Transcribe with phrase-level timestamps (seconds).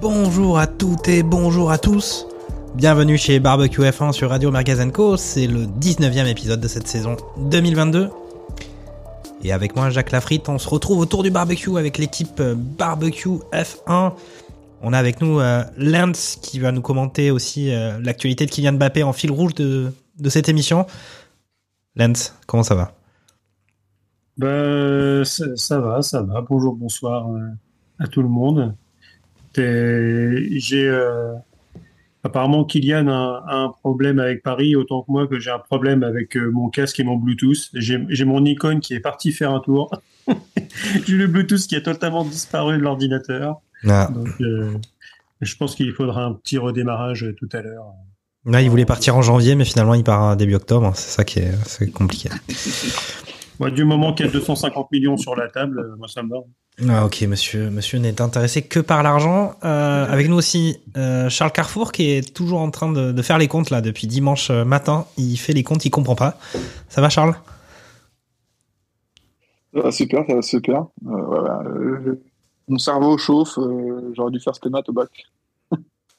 [0.00, 2.26] Bonjour à toutes et bonjour à tous.
[2.74, 5.16] Bienvenue chez Barbecue F1 sur Radio Mergazenco.
[5.16, 8.10] C'est le 19e épisode de cette saison 2022.
[9.44, 13.38] Et avec moi, Jacques Lafritte, on se retrouve autour du barbecue avec l'équipe euh, Barbecue
[13.52, 14.14] F1.
[14.82, 18.72] On a avec nous euh, Lance qui va nous commenter aussi euh, l'actualité de Kylian
[18.72, 20.84] Mbappé en fil rouge de, de cette émission.
[21.94, 22.97] Lance, comment ça va?
[24.38, 26.40] Ben, ça, va, ça va.
[26.48, 27.48] Bonjour, bonsoir euh,
[27.98, 28.74] à tout le monde.
[29.56, 31.34] J'ai euh,
[32.22, 36.04] apparemment Kylian a, a un problème avec Paris autant que moi que j'ai un problème
[36.04, 37.70] avec euh, mon casque et mon Bluetooth.
[37.74, 39.90] J'ai mon icône qui est parti faire un tour.
[41.06, 43.56] J'ai le Bluetooth qui a totalement disparu de l'ordinateur.
[43.88, 44.08] ah.
[44.12, 44.74] Donc, euh,
[45.40, 47.92] je pense qu'il faudra un petit redémarrage tout à l'heure.
[48.44, 50.92] Là, il voulait partir en janvier, mais finalement, il part début octobre.
[50.94, 52.28] C'est ça qui est, compliqué.
[53.58, 56.28] Moi, du moment qu'il y a 250 millions sur la table, euh, moi ça me
[56.30, 56.36] va.
[56.88, 59.56] Ah ok, monsieur, monsieur n'est intéressé que par l'argent.
[59.64, 63.36] Euh, avec nous aussi euh, Charles Carrefour qui est toujours en train de, de faire
[63.38, 65.06] les comptes là depuis dimanche matin.
[65.16, 66.38] Il fait les comptes, il comprend pas.
[66.88, 67.34] Ça va Charles?
[69.74, 70.76] Ça va super, ça va super.
[70.82, 70.86] Euh,
[71.26, 72.22] voilà, euh,
[72.68, 75.10] mon cerveau chauffe, euh, j'aurais dû faire stémat au bac.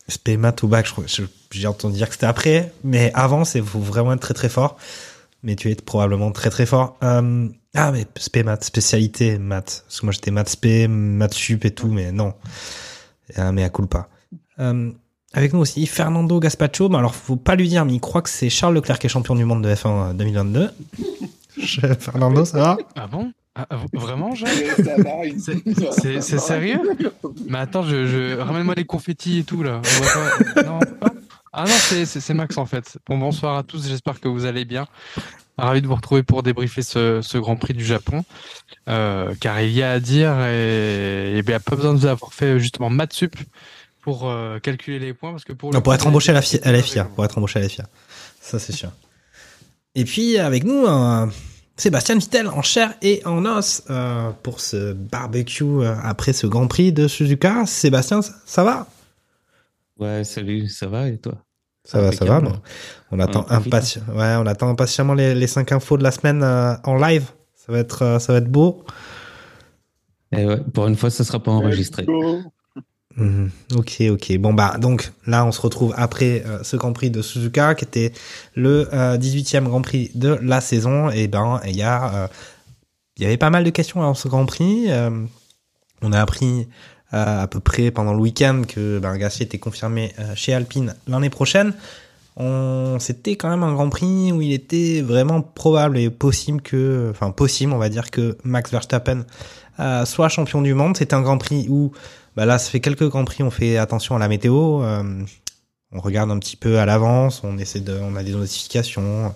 [0.08, 1.22] Spémat au bac, je crois- je-
[1.52, 4.78] j'ai entendu dire que c'était après, mais avant c'est faut vraiment être très très fort.
[5.44, 6.98] Mais tu es probablement très très fort.
[7.04, 9.84] Euh, ah mais spémat, spécialité maths.
[9.88, 12.34] Parce que moi j'étais maths spé, maths sup et tout, mais non.
[13.36, 14.10] Ah, mais à culpa.
[14.60, 14.92] Euh,
[15.34, 16.90] avec nous aussi Fernando Gaspacho.
[16.90, 19.10] Mais alors faut pas lui dire, mais il croit que c'est Charles Leclerc qui est
[19.10, 20.72] champion du monde de F1 2022.
[21.58, 22.78] Je- Fernando, ça va?
[22.96, 23.32] Ah bon?
[23.56, 24.52] Ah, ah, Vraiment, Jacques
[25.92, 26.80] C'est- sérieux?
[27.48, 28.38] Mais attends, je, je...
[28.40, 29.82] ramène-moi les confettis et tout là.
[29.84, 31.12] On va pas- non, pas
[31.52, 32.98] Ah non, c'est- Max en fait.
[33.08, 34.88] Bon, bonsoir à tous, j'espère que vous allez bien.
[35.58, 38.24] Ravi de vous retrouver pour débriefer ce, ce Grand Prix du Japon.
[38.88, 42.06] Euh, car il y a à dire et il n'y a pas besoin de vous
[42.06, 43.36] avoir fait justement maths sup
[44.02, 46.42] pour euh, calculer les points parce que pour, Non, pour coup, être embauché à la,
[46.42, 47.86] FIA, à la FIA, pour être embauché à la FIA.
[48.40, 48.92] Ça, c'est sûr.
[49.96, 51.30] Et puis, avec nous, un
[51.76, 56.68] Sébastien Vittel en chair et en os euh, pour ce barbecue euh, après ce Grand
[56.68, 57.66] Prix de Suzuka.
[57.66, 58.88] Sébastien, ça va?
[60.00, 61.34] Ouais, salut, ça va et toi?
[61.84, 62.40] Ça va, ça va.
[62.42, 62.54] Bon.
[63.12, 63.74] On attend, On profite.
[63.74, 67.32] impati- ouais, on attend impatiemment les, les 5 infos de la semaine euh, en live.
[67.56, 68.84] Ça va être, euh, ça va être beau.
[70.32, 72.06] Et ouais, pour une fois, ça sera pas enregistré.
[73.16, 73.50] Mhm.
[73.76, 74.38] Ok, ok.
[74.38, 77.84] Bon bah donc là on se retrouve après euh, ce Grand Prix de Suzuka qui
[77.84, 78.14] était
[78.56, 81.10] le euh, 18e Grand Prix de la saison.
[81.10, 82.28] Et ben il y a euh,
[83.18, 84.86] il y avait pas mal de questions dans ce Grand Prix.
[84.90, 85.10] Euh,
[86.02, 86.68] on a appris
[87.12, 91.74] à peu près pendant le week-end que ben, était confirmé euh, chez Alpine l'année prochaine.
[92.38, 97.10] On c'était quand même un Grand Prix où il était vraiment probable et possible que
[97.10, 99.26] enfin possible on va dire que Max Verstappen
[99.80, 100.96] euh, soit champion du monde.
[100.96, 101.92] C'était un Grand Prix où
[102.36, 104.82] bah là, ça fait quelques grands prix, on fait attention à la météo.
[104.84, 105.04] euh,
[105.92, 109.34] on regarde un petit peu à l'avance, on essaie de, on a des notifications.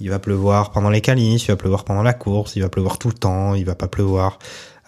[0.00, 2.98] Il va pleuvoir pendant les qualifs, il va pleuvoir pendant la course, il va pleuvoir
[2.98, 4.38] tout le temps, il va pas pleuvoir.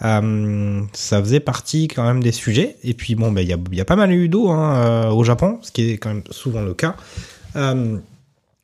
[0.03, 2.77] Euh, ça faisait partie quand même des sujets.
[2.85, 5.11] Et puis bon, bah, il y, a, y a pas mal eu d'eau hein, euh,
[5.11, 6.97] au Japon, ce qui est quand même souvent le cas.
[7.57, 7.99] Euh,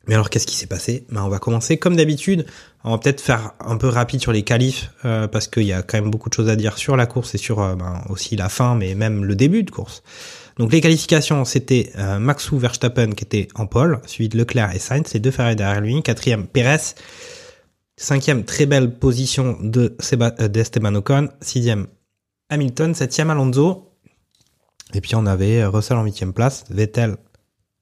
[0.07, 1.05] mais alors, qu'est-ce qui s'est passé?
[1.09, 2.45] Ben, On va commencer comme d'habitude.
[2.83, 5.81] On va peut-être faire un peu rapide sur les qualifs, euh, parce qu'il y a
[5.81, 8.35] quand même beaucoup de choses à dire sur la course et sur euh, ben, aussi
[8.35, 10.03] la fin, mais même le début de course.
[10.57, 14.79] Donc les qualifications, c'était euh, Maxou Verstappen qui était en pole, suivi de Leclerc et
[14.79, 16.01] Sainz, les deux Ferrari derrière lui.
[16.03, 16.93] Quatrième, Perez.
[17.97, 21.29] Cinquième, très belle position de euh, d'Esteban Ocon.
[21.39, 21.87] Sixième,
[22.49, 22.93] Hamilton.
[22.93, 23.93] Septième, Alonso.
[24.93, 27.15] Et puis on avait euh, Russell en huitième place, Vettel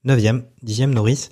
[0.04, 1.30] neuvième, dixième, Norris.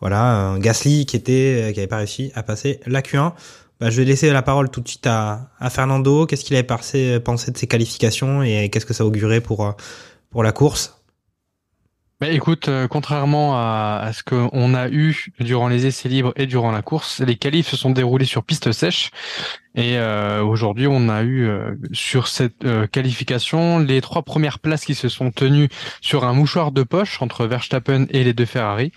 [0.00, 3.32] Voilà, Gasly qui était, euh, qui avait pas réussi à passer la Q1.
[3.80, 6.26] Bah, je vais laisser la parole tout de suite à, Fernando.
[6.26, 9.74] Qu'est-ce qu'il avait pensé, pensé de ses qualifications et qu'est-ce que ça augurait pour,
[10.28, 10.99] pour la course?
[12.20, 16.46] Bah, écoute, euh, contrairement à, à ce qu'on a eu durant les essais libres et
[16.46, 19.10] durant la course, les qualifs se sont déroulés sur piste sèche.
[19.74, 24.94] Et euh, aujourd'hui, on a eu euh, sur cette qualification les trois premières places qui
[24.94, 25.70] se sont tenues
[26.02, 28.92] sur un mouchoir de poche entre Verstappen et les deux Ferrari.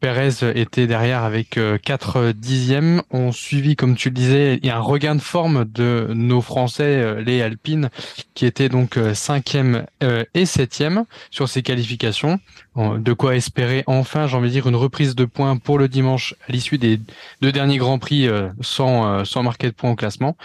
[0.00, 3.02] Perez était derrière avec 4 dixièmes.
[3.10, 7.90] On suivi, comme tu le disais, un regain de forme de nos Français, les Alpines,
[8.34, 9.86] qui étaient donc cinquième
[10.34, 12.38] et septième sur ces qualifications.
[12.76, 16.34] De quoi espérer enfin, j'ai envie de dire, une reprise de points pour le dimanche
[16.48, 17.00] à l'issue des
[17.40, 18.28] deux derniers Grands Prix
[18.60, 20.36] sans, sans marquer de points au classement.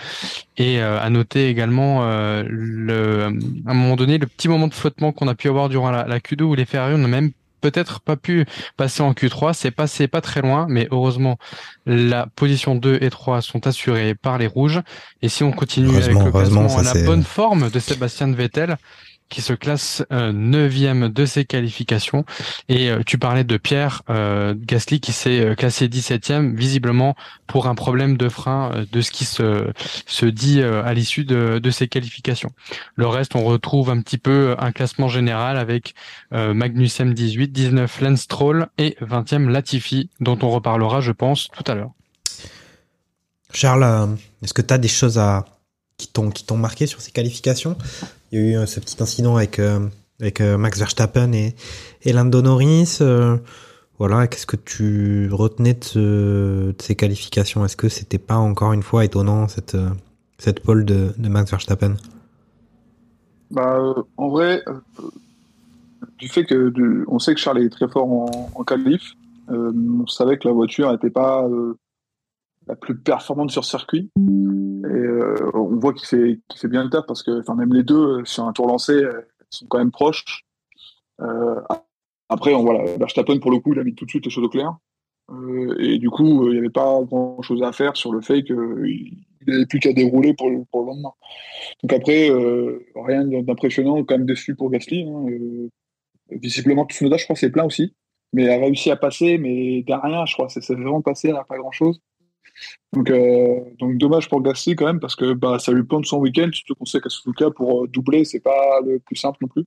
[0.58, 2.02] Et à noter également,
[2.48, 3.24] le,
[3.66, 6.06] à un moment donné, le petit moment de flottement qu'on a pu avoir durant la,
[6.06, 7.32] la Q2 où les Ferrari, on a même
[7.62, 8.46] peut-être pas pu
[8.78, 11.38] passer en Q3, c'est passé pas très loin, mais heureusement
[11.86, 14.82] la position 2 et 3 sont assurées par les rouges.
[15.22, 18.78] Et si on continue avec le classement, la bonne forme de Sébastien Vettel,
[19.30, 22.26] qui se classe euh, neuvième de ses qualifications.
[22.68, 27.16] Et euh, tu parlais de Pierre euh, Gasly qui s'est classé 17e, visiblement
[27.48, 29.72] pour un problème de frein de ce qui se,
[30.06, 32.52] se dit à l'issue de, de ses qualifications.
[32.96, 35.96] Le reste, on retrouve un petit peu un classement général avec
[36.32, 41.76] Magnussen 18, 19 Lance Stroll et 20e Latifi, dont on reparlera, je pense, tout à
[41.76, 41.92] l'heure.
[43.52, 45.46] Charles, est-ce que tu as des choses à
[45.98, 47.76] qui t'ont qui t'ont marqué sur ces qualifications?
[48.32, 49.80] Il y a eu euh, ce petit incident avec euh,
[50.20, 51.56] avec euh, Max Verstappen et,
[52.04, 53.00] et Lando Norris.
[53.98, 57.66] voilà, qu'est-ce que tu retenais de, ces qualifications?
[57.66, 59.78] Est-ce que c'était pas encore une fois étonnant cette
[60.38, 61.96] cette pole de, de Max Verstappen?
[63.52, 63.80] Bah,
[64.18, 64.64] en vrai,
[66.18, 66.72] du fait que
[67.08, 69.14] on sait que Charles est très fort en, en qualif,
[69.48, 71.48] on savait que la voiture n'était pas
[72.70, 74.12] la plus performante sur circuit.
[74.18, 77.74] Et euh, on voit qu'il fait, qu'il fait bien le taf parce que enfin, même
[77.74, 80.46] les deux, euh, sur un tour lancé, euh, sont quand même proches.
[82.30, 84.44] après, on, voilà, Verstappen, pour le coup, il a mis tout de suite les choses
[84.44, 84.78] au clair.
[85.80, 89.18] et du coup, il n'y avait pas grand chose à faire sur le fait qu'il
[89.48, 91.14] n'avait plus qu'à dérouler pour le, lendemain.
[91.82, 92.30] Donc après,
[92.96, 95.10] rien d'impressionnant, quand même déçu pour Gasly.
[95.10, 95.26] Hein,
[96.30, 97.96] visiblement, Tsunoda, je crois, c'est plein aussi.
[98.34, 100.50] Mais il a réussi à passer, mais derrière, je crois.
[100.50, 102.00] C'est vraiment passé, elle n'a pas grand-chose.
[102.94, 106.18] Donc, euh, donc dommage pour Gasly quand même parce que bah, ça lui plante son
[106.18, 106.50] week-end.
[106.52, 109.66] Surtout qu'on sait qu'à cas pour euh, doubler, c'est pas le plus simple non plus.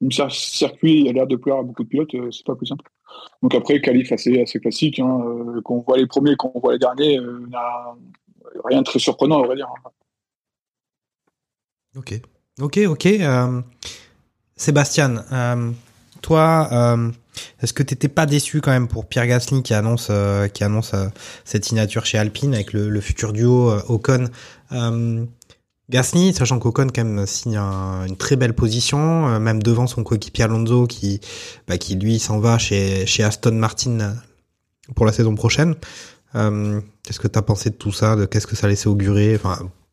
[0.00, 2.66] Même circuit, il a l'air de plaire à beaucoup de pilotes, euh, c'est pas plus
[2.66, 2.84] simple.
[3.42, 5.00] Donc après, qualif assez, assez classique.
[5.00, 7.18] Hein, qu'on voit les premiers, qu'on voit les derniers,
[7.52, 7.96] a
[8.66, 9.68] rien de très surprenant, on va dire.
[11.96, 12.20] Ok,
[12.60, 13.08] ok, ok.
[14.54, 15.24] Sébastien,
[16.20, 16.68] toi,
[17.60, 21.08] est-ce que t'étais pas déçu quand même pour Pierre Gasly qui annonce euh, euh,
[21.44, 24.28] cette signature chez Alpine avec le, futur duo euh, Ocon
[25.90, 30.86] Gasly, sachant qu'Ocon quand même signe une très belle position, même devant son coéquipier Alonso
[30.86, 31.20] qui
[31.66, 34.14] bah, qui lui s'en va chez Aston Martin
[34.94, 35.76] pour la saison prochaine.
[36.34, 39.40] qu'est-ce que t'as pensé de tout ça De qu'est-ce que ça laissait augurer?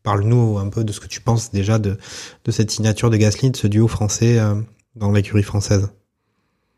[0.04, 1.98] Parle-nous un peu de ce que tu penses déjà de
[2.44, 4.38] de cette signature de Gasly, de ce duo français
[4.96, 5.88] dans l'écurie française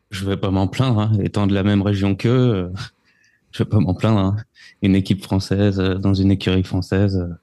[0.09, 1.11] je vais pas m'en plaindre, hein.
[1.21, 2.69] étant de la même région qu'eux, euh,
[3.51, 4.19] je vais pas m'en plaindre.
[4.19, 4.37] Hein.
[4.81, 7.33] Une équipe française euh, dans une écurie française, euh,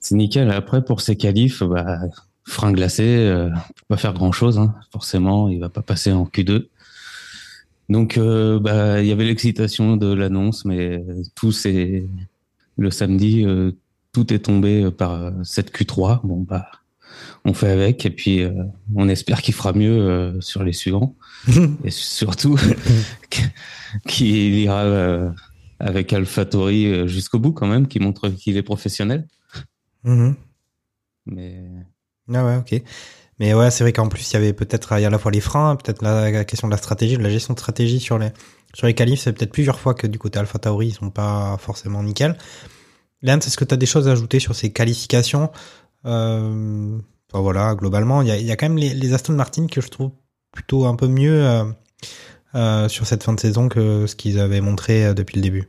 [0.00, 0.50] c'est nickel.
[0.50, 2.00] Après, pour ces qualifs, bah,
[2.44, 4.58] frein glacé, euh, peut pas faire grand chose.
[4.58, 4.74] Hein.
[4.92, 6.68] Forcément, il va pas passer en Q2.
[7.88, 11.04] Donc, bah, il y avait l'excitation de l'annonce, mais
[11.36, 12.04] tout c'est
[12.76, 13.46] le samedi,
[14.10, 16.18] tout est tombé par cette Q3.
[16.24, 16.66] Bon, bah,
[17.44, 18.42] on fait avec et puis
[18.96, 21.14] on espère qu'il fera mieux sur les suivants.
[21.84, 22.58] Et surtout
[24.08, 25.30] qu'il ira euh,
[25.78, 29.26] avec AlphaTauri euh, jusqu'au bout quand même, qui montre qu'il est professionnel.
[30.04, 30.34] Mhm.
[31.26, 31.64] Mais
[32.32, 32.82] ah ouais, ok.
[33.38, 35.76] Mais ouais, c'est vrai qu'en plus il y avait peut-être à la fois les freins,
[35.76, 38.30] peut-être la, question de la stratégie, de la gestion de stratégie sur les
[38.74, 42.02] sur les qualifs, c'est peut-être plusieurs fois que du côté AlphaTauri ils sont pas forcément
[42.02, 42.36] nickel.
[43.22, 45.50] Lance, est-ce que tu as des choses à ajouter sur ces qualifications?
[46.04, 46.98] Euh,
[47.30, 49.80] enfin, voilà, globalement, il y a, y a, quand même les, les Aston Martin que
[49.80, 50.12] je trouve
[50.56, 51.64] plutôt un peu mieux euh,
[52.54, 55.68] euh, sur cette fin de saison que ce qu'ils avaient montré euh, depuis le début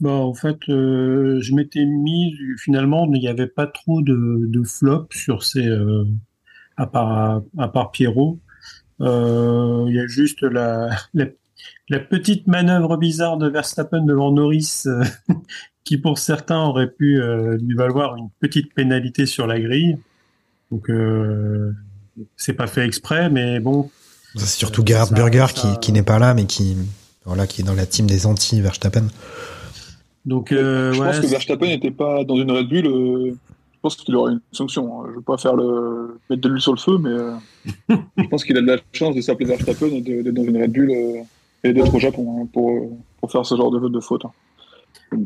[0.00, 5.08] bah, en fait, je m'étais mis finalement, il n'y avait pas trop de, de flop
[5.10, 5.68] sur ces,
[6.78, 8.38] à part à part Pierrot.
[9.00, 14.84] Il y a juste la, la, petite manœuvre bizarre de Verstappen devant Norris,
[15.84, 17.20] qui pour certains aurait pu
[17.60, 19.98] lui valoir une petite pénalité sur la grille.
[20.70, 20.88] Donc
[22.36, 23.90] c'est pas fait exprès, mais bon.
[24.36, 26.76] C'est surtout Gerhard Burger qui, qui n'est pas là, mais qui,
[27.24, 29.08] voilà, qui est dans la team des anti Verstappen.
[30.24, 32.86] Donc, euh, je ouais, pense que Verstappen n'était pas dans une Red Bull.
[32.86, 35.06] Euh, je pense qu'il aurait une sanction.
[35.08, 37.32] Je veux pas faire le mettre de l'huile sur le feu, mais euh,
[38.18, 40.72] je pense qu'il a de la chance de s'appeler Verstappen et d'être dans une Red
[40.72, 41.22] Bull euh,
[41.64, 44.26] et d'être au Japon hein, pour, pour faire ce genre de, de faute.
[44.26, 45.18] Hein.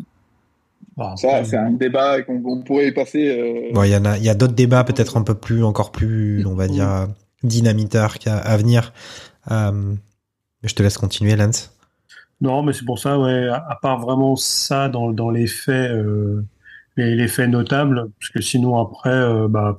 [0.96, 3.28] Bon, ça, c'est un débat qu'on on pourrait y passer.
[3.28, 3.72] Euh...
[3.72, 5.90] Bon, il y en a, il y a d'autres débats peut-être un peu plus, encore
[5.90, 7.08] plus, on va dire,
[7.42, 8.92] dynamiteurs qu'à à venir.
[9.50, 9.94] Euh,
[10.62, 11.72] Je te laisse continuer, Lance.
[12.40, 16.44] Non, mais c'est pour ça, ouais, à, part vraiment ça dans, dans les faits, euh,
[16.96, 19.76] les, les faits notables, parce que sinon après, euh, bah,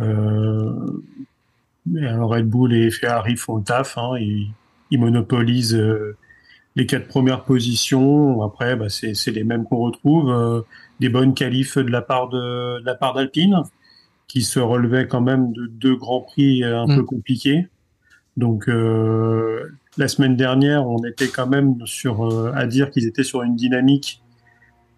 [0.00, 1.02] euh,
[1.86, 4.52] Red Bull et Ferrari font le taf, hein, ils,
[4.90, 6.16] ils monopolisent euh,
[6.78, 8.40] les quatre premières positions.
[8.42, 10.60] Après, bah, c'est les mêmes qu'on retrouve, euh,
[11.00, 13.62] des bonnes qualifs de la part de, de la part d'Alpine,
[14.28, 16.96] qui se relevaient quand même de deux grands prix euh, un Mm.
[16.96, 17.66] peu compliqués.
[18.36, 19.64] Donc euh,
[19.96, 23.56] la semaine dernière, on était quand même sur euh, à dire qu'ils étaient sur une
[23.56, 24.22] dynamique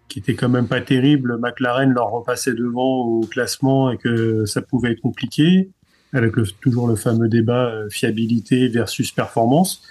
[0.07, 1.39] qui était quand même pas terrible.
[1.39, 5.69] McLaren leur repassait devant au classement et que ça pouvait être compliqué,
[6.13, 9.81] avec le- toujours le fameux débat fiabilité versus performance.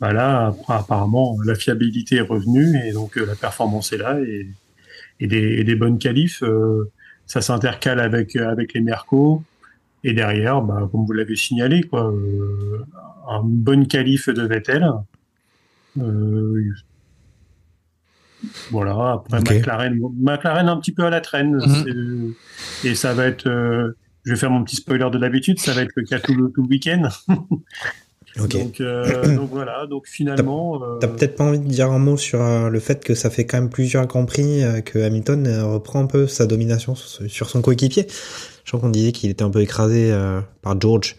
[0.00, 4.20] Bah là, appa- apparemment, la fiabilité est revenue et donc euh, la performance est là
[4.20, 4.46] et,
[5.20, 6.42] et, des, et des bonnes qualifs.
[6.42, 6.90] euh,
[7.26, 9.42] ça s'intercale avec avec les Mercos.
[10.04, 12.84] Et derrière, bah, comme vous l'avez signalé, quoi, euh,
[13.28, 14.86] un bonne qualif de Vettel.
[15.98, 16.62] Euh,
[18.70, 19.22] voilà.
[19.32, 19.58] Après.
[19.58, 21.56] McLaren, McLaren un petit peu à la traîne.
[21.56, 22.34] Mhm.
[22.84, 23.48] Et ça va être.
[23.48, 25.58] euh, je vais faire mon petit spoiler de d'habitude.
[25.58, 27.08] Ça va être le cas tout le, tout le week-end.
[28.38, 29.86] Donc, euh, donc voilà.
[29.86, 30.82] Donc finalement.
[30.82, 33.30] euh, T'as peut-être pas envie de dire un mot sur euh, le fait que ça
[33.30, 36.94] fait quand même plusieurs grands prix euh, que Hamilton euh, reprend un peu sa domination
[36.94, 38.06] sur, son coéquipier.
[38.64, 41.16] Je crois qu'on disait qu'il était un peu écrasé euh, par George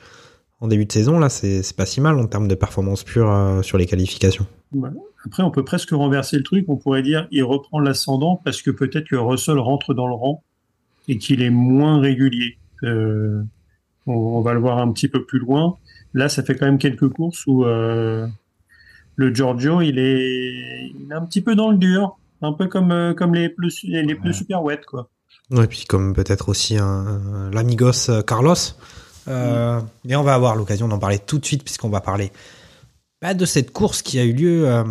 [0.60, 1.20] en début de saison.
[1.20, 4.46] Là, c'est pas si mal en termes de performance pure euh, sur les qualifications.
[5.26, 6.66] Après, on peut presque renverser le truc.
[6.68, 10.44] On pourrait dire il reprend l'ascendant parce que peut-être que Russell rentre dans le rang
[11.08, 12.58] et qu'il est moins régulier.
[12.84, 13.42] Euh,
[14.06, 15.78] on, on va le voir un petit peu plus loin.
[16.18, 18.26] Là, ça fait quand même quelques courses où euh,
[19.16, 22.92] le Giorgio, il est, il est un petit peu dans le dur, un peu comme
[22.92, 25.10] euh, comme les plus les, les plus super wet quoi.
[25.52, 26.78] Et puis comme peut-être aussi
[27.52, 28.56] l'amigos euh, Carlos.
[29.28, 32.32] Euh, Mais on va avoir l'occasion d'en parler tout de suite puisqu'on va parler
[33.22, 34.84] bah, de cette course qui a eu lieu euh,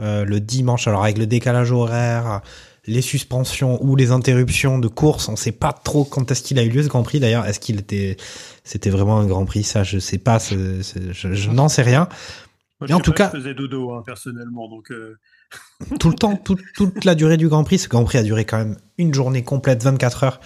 [0.00, 0.88] euh, le dimanche.
[0.88, 2.40] Alors avec le décalage horaire,
[2.86, 6.62] les suspensions ou les interruptions de course, on sait pas trop quand est-ce qu'il a
[6.62, 7.20] eu lieu ce Grand Prix.
[7.20, 8.16] D'ailleurs, est-ce qu'il était,
[8.70, 10.38] c'était vraiment un Grand Prix Ça, je sais pas.
[10.38, 10.80] je
[11.12, 12.08] je n'en sais rien.
[12.80, 15.18] Moi, Mais en tout pas, cas, je faisais dodo hein, personnellement, donc euh,
[15.98, 17.78] tout le temps, tout- toute la durée du Grand Prix.
[17.80, 20.40] Ce Grand Prix a duré quand même une journée complète, 24 heures.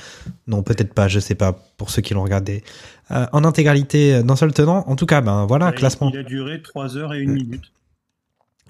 [0.49, 2.65] Non, peut-être pas, je sais pas, pour ceux qui l'ont regardé.
[3.13, 4.83] Euh, en intégralité d'un seul tenant.
[4.89, 6.11] En tout cas, ben voilà, il- classement.
[6.13, 7.71] Il a duré 3 heures et une minute.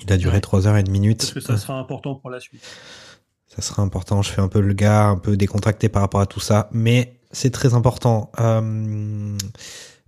[0.07, 1.19] Il a duré 3 heures et une minute.
[1.21, 2.61] Parce que ça sera important pour la suite.
[3.47, 4.21] Ça sera important.
[4.21, 7.15] Je fais un peu le gars, un peu décontracté par rapport à tout ça, mais
[7.35, 8.31] c'est très important.
[8.41, 8.61] Euh,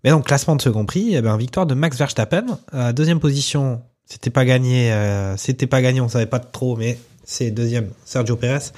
[0.05, 2.47] Mais donc, classement de Grand Prix, eh ben, victoire de Max Verstappen.
[2.73, 6.99] Euh, deuxième position, c'était pas gagné, euh, c'était pas gagné, on savait pas trop, mais
[7.25, 8.71] c'est deuxième Sergio Perez.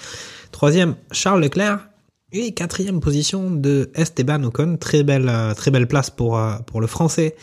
[0.50, 1.88] Troisième, Charles Leclerc.
[2.30, 4.76] Et quatrième position de Esteban Ocon.
[4.78, 7.36] Très belle, place pour, pour le français.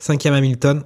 [0.00, 0.82] Cinquième Hamilton.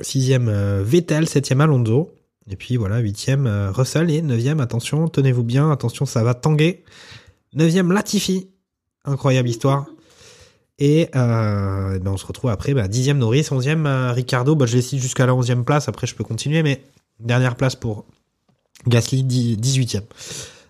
[0.00, 0.48] Sixième
[0.82, 1.28] Vettel.
[1.28, 2.14] Septième Alonso.
[2.48, 4.08] Et puis voilà, huitième Russell.
[4.08, 6.84] Et neuvième, attention, tenez-vous bien, attention, ça va tanguer.
[7.54, 8.51] Neuvième Latifi.
[9.04, 9.86] Incroyable histoire.
[10.78, 14.56] Et euh, ben on se retrouve après, bah, dixième Norris, onzième euh, Ricardo.
[14.56, 15.88] Bah, je les cite jusqu'à la onzième place.
[15.88, 16.82] Après, je peux continuer, mais
[17.20, 18.04] dernière place pour
[18.86, 20.02] Gasly, dix- 18e.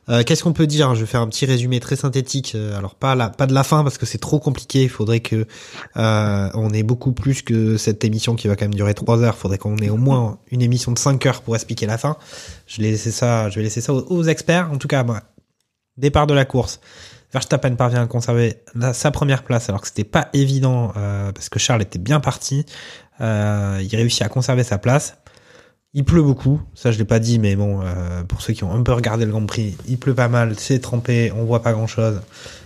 [0.09, 0.95] Euh, Qu'est-ce qu'on peut dire?
[0.97, 2.53] Je vais faire un petit résumé très synthétique.
[2.57, 4.83] Euh, Alors pas la, pas de la fin parce que c'est trop compliqué.
[4.83, 5.47] Il faudrait que
[5.95, 9.35] on ait beaucoup plus que cette émission qui va quand même durer 3 heures.
[9.39, 12.17] Il faudrait qu'on ait au moins une émission de 5 heures pour expliquer la fin.
[12.67, 14.71] Je, vais laisser ça, je vais laisser ça aux, experts.
[14.73, 15.23] En tout cas, moi,
[15.97, 16.81] départ de la course.
[17.33, 18.63] Verstappen parvient à conserver
[18.93, 22.67] sa première place alors que c'était pas évident euh, parce que Charles était bien parti.
[23.21, 25.17] Euh, il réussit à conserver sa place.
[25.95, 28.73] Il pleut beaucoup, ça je l'ai pas dit, mais bon, euh, pour ceux qui ont
[28.73, 31.73] un peu regardé le Grand Prix, il pleut pas mal, c'est trempé, on voit pas
[31.73, 32.23] grand chose,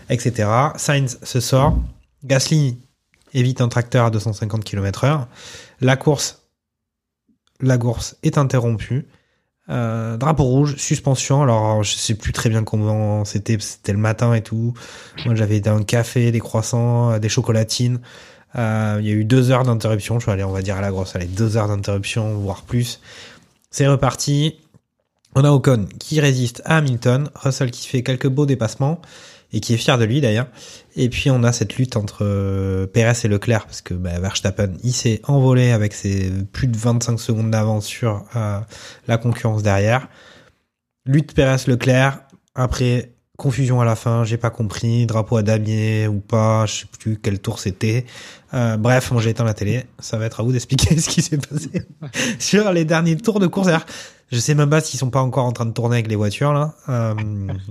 [0.08, 0.48] etc.
[0.76, 1.76] Sainz se sort,
[2.22, 2.78] Gasly
[3.34, 5.28] évite un tracteur à 250 km heure,
[5.80, 6.46] la course,
[7.60, 9.08] la course est interrompue,
[9.68, 14.32] euh, drapeau rouge, suspension, alors je sais plus très bien comment c'était, c'était le matin
[14.34, 14.74] et tout,
[15.24, 18.00] moi j'avais un café, des croissants, euh, des chocolatines,
[18.56, 20.18] euh, il y a eu deux heures d'interruption.
[20.18, 23.00] Je vais aller, on va dire à la grosse, allez, deux heures d'interruption, voire plus.
[23.70, 24.56] C'est reparti.
[25.34, 29.02] On a Ocon qui résiste à Hamilton, Russell qui fait quelques beaux dépassements
[29.52, 30.48] et qui est fier de lui d'ailleurs.
[30.96, 34.72] Et puis on a cette lutte entre euh, Perez et Leclerc parce que bah, Verstappen
[34.82, 38.60] il s'est envolé avec ses plus de 25 secondes d'avance sur euh,
[39.06, 40.08] la concurrence derrière.
[41.06, 42.20] Lutte Perez-Leclerc.
[42.54, 46.86] Après confusion à la fin, j'ai pas compris, drapeau à damier ou pas, je sais
[46.98, 48.06] plus quel tour c'était.
[48.54, 51.22] Euh, bref, moi j'ai éteint la télé, ça va être à vous d'expliquer ce qui
[51.22, 51.86] s'est passé
[52.38, 53.68] sur les derniers tours de course.
[54.32, 56.52] Je sais même pas s'ils sont pas encore en train de tourner avec les voitures
[56.52, 56.74] là.
[56.88, 57.14] Euh,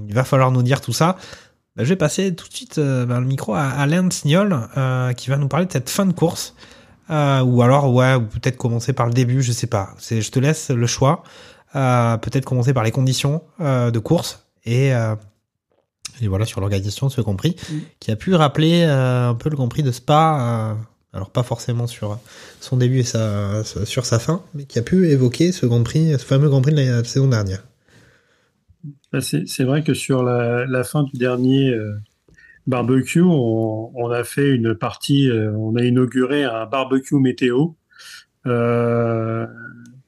[0.08, 1.17] il va falloir nous dire tout ça.
[1.75, 5.29] Bah, je vais passer tout de suite euh, le micro à Alain Signol euh, qui
[5.29, 6.55] va nous parler de cette fin de course.
[7.10, 9.94] euh, ou alors ouais, ou peut-être commencer par le début, je sais pas.
[10.00, 11.24] C'est, je te laisse le choix.
[11.75, 15.15] Euh, peut-être commencer par les conditions euh, de course et euh,
[16.22, 17.58] et voilà sur l'organisation de ce Grand Prix,
[18.00, 20.72] qui a pu rappeler euh, un peu le Grand Prix de Spa.
[20.72, 20.74] euh,
[21.12, 22.17] alors pas forcément sur
[22.62, 26.13] son début et sa, sur sa fin, mais qui a pu évoquer ce Grand Prix,
[26.13, 27.63] ce fameux Grand Prix de la saison dernière.
[29.12, 31.94] Bah, C'est vrai que sur la, la fin du dernier euh,
[32.68, 37.70] barbecue, on, on a fait une partie, euh, on a inauguré un barbecue météo.
[38.48, 39.48] Euh,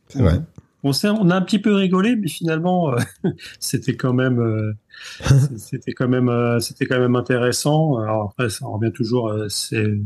[0.10, 0.40] C'est vrai.
[0.84, 0.92] on,
[1.30, 2.98] a un petit peu rigolé, mais finalement, euh,
[3.60, 4.74] c'était quand même, euh,
[5.58, 7.98] c'était quand même, euh, c'était quand même intéressant.
[7.98, 9.30] Alors après, ça revient toujours.
[9.30, 10.00] euh, c'est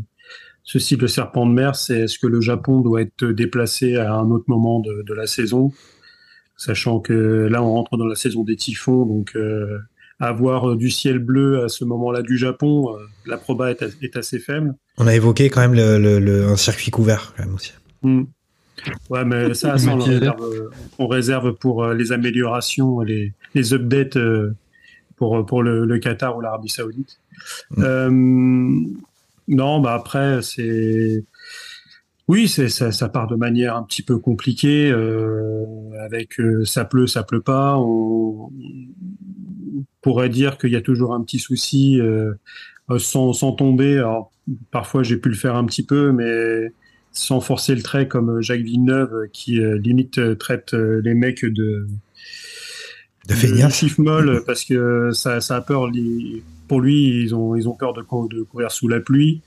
[0.63, 4.13] ce style de serpent de mer, c'est est-ce que le Japon doit être déplacé à
[4.13, 5.71] un autre moment de, de la saison,
[6.61, 9.79] sachant que là, on rentre dans la saison des typhons, donc euh,
[10.19, 14.37] avoir du ciel bleu à ce moment-là du Japon, euh, la proba est, est assez
[14.39, 14.75] faible.
[14.97, 17.73] On a évoqué quand même le, le- le- un circuit couvert quand même aussi.
[18.03, 18.23] Hmm.
[19.09, 23.73] Ouais, mais ça, ça, on, réserve, euh, on réserve pour euh, les améliorations, les, les
[23.73, 24.55] updates euh,
[25.17, 27.19] pour, pour le, le Qatar ou l'Arabie Saoudite.
[27.79, 28.09] Euh,
[29.47, 31.23] non, bah après, c'est.
[32.31, 35.65] Oui, c'est ça, ça part de manière un petit peu compliquée, euh,
[35.99, 37.75] avec euh, ça pleut, ça pleut pas.
[37.77, 42.33] On, on pourrait dire qu'il y a toujours un petit souci euh,
[42.99, 43.97] sans, sans tomber.
[43.97, 44.31] Alors,
[44.71, 46.71] parfois, j'ai pu le faire un petit peu, mais
[47.11, 51.85] sans forcer le trait comme Jacques Villeneuve qui limite traite les mecs de
[53.27, 53.97] De feignasses.
[53.97, 55.89] molle parce que ça, ça a peur
[56.69, 59.41] pour lui ils ont ils ont peur de, cou- de courir sous la pluie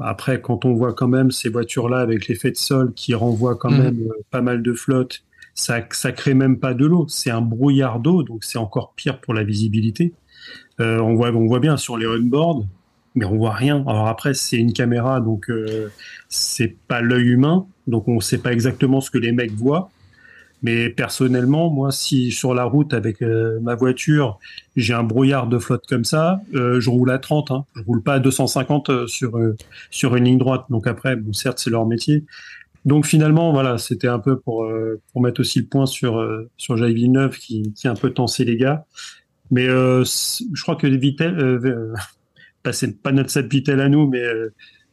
[0.00, 3.56] après quand on voit quand même ces voitures là avec l'effet de sol qui renvoient
[3.56, 3.82] quand Mhm.
[3.82, 5.22] même euh, pas mal de flotte
[5.54, 9.20] ça ça crée même pas de l'eau c'est un brouillard d'eau donc c'est encore pire
[9.20, 10.12] pour la visibilité
[10.80, 12.66] Euh, on voit on voit bien sur les on-board
[13.16, 13.84] mais on voit rien.
[13.86, 15.88] Alors après, c'est une caméra, donc euh,
[16.28, 19.90] c'est pas l'œil humain, donc on sait pas exactement ce que les mecs voient.
[20.64, 24.38] Mais personnellement, moi, si sur la route avec euh, ma voiture,
[24.76, 27.50] j'ai un brouillard de flotte comme ça, euh, je roule à 30.
[27.50, 27.66] Hein.
[27.76, 29.38] Je roule pas à 250 euh, sur
[29.90, 30.64] sur une ligne droite.
[30.70, 32.24] Donc après, bon, certes, c'est leur métier.
[32.86, 34.66] Donc finalement, voilà, c'était un peu pour
[35.12, 38.46] pour mettre aussi le point sur sur Jacques Villeneuve qui qui a un peu tensé
[38.46, 38.86] les gars.
[39.50, 41.60] Mais je crois que Vittel,
[42.62, 44.22] pas, c'est pas notre Seb Vittel à nous, mais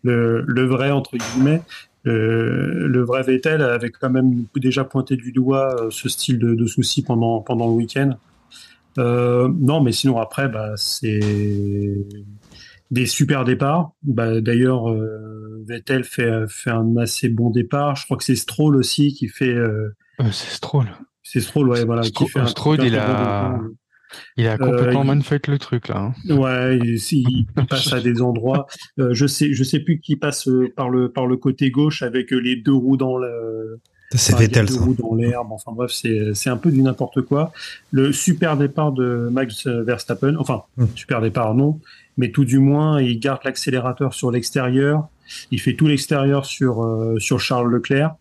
[0.04, 1.62] le, le vrai entre guillemets,
[2.08, 6.56] euh, le vrai Vettel avait quand même déjà pointé du doigt euh, ce style de,
[6.56, 8.18] de souci pendant pendant le week-end.
[8.98, 11.20] Euh, non, mais sinon après, bah, c'est
[12.90, 13.92] des super départs.
[14.04, 17.96] Bah, D'ailleurs, euh, Vettel fait fait un assez bon départ.
[17.96, 19.54] Je crois que c'est Stroll aussi qui fait.
[19.54, 19.96] euh,
[20.32, 20.88] c'est Stroll.
[21.24, 23.60] c'est Stroll, ouais, voilà, Stro- qui fait un Stroll, il un très bon a- départ.
[24.38, 26.12] Il a complètement il- manfuck le truc là.
[26.30, 26.34] hein.
[26.36, 28.68] Ouais, il, il- il passe à des endroits.
[29.00, 32.02] Euh, je sais, je sais plus qui passe euh, par le par le côté gauche
[32.02, 33.80] avec euh, les deux roues dans le.
[34.14, 34.84] C'est enfin, Vettel, les deux ça.
[34.84, 35.48] roues dans l'herbe.
[35.52, 37.54] Enfin bref, c'est c'est un peu du n'importe quoi.
[37.92, 40.36] Le super départ de Max Verstappen.
[40.38, 40.86] Enfin, Hmm.
[40.96, 41.80] super départ non,
[42.18, 45.08] mais tout du moins, il garde l'accélérateur sur l'extérieur.
[45.52, 48.16] Il fait tout l'extérieur sur euh, sur Charles Leclerc.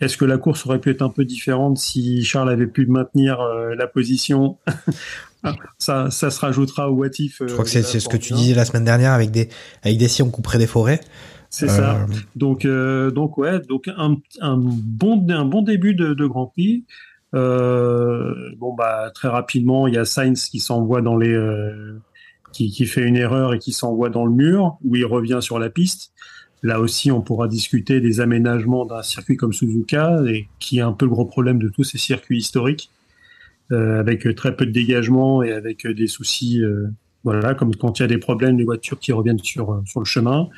[0.00, 3.40] Est-ce que la course aurait pu être un peu différente si Charles avait pu maintenir
[3.40, 4.58] euh, la position?
[5.78, 7.40] Ça, ça se rajoutera au what if.
[7.40, 8.46] euh, Je crois que de c'est ce que tu Formule 1.
[8.48, 9.48] disais la semaine dernière avec des
[9.84, 10.98] avec des si on couperait des forêts.
[11.50, 12.00] C'est ça.
[12.00, 16.46] Euh, Donc, euh, donc ouais, donc un, un bon un bon début de, de Grand
[16.46, 16.84] Prix.
[17.34, 22.00] Euh, bon bah très rapidement, il y a Sainz qui s'envoie dans les euh,
[22.52, 25.58] qui, qui fait une erreur et qui s'envoie dans le mur où il revient sur
[25.60, 26.12] la piste.
[26.62, 30.20] Là aussi, on pourra discuter des aménagements d'un circuit comme Suzuka
[30.58, 32.90] qui est un peu le gros problème de tous ces circuits historiques
[33.72, 36.62] euh, avec très peu de dégagement et avec des soucis.
[36.62, 36.88] euh,
[37.24, 40.00] voilà, comme quand il y a des problèmes, les voitures qui reviennent sur euh, sur
[40.00, 40.48] le chemin.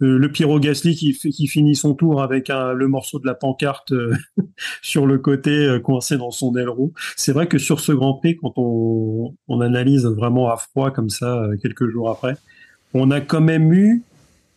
[0.00, 3.92] Le Pyro Gasly qui, fi- qui finit son tour avec le morceau de la pancarte
[4.82, 6.92] sur le côté coincé dans son aileron.
[7.16, 11.10] C'est vrai que sur ce Grand Prix, quand on, on analyse vraiment à froid comme
[11.10, 12.36] ça quelques jours après,
[12.92, 14.02] on a quand même eu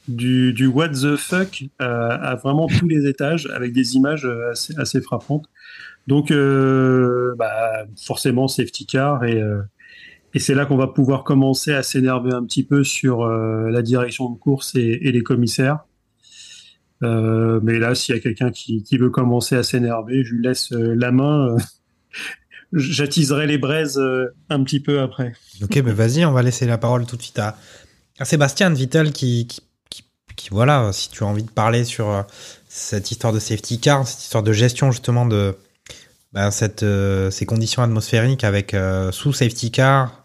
[0.08, 4.52] du, du what the fuck euh, à vraiment tous les étages avec des images euh,
[4.78, 5.46] assez, frappantes.
[6.08, 9.62] Donc, euh, bah, forcément, safety car et, euh,
[10.34, 13.82] et c'est là qu'on va pouvoir commencer à s'énerver un petit peu sur euh, la
[13.82, 15.80] direction de course et, et les commissaires.
[17.04, 20.44] Euh, mais là, s'il y a quelqu'un qui, qui veut commencer à s'énerver, je lui
[20.44, 21.58] laisse la main.
[22.74, 24.02] J'attiserai les braises
[24.50, 25.34] un petit peu après.
[25.62, 27.56] Ok, mais vas-y, on va laisser la parole tout de suite à,
[28.20, 29.62] à Sébastien Vittel qui, qui,
[30.52, 32.22] voilà, si tu as envie de parler sur euh,
[32.68, 35.58] cette histoire de safety car, cette histoire de gestion justement de
[36.34, 36.50] ben,
[36.84, 40.24] euh, ces conditions atmosphériques avec euh, sous safety car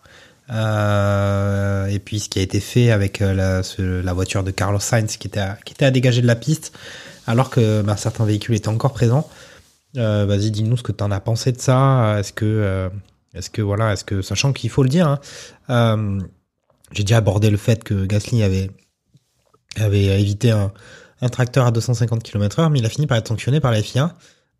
[0.49, 3.63] et puis ce qui a été fait avec la,
[4.13, 6.77] voiture de Carlos Sainz qui était à, qui était à dégager de la piste.
[7.27, 9.27] alors que bah, certains véhicules étaient encore présents.
[9.95, 12.19] Vas-y, dis-nous ce que tu en as pensé de ça.
[12.19, 12.91] Est-ce que,
[13.35, 15.19] est-ce que voilà, est-ce que sachant qu'il faut le dire,
[15.69, 16.19] hein,
[16.91, 18.71] j'ai déjà abordé le fait que Gasly avait
[19.77, 20.73] avait évité un,
[21.21, 24.15] un tracteur à 250 km/h, mais il a fini par être sanctionné par la FIA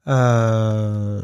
[0.09, 1.21] euh,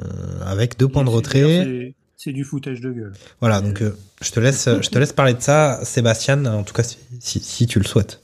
[0.46, 1.94] avec deux points de retrait.
[2.16, 3.12] C'est- du foutage de gueule.
[3.40, 6.44] Voilà, donc euh, je te laisse, je te laisse parler de ça, Sébastien.
[6.46, 8.20] En tout cas, si, si, si tu le souhaites.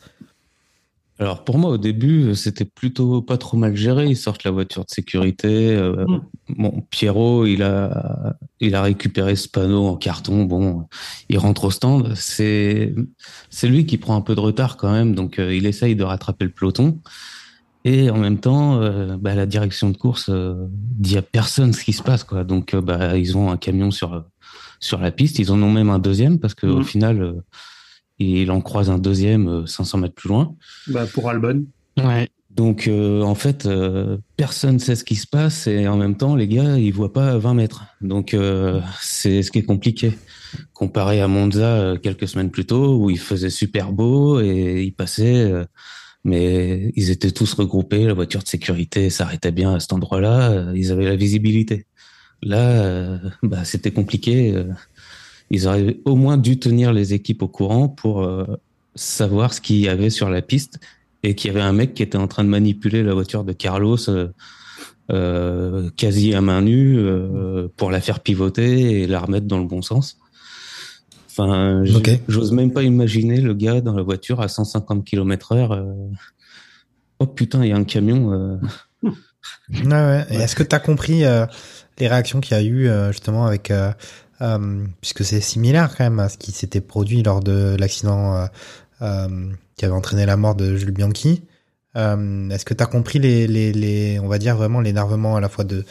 [1.20, 4.07] Alors pour moi au début c'était plutôt pas trop mal géré.
[4.09, 5.70] Ils sortent la voiture de sécurité.
[5.77, 6.20] euh, Mm.
[6.59, 10.44] Bon Pierrot il a il a récupéré ce panneau en carton.
[10.44, 10.87] Bon
[11.29, 12.12] il rentre au stand.
[12.16, 12.94] C'est
[13.48, 15.14] c'est lui qui prend un peu de retard quand même.
[15.14, 17.00] Donc euh, il essaye de rattraper le peloton.
[17.87, 21.85] Et en même temps euh, bah, la direction de course euh, dit à personne ce
[21.85, 22.42] qui se passe quoi.
[22.42, 24.24] Donc euh, bah ils ont un camion sur
[24.81, 25.38] sur la piste.
[25.38, 26.85] Ils en ont même un deuxième parce que au Mhm.
[26.85, 27.35] final
[28.20, 30.55] euh, il en croise un deuxième euh, 500 mètres plus loin.
[30.88, 31.64] Bah, pour Albon.
[31.98, 32.29] Ouais.
[32.55, 36.37] Donc euh, en fait, euh, personne sait ce qui se passe et en même temps,
[36.37, 37.85] les gars, ils voient pas 20 mètres.
[38.00, 40.12] Donc euh, c'est ce qui est compliqué.
[40.72, 44.94] Comparé à Monza euh, quelques semaines plus tôt, où il faisait super beau et ils
[44.94, 45.64] passaient, euh,
[46.22, 50.72] mais ils étaient tous regroupés, la voiture de sécurité s'arrêtait bien à cet endroit-là, euh,
[50.77, 51.87] ils avaient la visibilité.
[52.40, 54.55] Là, euh, bah, c'était compliqué.
[55.50, 58.44] Ils auraient au moins dû tenir les équipes au courant pour euh,
[58.94, 60.80] savoir ce qu'il y avait sur la piste
[61.22, 63.52] et qu'il y avait un mec qui était en train de manipuler la voiture de
[63.52, 64.28] Carlos euh,
[65.11, 69.66] euh, quasi à main nue euh, pour la faire pivoter et la remettre dans le
[69.66, 70.18] bon sens.
[71.30, 71.83] Enfin,
[72.28, 75.72] j'ose même pas imaginer le gars dans la voiture à 150 km heure.
[75.72, 75.92] euh,
[77.18, 78.59] Oh putain, il y a un camion.
[79.68, 80.24] Ouais, ouais.
[80.30, 83.70] Et est-ce que tu as compris les réactions qu'il y a eu justement avec
[84.40, 88.47] euh, puisque c'est similaire quand même à ce qui s'était produit lors de l'accident euh,
[89.03, 89.29] euh,
[89.77, 91.42] qui avait entraîné la mort de Jules Bianchi.
[91.97, 95.40] Euh, est-ce que tu as compris les, les, les on va dire vraiment l'énervement à
[95.40, 95.85] la fois de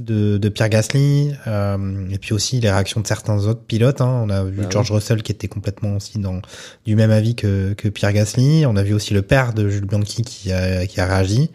[0.00, 4.00] de, de Pierre Gasly euh, et puis aussi les réactions de certains autres pilotes.
[4.00, 4.22] hein.
[4.24, 6.42] On a vu Bah George Russell qui était complètement aussi dans
[6.84, 8.66] du même avis que, que Pierre Gasly.
[8.66, 11.52] On a vu aussi le père de Jules Bianchi qui a, qui a réagi.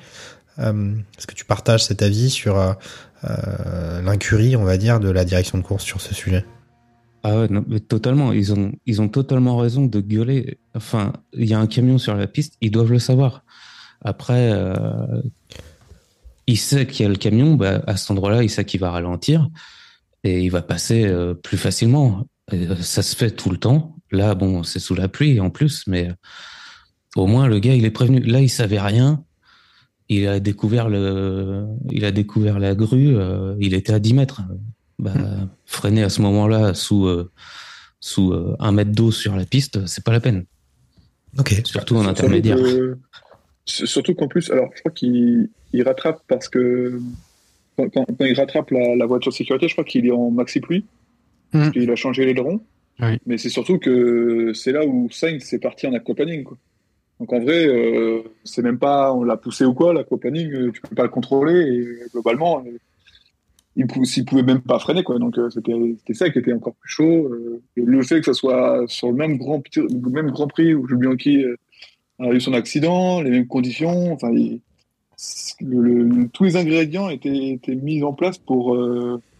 [0.59, 2.57] Euh, Est-ce que tu partages cet avis sur
[3.23, 6.45] l'incurie, on va dire, de la direction de course sur ce sujet
[7.23, 8.31] Ah ouais, non, mais totalement.
[8.31, 10.57] Ils ont, ils ont totalement raison de gueuler.
[10.75, 13.43] Enfin, il y a un camion sur la piste, ils doivent le savoir.
[14.01, 15.21] Après, euh,
[16.49, 18.89] il sait qu'il y a le camion, bah, à cet endroit-là, il sait qu'il va
[18.89, 19.49] ralentir
[20.23, 22.25] et il va passer euh, plus facilement.
[22.53, 23.95] Euh, ça se fait tout le temps.
[24.11, 26.13] Là, bon, c'est sous la pluie en plus, mais euh,
[27.15, 28.19] au moins le gars, il est prévenu.
[28.21, 29.23] Là, il savait rien.
[30.09, 33.15] Il a découvert le, il a découvert la grue.
[33.15, 34.41] euh, il était à 10 mètres.
[34.97, 35.13] Bah,
[35.65, 37.31] freiner à ce moment-là sous euh,
[38.01, 40.45] sous euh, un mètre d'eau sur la piste, c'est pas la peine.
[41.37, 41.61] Ok.
[41.63, 42.57] Surtout en intermédiaire.
[42.57, 42.97] que-
[43.65, 46.99] Surtout qu'en plus, alors je crois qu'il il rattrape parce que
[47.77, 50.31] quand, quand- quand il rattrape la, la voiture de sécurité, je crois qu'il est en
[50.31, 50.85] maxi pluie.
[51.53, 51.59] Mm.
[51.59, 52.61] Parce qu'il a changé l'aileron.
[52.99, 53.19] Oui.
[53.27, 56.43] Mais c'est surtout que c'est là où Sainz est parti en aquaplaning.
[56.43, 56.57] Quoi.
[57.19, 60.81] Donc en vrai, euh, c'est même pas on l'a poussé ou quoi, l'aquaplaning, euh, tu
[60.81, 62.63] peux pas le contrôler et euh, globalement,
[63.75, 65.03] il, il pouvait même pas freiner.
[65.03, 65.19] Quoi.
[65.19, 67.29] Donc c'était ça qui était encore plus chaud.
[67.75, 69.61] le fait que ce soit sur le même grand,
[70.11, 71.43] même grand prix où Jules Bianchi
[72.19, 74.31] a eu son accident, les mêmes conditions, enfin,
[76.33, 78.77] tous les ingrédients étaient, mis en place pour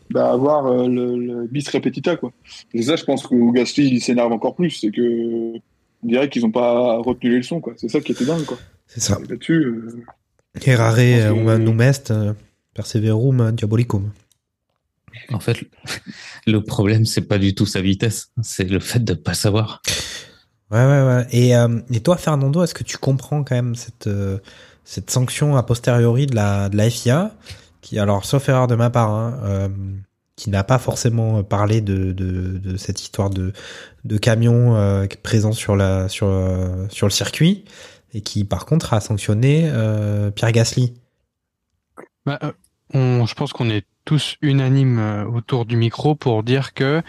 [0.09, 2.15] bah, avoir le, bis repetita.
[2.15, 2.31] Quoi.
[2.73, 4.71] Et ça, je pense que Gasly s'énerve encore plus.
[4.71, 5.59] C'est que
[6.03, 7.61] on dirait qu'ils n'ont pas retenu les leçons.
[7.61, 7.73] quoi.
[7.77, 8.45] C'est ça qui était dingue.
[8.45, 8.57] Quoi.
[8.87, 9.17] C'est ça.
[9.29, 10.05] Là-dessus, euh,
[10.65, 12.33] Errare humanum est, euh,
[12.73, 14.11] perseverum diabolicum.
[15.31, 15.57] En fait,
[16.47, 19.81] le problème, c'est pas du tout sa vitesse, c'est le fait de pas savoir.
[20.71, 21.27] Ouais, ouais, ouais.
[21.31, 24.37] Et, euh, et toi, Fernando, est-ce que tu comprends quand même cette, euh,
[24.83, 27.35] cette sanction a posteriori de la, de la FIA,
[27.81, 29.69] qui, alors, sauf erreur de ma part, hein, euh,
[30.39, 33.51] qui n'a pas forcément parlé de, de, cette histoire de,
[34.05, 37.65] de camion euh, présent sur, la, sur, euh, sur le circuit,
[38.13, 40.93] et qui, par contre, a sanctionné euh, Pierre Gasly.
[42.25, 42.39] Bah,
[42.95, 47.01] euh, je pense qu'on est tous unanimes euh, autour du micro pour dire que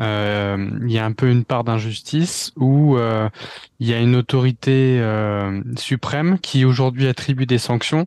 [0.00, 3.28] euh, il y a un peu une part d'injustice où euh,
[3.78, 8.06] il y a une autorité euh, suprême qui aujourd'hui attribue des sanctions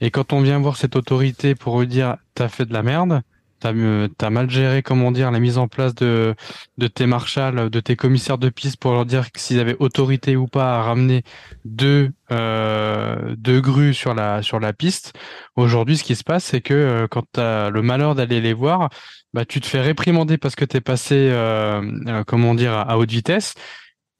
[0.00, 3.22] et quand on vient voir cette autorité pour lui dire t'as fait de la merde,
[3.60, 3.72] t'as
[4.18, 6.34] t'as mal géré comment dire la mise en place de
[6.78, 10.46] de tes marshals, de tes commissaires de piste pour leur dire s'ils avaient autorité ou
[10.46, 11.22] pas à ramener
[11.64, 15.12] deux euh, deux grues sur la sur la piste.
[15.56, 18.54] Aujourd'hui, ce qui se passe, c'est que euh, quand tu as le malheur d'aller les
[18.54, 18.88] voir,
[19.32, 22.98] bah, tu te fais réprimander parce que tu es passé, euh, euh, comment dire, à,
[22.98, 23.54] haute vitesse.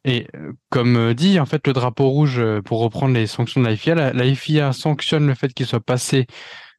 [0.04, 3.76] Et euh, comme dit, en fait, le drapeau rouge, pour reprendre les sanctions de la
[3.76, 6.26] FIA, la, la FIA sanctionne le fait qu'il soit passé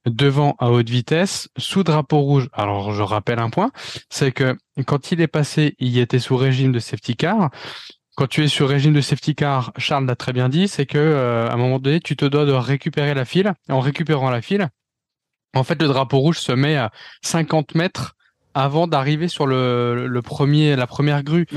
[0.05, 2.49] devant à haute vitesse sous drapeau rouge.
[2.53, 3.71] Alors, je rappelle un point,
[4.09, 7.49] c'est que quand il est passé, il était sous régime de safety car.
[8.15, 10.97] Quand tu es sur régime de safety car, Charles l'a très bien dit, c'est que
[10.97, 13.53] euh, à un moment donné, tu te dois de récupérer la file.
[13.69, 14.67] En récupérant la file,
[15.55, 16.91] en fait, le drapeau rouge se met à
[17.23, 18.15] 50 mètres
[18.53, 21.47] avant d'arriver sur le, le premier, la première grue.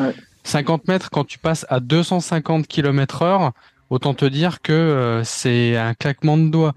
[0.45, 3.53] 50 mètres, quand tu passes à 250 km heure,
[3.91, 6.75] autant te dire que euh, c'est un claquement de doigts.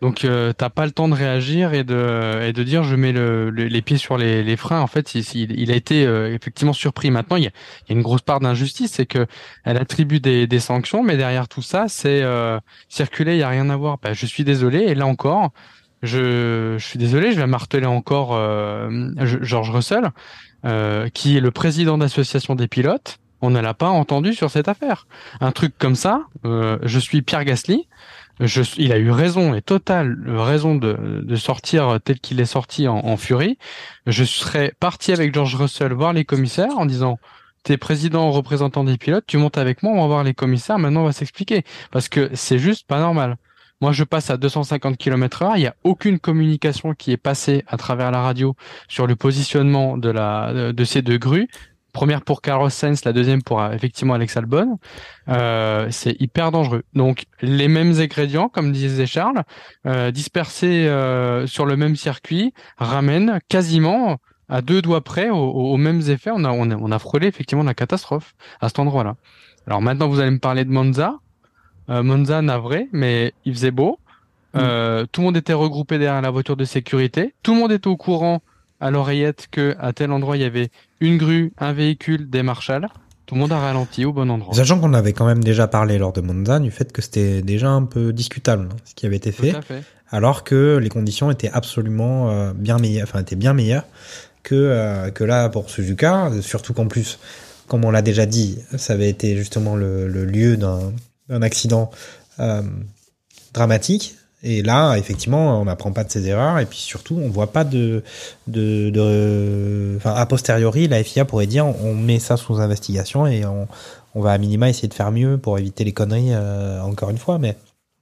[0.00, 3.12] Donc euh, t'as pas le temps de réagir et de et de dire je mets
[3.12, 4.80] le, le- les pieds sur les, freins.
[4.80, 7.10] En fait, il, a été euh, effectivement surpris.
[7.10, 7.50] Maintenant, il y a,
[7.90, 9.26] une grosse part d'injustice, c'est que
[9.64, 12.58] elle attribue des, sanctions, mais derrière tout ça, c'est euh,
[12.88, 13.98] circuler, il y a rien à voir.
[14.02, 14.78] Bah, je suis désolé.
[14.78, 15.50] Et là encore,
[16.02, 20.12] je, suis désolé, je vais marteler encore euh, George Russell,
[21.12, 23.18] qui est le président d'association des pilotes.
[23.42, 25.06] On ne l'a pas entendu sur cette affaire.
[25.40, 27.86] Un truc comme ça, je suis Pierre Gasly.
[28.78, 33.58] Il a eu raison et totale raison de, sortir tel qu'il est sorti en, furie.
[34.06, 37.18] Je serais parti avec George Russell voir les commissaires en disant
[37.62, 41.02] T'es président représentant des pilotes, tu montes avec moi, on va voir les commissaires, maintenant
[41.02, 41.64] on va s'expliquer.
[41.90, 43.36] Parce que c'est juste pas normal.
[43.82, 45.56] Moi, je passe à 250 km heure.
[45.56, 48.54] Il n'y a aucune communication qui est passée à travers la radio
[48.88, 51.48] sur le positionnement de ces deux grues.
[51.92, 54.78] Première pour Carlos Sainz, la deuxième pour euh, effectivement Alex Albon.
[55.28, 56.82] Euh, c'est hyper dangereux.
[56.94, 59.42] Donc les mêmes ingrédients, comme disait Charles,
[59.86, 65.76] euh, dispersés euh, sur le même circuit, ramènent quasiment à deux doigts près aux, aux
[65.76, 66.30] mêmes effets.
[66.32, 69.16] On a, on a on a frôlé effectivement la catastrophe à cet endroit-là.
[69.66, 71.14] Alors maintenant, vous allez me parler de Monza.
[71.88, 73.98] Euh, Monza navré, mais il faisait beau.
[74.56, 77.34] Euh, Tout le monde était regroupé derrière la voiture de sécurité.
[77.42, 78.42] Tout le monde était au courant
[78.80, 82.88] à l'oreillette que à tel endroit il y avait une grue, un véhicule, des marshals.
[83.26, 84.54] Tout le monde a ralenti au bon endroit.
[84.54, 87.68] Sachant qu'on avait quand même déjà parlé lors de Monza du fait que c'était déjà
[87.68, 89.54] un peu discutable hein, ce qui avait été fait,
[90.10, 93.86] alors que les conditions étaient absolument euh, bien meilleures, enfin étaient bien meilleures
[94.42, 97.20] que euh, que là pour Suzuka, surtout qu'en plus,
[97.68, 100.92] comme on l'a déjà dit, ça avait été justement le, le lieu d'un
[101.28, 101.90] d'un accident
[102.40, 102.62] euh,
[103.54, 104.16] dramatique.
[104.42, 107.62] Et là, effectivement, on n'apprend pas de ses erreurs et puis surtout, on voit pas
[107.64, 108.02] de,
[108.46, 113.44] de, de, enfin, a posteriori, la FIA pourrait dire, on met ça sous investigation et
[113.44, 113.68] on,
[114.14, 117.18] on va à minima essayer de faire mieux pour éviter les conneries, euh, encore une
[117.18, 117.38] fois.
[117.38, 117.56] Mais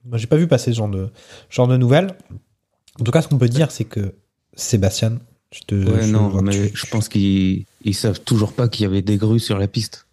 [0.05, 1.09] moi, j'ai pas vu passer ce genre de,
[1.49, 2.15] genre de nouvelles.
[2.99, 4.13] En tout cas, ce qu'on peut dire, c'est que
[4.55, 5.19] Sébastien,
[5.53, 8.83] je te, Ouais, je non, mais tu- je pense qu'ils ils savent toujours pas qu'il
[8.83, 10.05] y avait des grues sur la piste.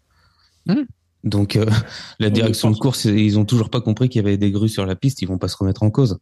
[1.27, 1.67] Donc, euh,
[2.21, 4.87] la direction de course, ils ont toujours pas compris qu'il y avait des grues sur
[4.87, 5.21] la piste.
[5.21, 6.19] Ils vont pas se remettre en cause.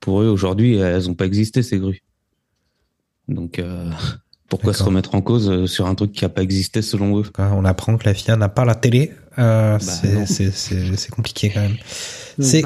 [0.00, 2.02] Pour eux, aujourd'hui, elles ont pas existé ces grues.
[3.28, 3.88] Donc, euh,
[4.48, 7.24] pourquoi se remettre en cause euh, sur un truc qui a pas existé selon eux?
[7.38, 9.12] On apprend que la FIA n'a pas la télé.
[9.38, 11.14] Euh, Bah, c'est- non.
[11.14, 11.76] compliqué quand même.
[12.38, 12.62] C'est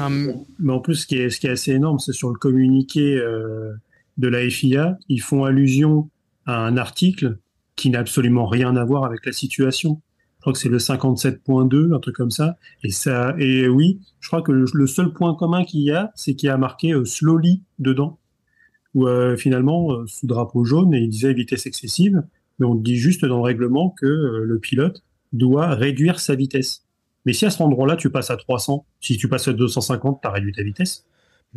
[0.59, 3.01] Mais en plus, ce qui est, ce qui est assez énorme, c'est sur le communiqué
[3.17, 3.73] euh,
[4.17, 6.09] de la FIA, ils font allusion
[6.45, 7.37] à un article
[7.75, 10.01] qui n'a absolument rien à voir avec la situation.
[10.47, 12.55] Je crois que c'est le 57.2, un truc comme ça.
[12.81, 16.35] Et ça, et oui, je crois que le, seul point commun qu'il y a, c'est
[16.35, 18.17] qu'il y a marqué euh, slowly dedans,
[18.93, 22.23] où euh, finalement, euh, sous drapeau jaune, et il disait vitesse excessive,
[22.59, 26.85] mais on dit juste dans le règlement que euh, le pilote doit réduire sa vitesse.
[27.25, 30.27] Mais si à cet endroit-là, tu passes à 300, si tu passes à 250, tu
[30.29, 31.05] as réduit ta vitesse.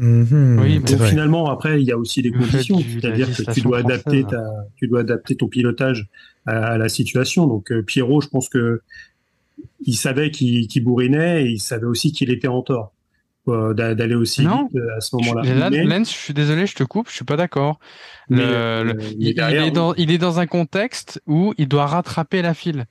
[0.00, 1.08] Mhm, Oui, Donc vrai.
[1.10, 4.42] finalement, après, il y a aussi des conditions, c'est-à-dire que tu dois adapter ta,
[4.76, 6.06] tu dois adapter ton pilotage
[6.46, 7.46] à, à la situation.
[7.46, 8.80] Donc euh, Pierrot, je pense que
[9.84, 12.92] il savait qu'il bourrinait et il savait aussi qu'il était en tort
[13.48, 14.68] euh, d'a- d'aller aussi Non.
[14.68, 15.54] vite euh, à ce moment-là.
[15.54, 17.78] Là, Mais- Lens, je suis désolé, je te coupe, je suis pas d'accord.
[18.30, 21.68] Le- euh, le- il, il derrière, est dans, il est dans un contexte où il
[21.68, 22.86] doit rattraper la file.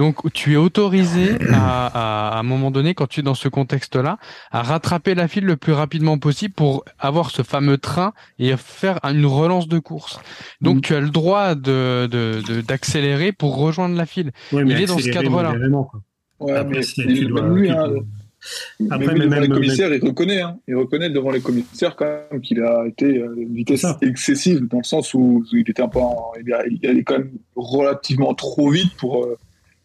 [0.00, 3.48] Donc, tu es autorisé à, à, à un moment donné, quand tu es dans ce
[3.48, 4.16] contexte-là,
[4.50, 8.98] à rattraper la file le plus rapidement possible pour avoir ce fameux train et faire
[9.04, 10.18] une relance de course.
[10.62, 10.80] Donc, Mm.
[10.80, 14.32] tu as le droit de, de, de- d'accélérer pour rejoindre la file.
[14.52, 15.52] Ouais, mais il est dans ce cadre-là.
[16.40, 17.88] Ouais, Après, mais c'est- mais tu dois- même lui, tu hein,
[18.80, 21.94] mais lui, mais devant même- les commissaires, il reconnaît, hein, il reconnaît devant les commissaires
[21.94, 23.98] quand même qu'il a été à une vitesse ça.
[24.00, 27.18] excessive dans le sens où il était un peu, en- il, a- il allait quand
[27.18, 29.26] même relativement trop vite pour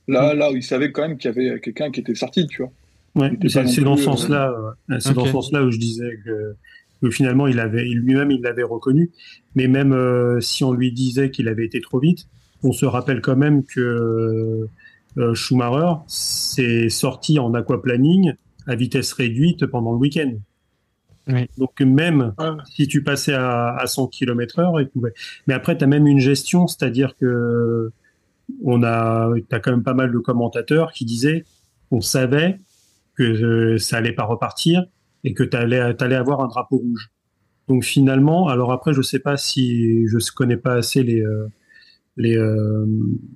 [0.07, 2.61] là, là où il savait quand même qu'il y avait quelqu'un qui était sorti, tu
[2.61, 2.71] vois.
[3.15, 4.53] Ouais, c'est dans ce euh, sens-là,
[4.89, 6.55] euh, c'est dans ce sens-là où je disais que,
[7.01, 9.11] que finalement il avait, lui-même il l'avait reconnu,
[9.55, 12.27] mais même euh, si on lui disait qu'il avait été trop vite,
[12.63, 14.67] on se rappelle quand même que
[15.17, 18.33] euh, Schumacher s'est sorti en aquaplaning
[18.67, 20.33] à vitesse réduite pendant le week-end.
[21.27, 21.47] Oui.
[21.57, 22.49] Donc même Ouais.
[22.75, 25.13] si tu passais à, à 100 km heure, il pouvait.
[25.47, 27.91] Mais après, tu as même une gestion, c'est-à-dire que
[28.63, 31.45] on a, t'as quand même pas mal de commentateurs qui disaient
[31.89, 32.59] qu'on savait
[33.15, 34.83] que euh, ça allait pas repartir
[35.23, 37.09] et que t'allais, t'allais avoir un drapeau rouge.
[37.67, 41.47] Donc finalement, alors après, je sais pas si je connais pas assez les, euh,
[42.17, 42.85] les, euh,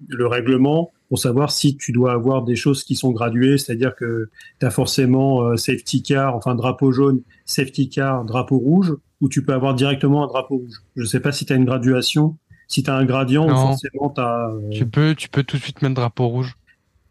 [0.07, 4.29] le règlement pour savoir si tu dois avoir des choses qui sont graduées, c'est-à-dire que
[4.59, 9.53] tu as forcément safety car, enfin drapeau jaune, safety car, drapeau rouge, ou tu peux
[9.53, 10.83] avoir directement un drapeau rouge.
[10.95, 12.37] Je sais pas si tu as une graduation,
[12.69, 13.55] si tu as un gradient, Non.
[13.55, 14.51] forcément tu as...
[14.71, 16.55] Tu peux, tu peux tout de suite mettre drapeau rouge.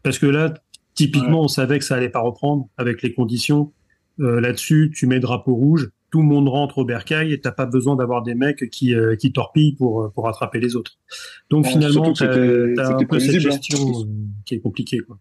[0.01, 0.53] Parce que là,
[0.95, 3.71] typiquement, on savait que ça allait pas reprendre avec les conditions.
[4.19, 7.65] Euh, Là-dessus, tu mets drapeau rouge, tout le monde rentre au bercail et t'as pas
[7.65, 10.97] besoin d'avoir des mecs qui, euh, qui torpillent pour, euh, pour attraper les autres.
[11.49, 13.39] Donc finalement, t'as un c'était peu cette hein.
[13.39, 14.05] gestion euh,
[14.45, 14.99] qui est compliquée.
[14.99, 15.17] Quoi.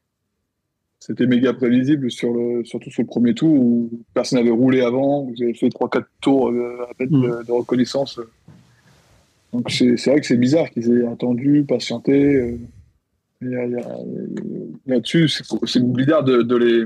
[1.00, 5.24] C'était méga prévisible, sur le, surtout sur le premier tour où personne n'avait roulé avant,
[5.24, 7.22] vous avez fait 3-4 tours euh, à peine Mm.
[7.22, 8.20] de, de reconnaissance.
[9.52, 12.36] Donc c'est vrai que c'est bizarre qu'ils aient attendu, patienté.
[12.36, 12.56] euh.
[13.40, 13.66] Y a-
[14.86, 16.84] Là-dessus, c'est bizarre de, de les.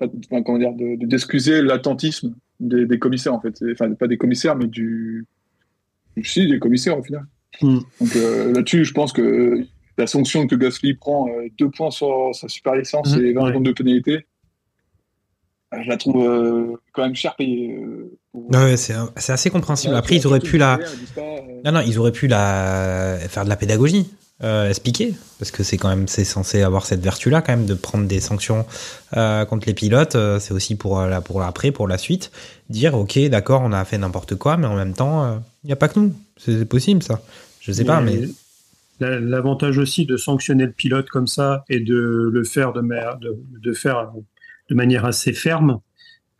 [0.00, 3.62] Enfin, comment dire, de- de- d'excuser l'attentisme des, des commissaires, en fait.
[3.72, 5.26] Enfin, pas des commissaires, mais du.
[6.22, 7.24] Si, des commissaires, au final.
[7.62, 7.78] Mm.
[8.00, 9.64] Donc euh, là-dessus, je pense que
[9.96, 13.42] la sanction que Gasly prend, euh, deux points sur sa super licence Mhm, et 20
[13.42, 13.48] ouais.
[13.50, 14.26] secondes de pénalité,
[15.72, 17.78] euh, je la trouve euh, quand même cher payée.
[18.34, 19.94] Euh, Ouais, c'est c'est assez compréhensible.
[19.94, 20.78] Après, ils auraient pu la.
[20.78, 24.10] euh, Non, non, ils auraient pu la faire de la pédagogie,
[24.42, 27.74] euh, expliquer, parce que c'est quand même c'est censé avoir cette vertu-là quand même de
[27.74, 28.66] prendre des sanctions
[29.16, 30.16] euh, contre les pilotes.
[30.16, 32.30] euh, c'est aussi pour euh, la pour l'après, pour la suite,
[32.70, 35.76] dire ok, d'accord, on a fait n'importe quoi, mais en même temps, il n'y a
[35.76, 36.12] pas que nous.
[36.36, 37.20] C'est possible ça.
[37.60, 38.20] Je sais pas, mais
[39.00, 43.14] la- L'avantage aussi de sanctionner le pilote comme ça et de le faire de, ma-
[43.16, 44.12] de, de faire
[44.70, 45.76] de manière assez ferme, euh,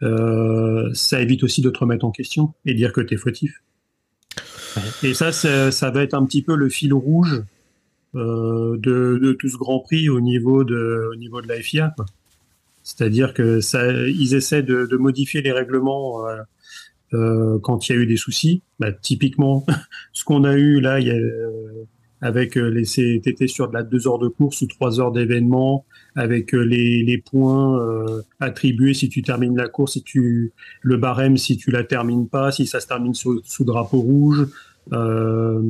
[0.00, 3.62] ça évite aussi de te remettre en question et dire que tu es fautif.
[5.02, 7.42] Et ça, ça va être un petit peu le fil rouge
[8.16, 11.94] euh, de, de tout ce Grand Prix au niveau de, au niveau de la FIA.
[12.84, 16.36] C'est-à-dire que ça, ils essaient de, de modifier les règlements euh,
[17.14, 18.62] euh, quand il y a eu des soucis.
[18.78, 19.66] Bah, typiquement,
[20.12, 21.86] ce qu'on a eu là, il y a, euh,
[22.24, 25.84] avec euh, les CTT sur de la deux heures de course ou trois heures d'événement,
[26.16, 30.96] avec euh, les, les points euh, attribués si tu termines la course, si tu le
[30.96, 34.46] barème si tu la termines pas, si ça se termine sous, sous drapeau rouge.
[34.92, 35.62] Euh,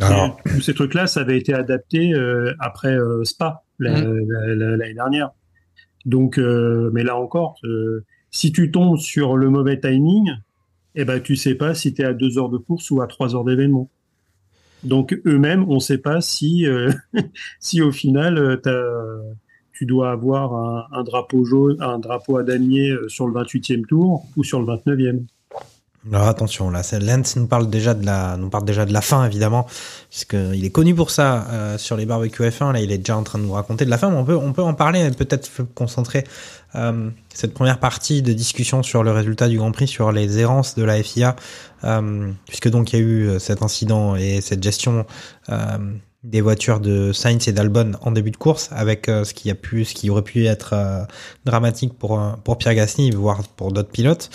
[0.00, 0.36] Alors.
[0.54, 3.84] tous ces trucs-là, ça avait été adapté euh, après Spa Mm.
[3.84, 5.30] la- la- l'année dernière.
[6.04, 7.56] Donc, mais là encore,
[8.30, 10.30] si tu tombes sur le mauvais timing,
[10.94, 13.06] eh ben tu sais pas si tu es à deux heures de course ou à
[13.06, 13.88] trois heures d'événement.
[14.84, 16.90] Donc eux-mêmes, on sait pas si euh,
[17.60, 19.20] si au final euh,
[19.72, 23.86] tu dois avoir un, un drapeau jaune, un drapeau à damier euh, sur le 28e
[23.86, 25.24] tour ou sur le 29e.
[26.08, 29.26] Alors attention, là, Lance nous parle déjà de la, nous parle déjà de la fin
[29.26, 29.66] évidemment,
[30.08, 32.72] puisqu'il est connu pour ça euh, sur les barbecues F1.
[32.72, 34.34] Là, il est déjà en train de nous raconter de la fin, mais on peut,
[34.34, 36.24] on peut en parler, peut-être concentrer
[36.74, 40.74] euh, cette première partie de discussion sur le résultat du Grand Prix, sur les errances
[40.74, 41.36] de la FIA,
[41.84, 45.04] euh, puisque donc il y a eu euh, cet incident et cette gestion
[45.50, 45.78] euh,
[46.22, 49.54] des voitures de Sainz et d'Albon en début de course, avec euh, ce qui a
[49.54, 51.02] pu, ce qui aurait pu être euh,
[51.46, 54.28] dramatique pour euh, pour Pierre Gasly, voire pour d'autres pilotes.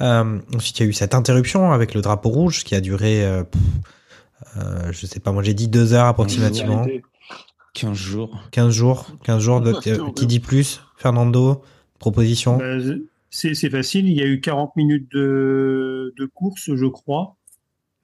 [0.00, 3.24] Euh, ensuite, il y a eu cette interruption avec le drapeau rouge qui a duré,
[3.24, 3.60] euh, pff,
[4.58, 6.86] euh, je sais pas, moi j'ai dit deux heures approximativement,
[7.74, 8.38] 15 jours.
[8.52, 9.60] 15 jours, 15 jours.
[9.60, 11.62] De- euh, qui dit plus Fernando,
[11.98, 12.58] proposition.
[12.58, 12.78] Bah,
[13.30, 17.36] c'est c'est facile, il y a eu 40 minutes de, de course, je crois,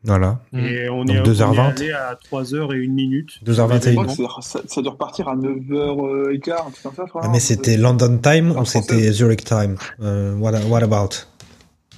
[0.08, 0.40] Voilà.
[0.54, 1.44] et on Donc est, 2h20.
[1.48, 3.30] on est allé à 3 heures et 1 minute.
[3.44, 3.90] 2h21.
[3.90, 7.10] Je crois que c'est- ça, ça doit repartir à 9h15, un truc comme ça, je
[7.10, 7.22] crois.
[7.24, 9.76] Ah, mais c'était London time En ou c'était Zurich time?
[10.02, 11.10] Euh, what, what about?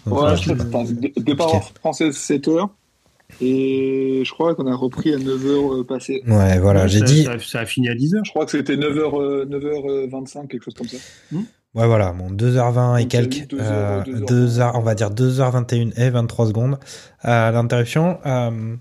[0.07, 1.63] Ouais, je sais départ Ok.
[1.81, 2.69] française 7h.
[3.41, 6.23] Et je crois qu'on a repris à 9h passé.
[6.27, 7.23] Ouais, voilà, j'ai dit.
[7.25, 8.25] Ça, ça a fini à 10 heures.
[8.25, 10.97] Je crois que c'était 9h, 9h25, quelque chose comme ça.
[11.75, 14.27] Ouais, voilà, bon, 2h20 et quelques, deux euh, heures, deux heures.
[14.27, 16.79] 2 heures, on va dire 2h21 et 23 secondes
[17.21, 18.19] à l'interruption.
[18.27, 18.77] euh,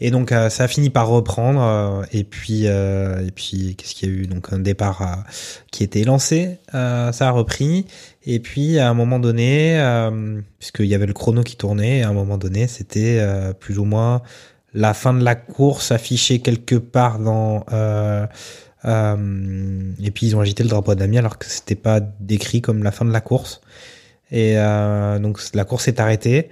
[0.00, 1.60] et donc, euh, ça a fini par reprendre.
[1.62, 4.26] euh, et puis, euh, et puis, qu'est-ce qu'il y a eu?
[4.26, 5.06] Donc, un départ euh,
[5.72, 7.86] qui était lancé, euh, ça a repris.
[8.24, 12.10] Et puis, à un moment donné, euh, puisqu'il y avait le chrono qui tournait, à
[12.10, 14.22] un moment donné, c'était euh, plus ou moins
[14.74, 17.64] la fin de la course affichée quelque part dans...
[17.72, 18.26] Euh, euh,
[18.84, 22.82] et puis ils ont agité le drapeau à damier alors que c'était pas décrit comme
[22.82, 23.60] la fin de la course.
[24.30, 26.48] Et euh, donc la course est arrêtée.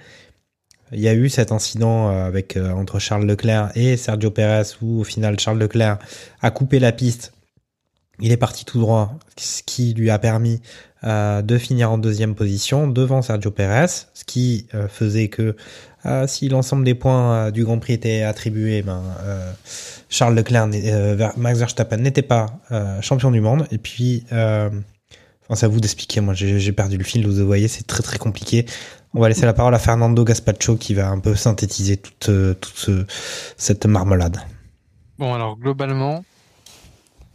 [0.93, 5.01] Il y a eu cet incident euh, euh, entre Charles Leclerc et Sergio Perez où
[5.01, 5.99] au final Charles Leclerc
[6.41, 7.33] a coupé la piste.
[8.21, 10.63] Il est parti tout droit, ce qui lui a permis
[11.05, 15.55] euh, de finir en deuxième position devant Sergio Perez, ce qui euh, faisait que
[16.07, 19.53] Euh, si l'ensemble des points euh, du Grand Prix étaient attribués, ben, euh,
[20.09, 20.69] Charles Leclerc,
[21.37, 22.47] Max Verstappen n'était pas
[23.01, 23.67] champion du monde.
[23.73, 26.21] Et puis, c'est à vous d'expliquer.
[26.21, 27.27] Moi, j'ai perdu le fil.
[27.27, 28.67] Vous voyez, c'est très très compliqué.
[29.15, 32.31] On va laisser la parole à Fernando Gaspacho qui va un peu synthétiser toute,
[32.61, 33.07] toute ce-
[33.57, 34.39] cette marmelade.
[35.19, 36.25] Bon, alors globalement,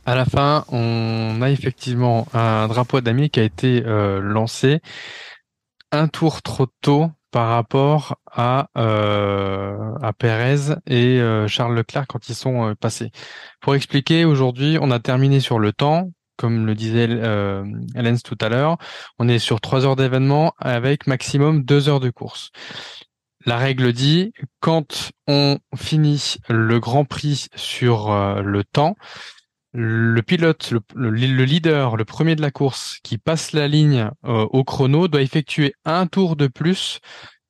[0.06, 4.80] à la fin, on a effectivement un drapeau à damier qui a été lancé
[5.92, 12.30] un tour trop tôt par rapport à euh, à Pérez et euh, Charles Leclerc quand
[12.30, 13.12] ils sont euh, passés.
[13.62, 17.64] Pour expliquer, aujourd'hui, on a terminé sur le temps, comme le disait euh,
[18.24, 18.78] tout à l'heure.
[19.20, 22.52] On est sur trois heures d'événement avec maximum deux heures de course.
[23.46, 28.96] La règle dit quand on finit le Grand Prix sur euh, le temps,
[29.74, 34.10] le pilote, le, le- le leader, le premier de la course qui passe la ligne
[34.26, 37.00] euh, au chrono doit effectuer un tour de plus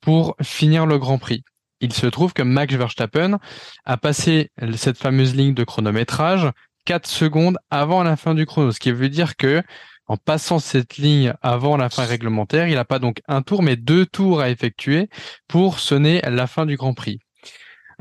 [0.02, 1.44] pour finir le Grand Prix.
[1.80, 3.40] Il se trouve que Max Verstappen
[3.86, 6.50] a passé cette fameuse ligne de chronométrage
[6.86, 9.64] 4 secondes avant la fin du chrono, ce qui veut dire que
[10.08, 13.78] en passant cette ligne avant la fin réglementaire, il n'a pas donc un tour, mais
[13.78, 15.10] deux tours à effectuer
[15.48, 17.20] pour sonner la fin du Grand Prix.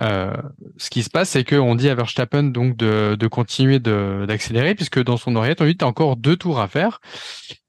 [0.01, 0.33] Euh,
[0.77, 5.03] ce qui se passe, c'est qu'on dit à Verstappen donc de, de continuer d'accélérer, puisque
[5.03, 7.01] dans son oreillette, on lui encore deux tours à faire.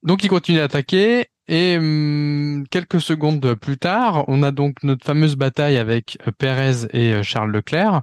[0.04, 5.36] Donc il continue d'attaquer, et hum, quelques secondes plus tard, on a donc notre fameuse
[5.36, 8.02] bataille avec euh, Perez et euh, Charles Leclerc.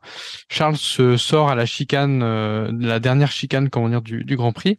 [0.50, 4.52] Charles se sort à la chicane, euh, la dernière chicane, comment dire, du, du Grand
[4.52, 4.78] Prix.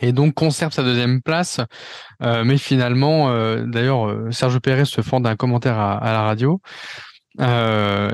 [0.00, 1.60] Et donc conserve sa deuxième place,
[2.20, 6.60] Euh, mais finalement, euh, d'ailleurs, Sergio Pérez se fend d'un commentaire à, à la radio,
[7.40, 8.10] euh,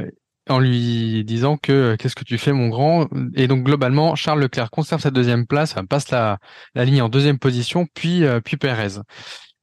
[0.49, 3.09] en lui disant que euh, qu'est-ce que tu fais mon grand?
[3.34, 6.38] Et donc globalement, Charles Leclerc conserve sa deuxième place, enfin, passe la,
[6.74, 9.01] la ligne en deuxième position, puis euh, puis Pérez.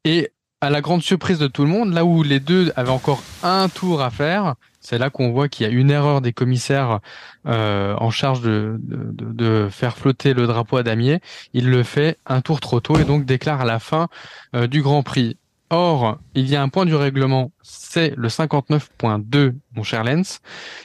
[0.06, 3.24] Et à la grande surprise de tout le monde, là où les deux avaient encore
[3.42, 7.00] un tour à faire, c'est là qu'on voit qu'il y a une erreur des commissaires
[7.48, 11.20] euh, en charge de, de, faire flotter le drapeau à damier.
[11.54, 14.08] Il le fait un tour trop tôt et donc déclare à la fin
[14.56, 15.38] euh, du Grand Prix.
[15.74, 20.42] Or, il y a un point du règlement, c'est le 59.2, mon cher Lens,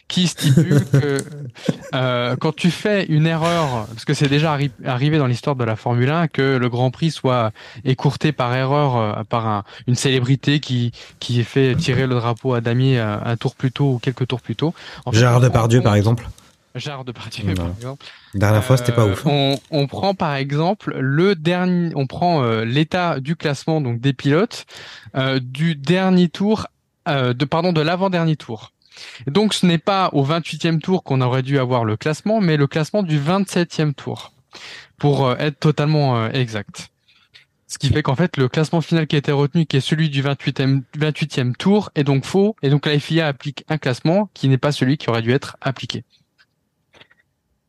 [0.06, 1.18] qui stipule que
[1.94, 5.64] euh, quand tu fais une erreur, parce que c'est déjà arri- arrivé dans l'histoire de
[5.64, 7.50] la Formule 1 que le Grand Prix soit
[7.84, 12.60] écourté par erreur euh, par un- une célébrité qui qui fait tirer le drapeau à
[12.60, 14.72] damier un, un tour plus tôt ou quelques tours plus tôt.
[15.04, 16.28] En fait, Gérard Depardieu, par exemple.
[17.54, 17.70] Voilà.
[17.70, 18.04] par exemple.
[18.34, 19.24] Dernière fois, c'était pas Euh, ouf.
[19.26, 24.12] On, on prend par exemple le dernier, on prend euh, l'état du classement donc des
[24.12, 24.66] pilotes
[25.16, 26.66] euh, du dernier tour,
[27.08, 28.72] euh, de pardon de l'avant-dernier tour.
[29.26, 32.66] Donc ce n'est pas au 28e tour qu'on aurait dû avoir le classement, mais le
[32.66, 34.32] classement du 27e tour
[34.96, 36.88] pour euh, être totalement euh, exact.
[37.68, 40.08] Ce qui fait qu'en fait le classement final qui a été retenu, qui est celui
[40.08, 44.48] du 28e, 28e tour, est donc faux, et donc la FIA applique un classement qui
[44.48, 46.04] n'est pas celui qui aurait dû être appliqué.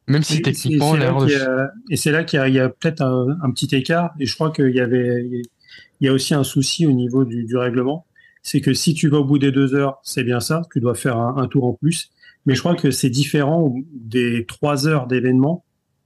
[0.08, 2.60] Même si Et techniquement l'erreur de a- Et c'est là qu'il y a, il y
[2.60, 4.14] a peut-être un, un petit écart.
[4.20, 7.44] Et je crois qu'il y avait, il y a aussi un souci au niveau du,
[7.46, 8.06] du règlement.
[8.42, 10.62] C'est que si tu vas au bout des deux heures, c'est bien ça.
[10.72, 12.10] Tu dois faire un, un tour en plus.
[12.46, 15.66] Mais je crois que c'est différent des trois heures d'événement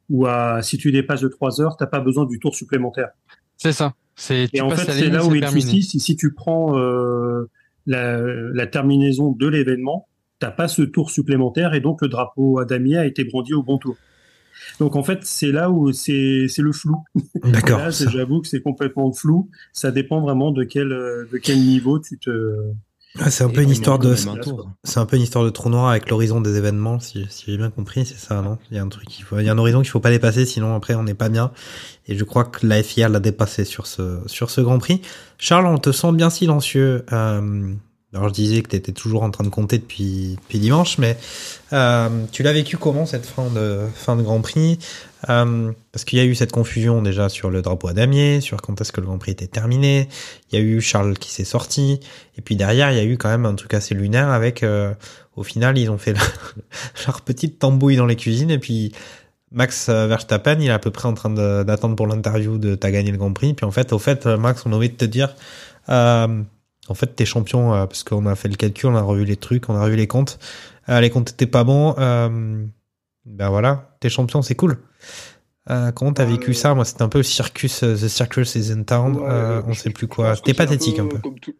[0.09, 3.09] où à, si tu dépasses de trois heures, t'as pas besoin du tour supplémentaire.
[3.57, 3.93] C'est ça.
[4.15, 5.61] C'est Et tu en fait, c'est là où c'est est le terminé.
[5.61, 5.83] souci.
[5.83, 7.49] Si, si tu prends euh,
[7.85, 10.07] la, la terminaison de l'événement,
[10.41, 13.63] t'as pas ce tour supplémentaire et donc le drapeau à damier a été brandi au
[13.63, 13.95] bon tour.
[14.79, 16.97] Donc en fait, c'est là où c'est le flou.
[17.43, 17.79] D'accord.
[17.79, 19.49] Là, j'avoue que c'est complètement flou.
[19.71, 22.55] Ça dépend vraiment de quel de quel niveau tu te.
[23.19, 25.89] Ah, c'est un peu une histoire de, c'est un peu une histoire de trou noir
[25.89, 28.57] avec l'horizon des événements, si, si j'ai bien compris, c'est ça, non?
[28.71, 30.11] Il y a un truc qu'il faut, il y a un horizon qu'il faut pas
[30.11, 31.51] dépasser, sinon après on n'est pas bien.
[32.07, 35.01] Et je crois que la FIA l'a dépassé sur ce, sur ce Grand Prix.
[35.37, 37.03] Charles, on te sent bien silencieux.
[37.11, 37.73] Euh,
[38.13, 41.17] alors je disais que tu étais toujours en train de compter depuis, depuis dimanche, mais
[41.71, 44.79] euh, tu l'as vécu comment cette fin de, fin de Grand Prix?
[45.29, 48.61] Euh, Parce qu'il y a eu cette confusion déjà sur le drapeau à damier, sur
[48.61, 50.09] quand est-ce que le Grand Prix était terminé.
[50.51, 52.01] Il y a eu Charles qui s'est sorti,
[52.37, 54.93] et puis derrière il y a eu quand même un truc assez lunaire avec, euh,
[55.37, 56.13] au final ils ont fait
[57.07, 58.91] leur petite tambouille dans les cuisines, et puis
[59.53, 63.11] Max Verstappen, il est à peu près en train d'attendre pour l'interview de t'as gagné
[63.11, 63.53] le Grand Prix.
[63.53, 65.35] Puis en fait, au fait, Max, on a envie de te dire,
[65.89, 66.41] euh,
[66.91, 69.37] en fait, t'es champion euh, parce qu'on a fait le calcul, on a revu les
[69.37, 70.37] trucs, on a revu les comptes.
[70.89, 71.95] Euh, les comptes étaient pas bons.
[71.97, 72.63] Euh,
[73.25, 74.77] ben voilà, t'es champion, c'est cool.
[75.69, 76.73] Euh, comment t'as vécu ça?
[76.75, 79.15] Moi, c'était un peu circus, the circus is in town.
[79.15, 80.35] Ouais, euh, on je- sait plus quoi.
[80.35, 81.17] C'était pathétique un peu.
[81.19, 81.53] Comme tout,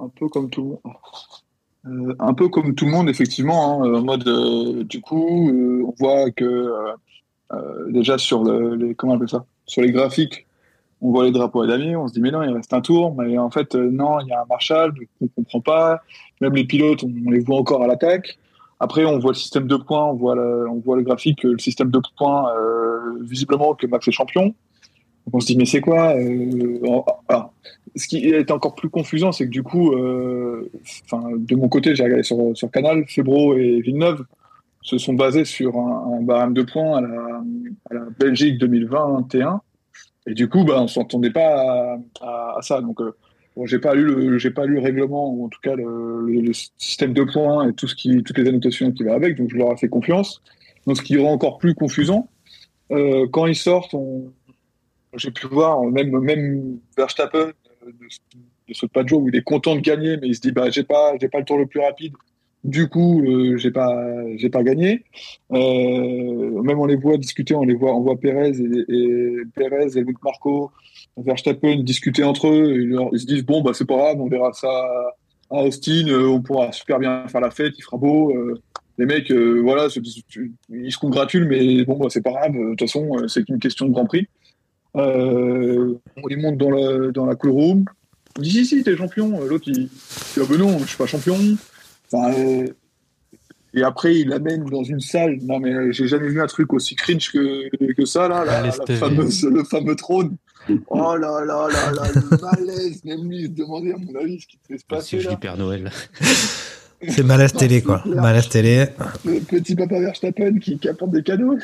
[0.00, 2.16] un peu comme tout le monde.
[2.18, 5.50] Un peu comme tout le monde, effectivement, hein, en mode, du coup,
[5.86, 6.72] on voit que
[7.90, 9.44] déjà sur le, les, comment on appelle ça?
[9.66, 10.43] Sur les graphiques,
[11.04, 13.14] on voit les drapeaux à damier, on se dit mais non, il reste un tour,
[13.14, 16.00] mais en fait euh, non, il y a un Marshall, on comprend pas.
[16.40, 18.38] Même les pilotes, on, les voit encore à l'attaque.
[18.80, 21.58] Après, on voit le système de points, on voit le, on voit le graphique, le
[21.58, 24.54] système de points, euh, visiblement que Max est champion.
[25.30, 27.52] On se dit mais c'est quoi euh, alors,
[27.96, 30.70] Ce qui est encore plus confusant, c'est que du coup, euh,
[31.12, 34.24] de mon côté, j'ai regardé sur, sur Canal, Febro et Villeneuve
[34.80, 37.42] se sont basés sur un, un barème de points à la,
[37.90, 39.60] à la Belgique 2021.
[40.26, 42.80] Et du coup, bah, on s'entendait pas à, à, à, ça.
[42.80, 43.14] Donc, euh,
[43.56, 46.26] bon, j'ai pas lu le, j'ai pas lu le règlement ou en tout cas le,
[46.26, 49.36] le, système de points et tout ce qui, toutes les annotations qui va avec.
[49.36, 50.42] Donc, je leur ai fait confiance.
[50.86, 52.28] Donc, ce qui rend encore plus confusant.
[52.90, 54.32] Euh, quand ils sortent, on,
[55.16, 57.52] j'ai pu voir même même Verstappen
[57.86, 57.92] de,
[58.68, 60.52] de ce pas de jour où il est content de gagner, mais il se dit
[60.52, 62.14] bah j'ai pas, j'ai pas le tour le plus rapide.
[62.64, 63.94] Du coup, euh, j'ai pas,
[64.36, 65.04] j'ai pas gagné.
[65.52, 69.98] Euh, même on les voit discuter, on les voit, on voit Perez et, et Perez
[69.98, 70.70] et Luc Marco,
[71.18, 72.80] Verstappen discuter entre eux.
[72.80, 74.70] Ils, ils, se disent bon bah c'est pas grave, on verra ça
[75.50, 78.34] à Austin, euh, on pourra super bien faire la fête, il fera beau.
[78.96, 79.88] Les mecs, voilà,
[80.70, 82.52] ils se congratulent, mais bon bah c'est pas grave.
[82.54, 84.26] De toute façon, c'est qu'une question de Grand Prix.
[84.94, 87.84] ils montent dans la dans la cool room.
[88.38, 89.44] Il dit si si t'es champion.
[89.44, 89.90] L'autre il dit
[90.40, 91.36] ah ben non, je suis pas champion.
[92.14, 92.66] Enfin, euh,
[93.74, 95.38] et après, il l'amène dans une salle.
[95.42, 98.72] Non, mais j'ai jamais vu un truc aussi cringe que, que ça, là, la, la
[98.72, 100.36] fameuse, le fameux trône.
[100.88, 103.04] Oh là là là là, le malaise.
[103.04, 105.20] Même lui, il se demandait, à mon avis, ce qui se passer.
[105.20, 105.90] C'est Père Noël.
[107.08, 108.02] C'est malaise télé, quoi.
[108.06, 108.86] Malaise télé.
[109.24, 111.58] Le petit papa Verstappen qui, qui apporte des cadeaux.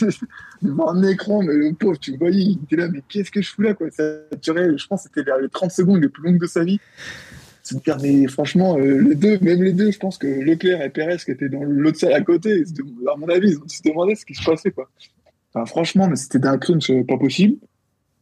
[0.62, 3.50] Devant un écran, mais le pauvre, tu voyais, il était là, mais qu'est-ce que je
[3.50, 3.88] fous là, quoi.
[3.90, 4.02] Ça
[4.40, 6.80] durait, je pense, que c'était vers les 30 secondes les plus longues de sa vie
[8.02, 11.30] mais franchement, euh, les deux, même les deux, je pense que Leclerc et Perez qui
[11.30, 12.64] étaient dans l'autre salle à côté,
[13.12, 14.88] à mon avis, ils se demandaient ce qui se passait, quoi.
[15.52, 17.56] Enfin, franchement, mais c'était d'un crunch pas possible.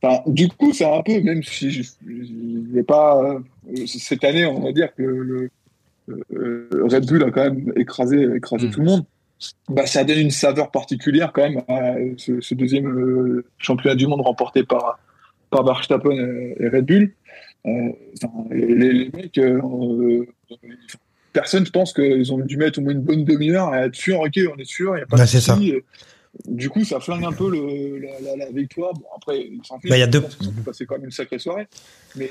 [0.03, 4.61] Enfin, du coup, c'est un peu, même si je n'ai pas, euh, cette année, on
[4.61, 5.51] va dire que le,
[6.09, 8.71] euh, Red Bull a quand même écrasé, écrasé mmh.
[8.71, 9.05] tout le monde.
[9.69, 14.07] Bah, ça donne une saveur particulière quand même à ce, ce deuxième euh, championnat du
[14.07, 14.99] monde remporté par,
[15.51, 16.17] par Verstappen
[16.59, 17.13] et Red Bull.
[17.67, 17.93] Euh,
[18.51, 20.27] les, les, mecs, euh,
[21.33, 24.21] personne, je pense qu'ils ont dû mettre au moins une bonne demi-heure à être sûr,
[24.21, 25.75] ok, on est sûr, il n'y a pas de souci.
[26.47, 28.93] Du coup, ça flingue un peu le, la, la, la, victoire.
[28.93, 30.21] Bon, après, il s'en bah, y a deux.
[30.21, 31.67] quand même une sacrée soirée.
[32.15, 32.31] Mais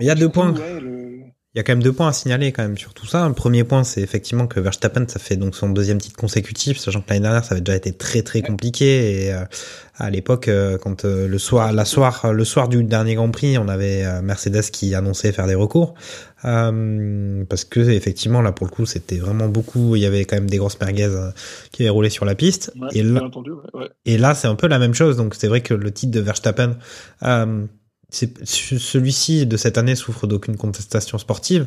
[0.00, 0.52] il y a deux points.
[0.52, 1.20] Ouais, le...
[1.52, 3.26] Il y a quand même deux points à signaler quand même sur tout ça.
[3.26, 7.00] Le premier point, c'est effectivement que Verstappen, ça fait donc son deuxième titre consécutif, sachant
[7.00, 9.24] que l'année dernière, ça avait déjà été très très compliqué.
[9.24, 9.42] Et euh,
[9.96, 13.58] à l'époque, euh, quand euh, le soir, la soir, le soir du dernier Grand Prix,
[13.58, 15.94] on avait euh, Mercedes qui annonçait faire des recours,
[16.44, 19.96] euh, parce que effectivement là pour le coup, c'était vraiment beaucoup.
[19.96, 21.10] Il y avait quand même des grosses merguez
[21.72, 22.72] qui avaient roulé sur la piste.
[22.80, 23.88] Ouais, et là, entendu, ouais, ouais.
[24.04, 25.16] et là, c'est un peu la même chose.
[25.16, 26.76] Donc c'est vrai que le titre de Verstappen.
[27.24, 27.66] Euh,
[28.10, 31.66] celui-ci de cette année souffre d'aucune contestation sportive,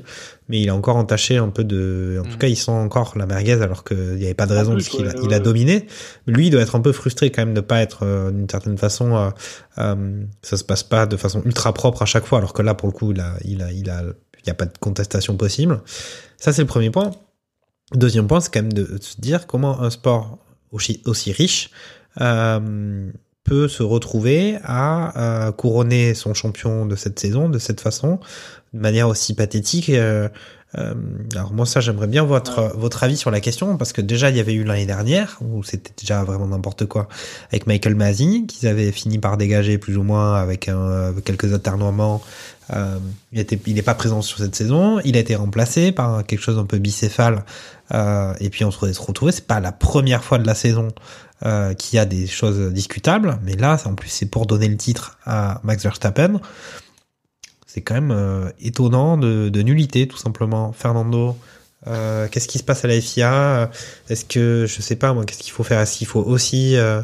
[0.49, 2.37] mais il est encore entaché un peu de, en tout Mm.
[2.37, 5.07] cas, il sent encore la merguez alors qu'il n'y avait pas de raison parce qu'il
[5.07, 5.87] a, il dominé.
[6.27, 8.77] Lui, il doit être un peu frustré quand même de pas être euh, d'une certaine
[8.77, 9.29] façon, euh,
[9.77, 12.73] euh, ça se passe pas de façon ultra propre à chaque fois, alors que là,
[12.73, 14.03] pour le coup, il a, il a, il a,
[14.43, 15.81] il y a pas de contestation possible.
[16.37, 17.11] Ça, c'est le premier point.
[17.93, 20.39] Deuxième point, c'est quand même de se dire comment un sport
[20.71, 21.69] aussi, aussi riche
[22.21, 23.09] euh,
[23.43, 28.19] peut se retrouver à euh, couronner son champion de cette saison de cette façon,
[28.73, 29.89] de manière aussi pathétique.
[29.89, 30.29] Euh,
[30.75, 30.95] euh,
[31.35, 34.37] alors moi ça j'aimerais bien votre votre avis sur la question parce que déjà il
[34.37, 37.07] y avait eu l'année dernière où c'était déjà vraiment n'importe quoi
[37.49, 41.53] avec Michael Masi qu'ils avaient fini par dégager plus ou moins avec, un, avec quelques
[41.53, 42.23] aternoiements.
[42.71, 42.97] Euh,
[43.31, 44.99] il était il n'est pas présent sur cette saison.
[45.03, 47.43] Il a été remplacé par quelque chose d'un peu bicéphale.
[47.93, 49.31] Euh, et puis on se retrouve.
[49.31, 50.87] C'est pas la première fois de la saison
[51.45, 54.77] euh, qu'il y a des choses discutables, mais là, en plus, c'est pour donner le
[54.77, 56.39] titre à Max Verstappen.
[57.65, 60.73] C'est quand même euh, étonnant de, de, nullité, tout simplement.
[60.73, 61.35] Fernando,
[61.87, 63.71] euh, qu'est-ce qui se passe à la FIA
[64.09, 65.79] Est-ce que, je sais pas, moi, qu'est-ce qu'il faut faire?
[65.79, 67.01] Est-ce qu'il faut aussi, euh,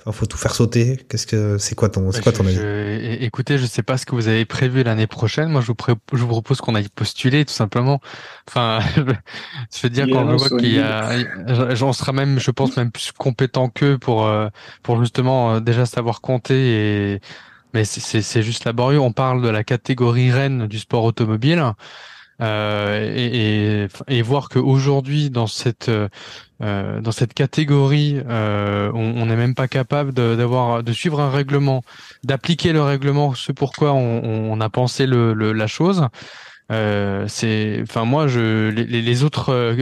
[0.00, 2.56] enfin, faut tout faire sauter Qu'est-ce que, c'est quoi ton, c'est quoi ton avis?
[2.56, 5.50] je, Écoutez, je sais pas ce que vous avez prévu l'année prochaine.
[5.50, 8.00] Moi, je vous, pré je vous propose qu'on aille postuler, tout simplement.
[8.48, 12.50] Enfin, je veux dire, quand non, je vois qu'il y a, j'en sera même, je
[12.50, 14.48] pense, même plus compétent qu'eux pour, euh,
[14.82, 17.20] pour justement euh, déjà savoir compter et,
[17.72, 18.98] mais c'est juste laborieux.
[18.98, 21.72] On parle de la catégorie reine du sport automobile.
[22.40, 25.90] Euh, et, et, et, voir qu'aujourd'hui dans cette
[26.62, 31.82] euh, dans cette catégorie, euh, on n'est même pas capable d'avoir de, suivre un règlement,
[32.22, 36.06] d'appliquer le règlement, ce pourquoi on, on a pensé le, le, la chose.
[36.70, 39.76] Euh, c'est, enfin moi, je les, les autres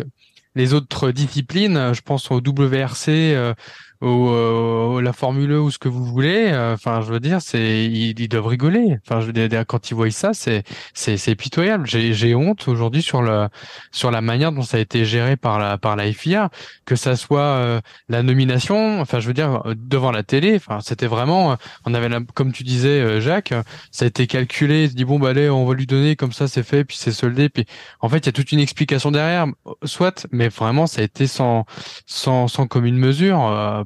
[0.54, 3.54] les autres disciplines, je pense au WRC, euh,
[4.00, 6.48] ou euh, la Formule 1 ou ce que vous voulez.
[6.52, 8.96] euh, Enfin, je veux dire, c'est ils, ils doivent rigoler.
[9.04, 10.62] Enfin, je veux dire, quand ils voient ça, c'est
[10.94, 11.86] c'est pitoyable.
[11.86, 13.48] J'ai honte aujourd'hui sur le
[13.92, 16.50] sur la manière dont ça a été géré par la par la FIA,
[16.84, 19.00] que ça soit euh, la nomination.
[19.00, 20.56] Enfin, je veux dire devant la télé.
[20.56, 21.52] Enfin, c'était vraiment.
[21.52, 23.52] euh, On avait, la- comme tu disais, euh, Jacques,
[23.90, 24.84] ça a été calculé.
[24.84, 26.96] Il se dit bon, bah allez, on va lui donner comme ça, c'est fait, puis
[26.96, 27.48] c'est soldé.
[27.48, 27.64] Puis
[28.00, 29.46] en fait, il y a toute une explication derrière,
[29.84, 31.64] soit, mais vraiment, ça a été sans
[32.06, 33.38] sans sans commune mesure.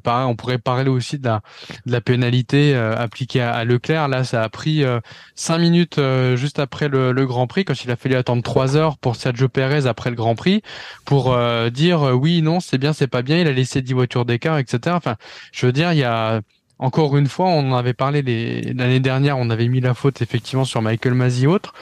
[0.07, 1.29] On pourrait parler aussi de
[1.87, 4.09] la pénalité euh, appliquée à, Leclerc.
[4.09, 5.01] Là, ça a pris euh,
[5.35, 8.99] cinq minutes euh, juste après le, Grand Prix, quand il a fallu attendre trois heures
[8.99, 10.63] pour Sergio Perez après le Grand Prix,
[11.05, 11.37] pour
[11.71, 13.39] dire oui, non, c'est bien, c'est pas bien.
[13.39, 14.97] Il a laissé 10 voitures d'écart, etc.
[14.97, 15.17] Enfin,
[15.53, 16.41] je veux dire, il y a
[16.79, 18.23] encore une fois, on en avait parlé
[18.75, 21.75] l'année dernière, on avait mis la faute effectivement sur Michael Masi et autres.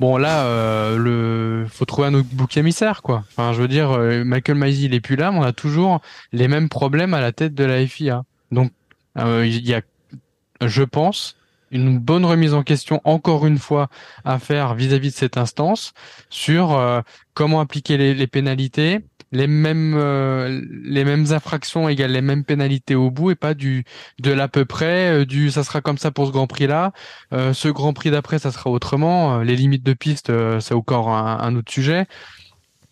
[0.00, 3.24] Bon là, euh, le faut trouver un autre bouc émissaire quoi.
[3.30, 6.00] Enfin, je veux dire, euh, Michael Masi il est plus là, mais on a toujours
[6.32, 8.22] les mêmes problèmes à la tête de la FIA.
[8.52, 8.70] Donc
[9.18, 9.82] euh, il y a,
[10.64, 11.36] je pense,
[11.72, 13.88] une bonne remise en question encore une fois
[14.24, 15.92] à faire vis-à-vis de cette instance
[16.30, 17.00] sur euh,
[17.34, 19.00] comment appliquer les pénalités,
[19.32, 23.84] les mêmes euh, les mêmes infractions égale les mêmes pénalités au bout et pas du
[24.20, 26.92] de l'à peu près euh, du ça sera comme ça pour ce Grand Prix là,
[27.32, 30.74] euh, ce Grand Prix d'après ça sera autrement, euh, les limites de piste euh, c'est
[30.74, 32.06] encore un, autre sujet.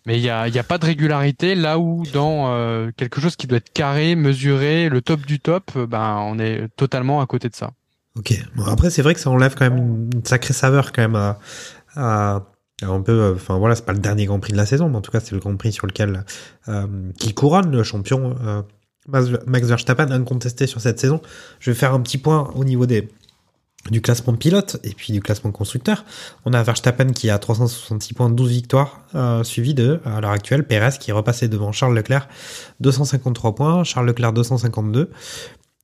[0.05, 3.35] Mais il y a, y a pas de régularité là où dans euh, quelque chose
[3.35, 7.49] qui doit être carré, mesuré, le top du top, ben on est totalement à côté
[7.49, 7.71] de ça.
[8.17, 8.33] Ok.
[8.55, 11.39] Bon, après, c'est vrai que ça enlève quand même une sacrée saveur quand même à,
[11.95, 12.41] à
[12.83, 13.11] un peu.
[13.11, 15.11] euh, Enfin voilà, c'est pas le dernier Grand Prix de la saison, mais en tout
[15.11, 16.25] cas, c'est le Grand Prix sur lequel
[16.67, 18.61] euh, qui couronne le champion euh,
[19.07, 21.21] Max Verstappen incontesté sur cette saison.
[21.59, 23.09] Je vais faire un petit point au niveau des
[23.89, 26.03] du classement pilote et puis du classement constructeur.
[26.43, 28.99] On a Verstappen qui a 366 points, 12 victoires,
[29.43, 32.27] suivi de, à l'heure actuelle, Perez qui est repassé devant Charles Leclerc,
[32.81, 35.09] 253 points, Charles Leclerc 252,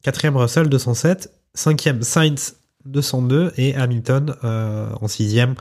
[0.01, 5.55] quatrième Russell 207, cinquième Sainz 202 et Hamilton en sixième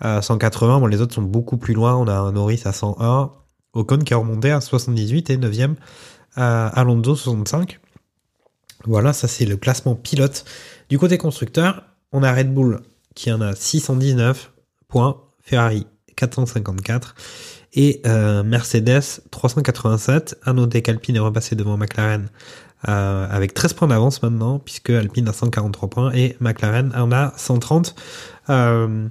[0.00, 0.80] à 180.
[0.80, 1.96] Bon, les autres sont beaucoup plus loin.
[1.96, 3.32] On a un Norris à 101,
[3.74, 5.76] Ocon qui est remonté à 78 et neuvième
[6.36, 7.80] à Alonso 65.
[8.84, 10.44] Voilà, ça c'est le classement pilote.
[10.88, 11.82] Du côté constructeur,
[12.12, 12.80] on a Red Bull
[13.14, 14.52] qui en a 619
[14.86, 15.86] points, Ferrari
[16.16, 17.14] 454
[17.74, 20.38] et euh, Mercedes 387.
[20.44, 22.28] À noter qu'Alpine est repassé devant McLaren
[22.88, 27.32] euh, avec 13 points d'avance maintenant, puisque Alpine a 143 points et McLaren en a
[27.36, 27.94] 130.
[28.50, 29.08] Euh,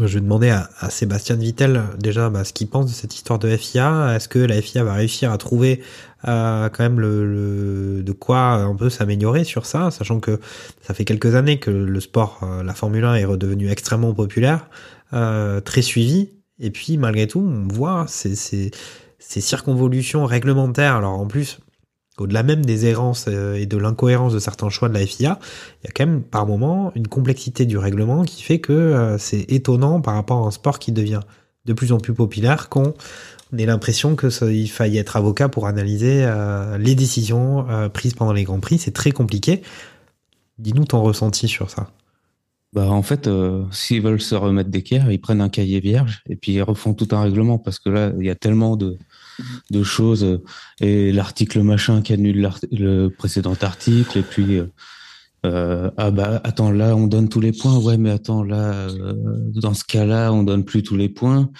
[0.00, 3.56] je vais demander à, Sébastien Vittel déjà bah, ce qu'il pense de cette histoire de
[3.56, 4.14] FIA.
[4.16, 5.82] Est-ce que la FIA va réussir à trouver
[6.28, 10.40] euh, quand même de quoi un peu s'améliorer sur ça, sachant que
[10.80, 14.68] ça fait quelques années que le sport, euh, la Formule 1 est redevenu extrêmement populaire,
[15.12, 16.30] euh, très suivi,
[16.60, 18.70] et puis malgré tout, on voit ces, ces,
[19.18, 20.96] ces circonvolutions réglementaires.
[20.96, 21.58] Alors en plus,
[22.18, 25.38] au-delà même des errances euh, et de l'incohérence de certains choix de la FIA,
[25.82, 29.18] il y a quand même par moment une complexité du règlement qui fait que euh,
[29.18, 31.20] c'est étonnant par rapport à un sport qui devient
[31.64, 32.94] de plus en plus populaire qu'on
[33.58, 38.32] ait l'impression que ça- il faille être avocat pour analyser euh, les décisions prises pendant
[38.32, 38.78] les grands prix.
[38.78, 39.62] C'est très compliqué.
[40.58, 41.90] Dis-nous ton ressenti sur ça.
[42.72, 43.28] Bah, en fait,
[43.70, 47.08] s'ils veulent se remettre d'équerre, ils prennent un cahier vierge et puis ils refont tout
[47.12, 48.98] un règlement parce que là, il y a tellement de,
[49.70, 50.42] de choses euh,
[50.80, 54.66] et l'article machin qui annule le précédent article et puis euh,
[55.44, 59.14] euh, ah bah attends là on donne tous les points ouais mais attends là euh,
[59.54, 61.50] dans ce cas-là on donne plus tous les points.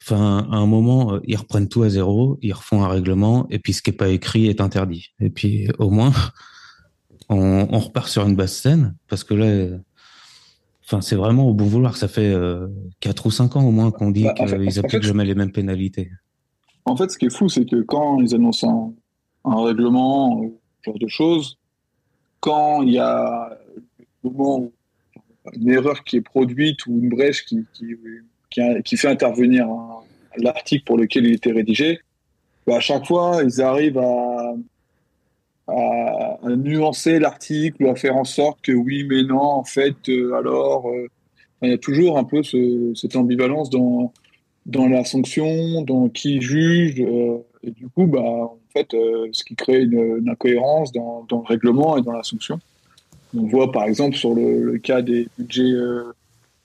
[0.00, 3.74] Enfin, à un moment, ils reprennent tout à zéro, ils refont un règlement, et puis
[3.74, 5.08] ce qui est pas écrit est interdit.
[5.20, 6.12] Et puis, au moins,
[7.28, 9.76] on, on repart sur une basse scène, parce que là,
[10.88, 11.96] enfin, c'est vraiment au bon vouloir.
[11.96, 12.68] Ça fait euh,
[13.00, 15.24] 4 ou 5 ans au moins qu'on dit Bah, en qu'ils en appliquent fait, jamais
[15.24, 16.10] les mêmes pénalités.
[16.88, 18.94] En fait, ce qui est fou, c'est que quand ils annoncent
[19.44, 20.48] un, règlement, euh,
[20.80, 21.58] ce genre de choses,
[22.40, 23.58] quand il y a
[24.24, 24.72] le moment où
[25.52, 27.66] une erreur qui est produite ou une brèche qui,
[28.96, 29.68] fait intervenir
[30.36, 32.00] l'article pour lequel il était rédigé,
[32.66, 34.54] bah, à chaque fois, ils arrivent à,
[36.56, 40.88] nuancer l'article ou à faire en sorte que oui, mais non, en fait, euh, alors,
[40.88, 41.06] euh,
[41.60, 44.12] il y a toujours un peu ce- cette ambivalence dans,
[44.68, 49.42] dans la sanction, dans qui juge, euh, et du coup, bah, en fait, euh, ce
[49.42, 52.60] qui crée une, une incohérence dans, dans le règlement et dans la sanction.
[53.36, 56.12] On voit par exemple sur le, le cas des budgets, euh,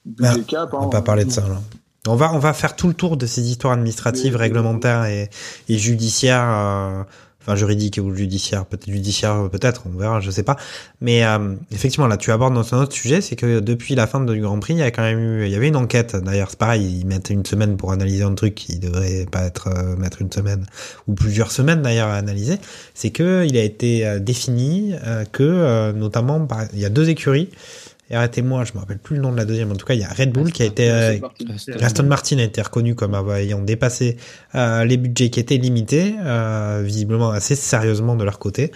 [0.06, 0.74] budgets Ah, cap.
[0.74, 1.42] On hein, va pas parler de ça.
[1.48, 1.60] Là.
[2.08, 5.30] On va on va faire tout le tour de ces histoires administratives, réglementaires et,
[5.68, 7.06] et judiciaires.
[7.48, 10.56] Euh, enfin juridique ou judiciaire, peut-être judiciaire, peut-être, on verra, je sais pas.
[11.02, 14.22] Mais euh, effectivement, là, tu abordes dans un autre sujet, c'est que depuis la fin
[14.22, 16.16] du Grand Prix, il y a quand même eu, il y avait une enquête.
[16.16, 19.68] D'ailleurs, c'est pareil, ils mettent une semaine pour analyser un truc qui devrait pas être
[19.68, 20.66] euh, mettre une semaine
[21.08, 22.58] ou plusieurs semaines d'ailleurs à analyser.
[22.94, 27.10] C'est que il a été euh, défini euh, que, notamment, par- il y a deux
[27.10, 27.50] écuries.
[28.10, 29.72] Et arrêtez-moi, je me rappelle plus le nom de la deuxième.
[29.72, 31.18] En tout cas, il y a Red Bull qui a été, euh,
[31.82, 34.18] Aston Martin a été reconnu comme ayant dépassé
[34.56, 38.72] euh, les budgets qui étaient limités, euh, visiblement assez sérieusement de leur côté,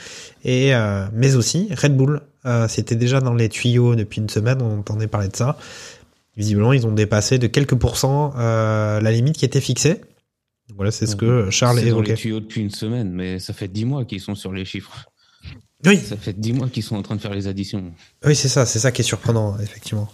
[0.46, 2.22] et euh, mais aussi Red Bull.
[2.46, 5.58] Euh, C'était déjà dans les tuyaux depuis une semaine, on entendait parler de ça.
[6.38, 10.02] Visiblement, ils ont dépassé de quelques pourcents euh, la limite qui était fixée.
[10.76, 12.14] Voilà, c'est ce que Charles C'est dans les évoquait.
[12.16, 15.06] tuyaux depuis une semaine, mais ça fait dix mois qu'ils sont sur les chiffres.
[15.86, 15.98] Oui.
[16.00, 17.92] Ça fait dix mois qu'ils sont en train de faire les additions.
[18.26, 20.10] Oui, c'est ça, c'est ça qui est surprenant, effectivement.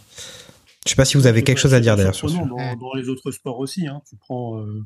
[0.86, 2.38] Je sais pas si vous avez quelque chose à dire d'ailleurs sur ça.
[2.38, 3.88] dans, dans les autres sports aussi.
[3.88, 4.02] Hein.
[4.10, 4.84] Tu prends, euh,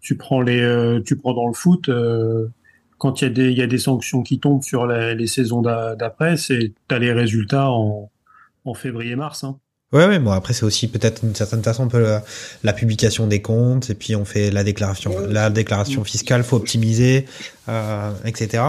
[0.00, 1.88] tu prends les, euh, tu prends dans le foot.
[1.90, 2.48] euh,
[2.96, 5.26] quand il y a des, il y a des sanctions qui tombent sur la- les
[5.28, 8.10] saisons d'a- d'après, c'est t'as les résultats en,
[8.64, 9.44] en février-mars.
[9.44, 9.58] Hein.
[9.92, 12.24] Ouais, ouais, bon, après, c'est aussi peut-être d'une certaine façon un peu la,
[12.64, 17.26] la publication des comptes, et puis on fait la déclaration, la déclaration fiscale, faut optimiser,
[17.68, 18.64] euh, etc.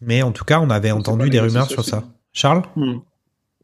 [0.00, 2.04] Mais en tout cas, on avait entendu des rumeurs sur ça.
[2.32, 2.62] Charles?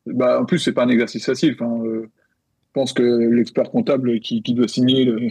[0.07, 1.55] Bah, en plus, c'est pas un exercice facile.
[1.61, 5.29] Enfin, euh, je pense que l'expert comptable qui, qui doit signer le,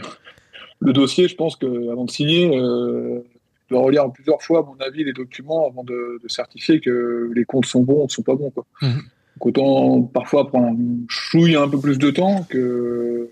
[0.80, 3.20] le dossier, je pense qu'avant de signer, euh,
[3.68, 7.44] doit relire plusieurs fois, à mon avis, les documents avant de, de certifier que les
[7.44, 8.50] comptes sont bons ou ne sont pas bons.
[8.50, 8.64] Quoi.
[8.82, 8.88] Mhm.
[8.92, 10.76] Donc autant parfois prendre un
[11.08, 13.28] chouille un peu plus de temps que,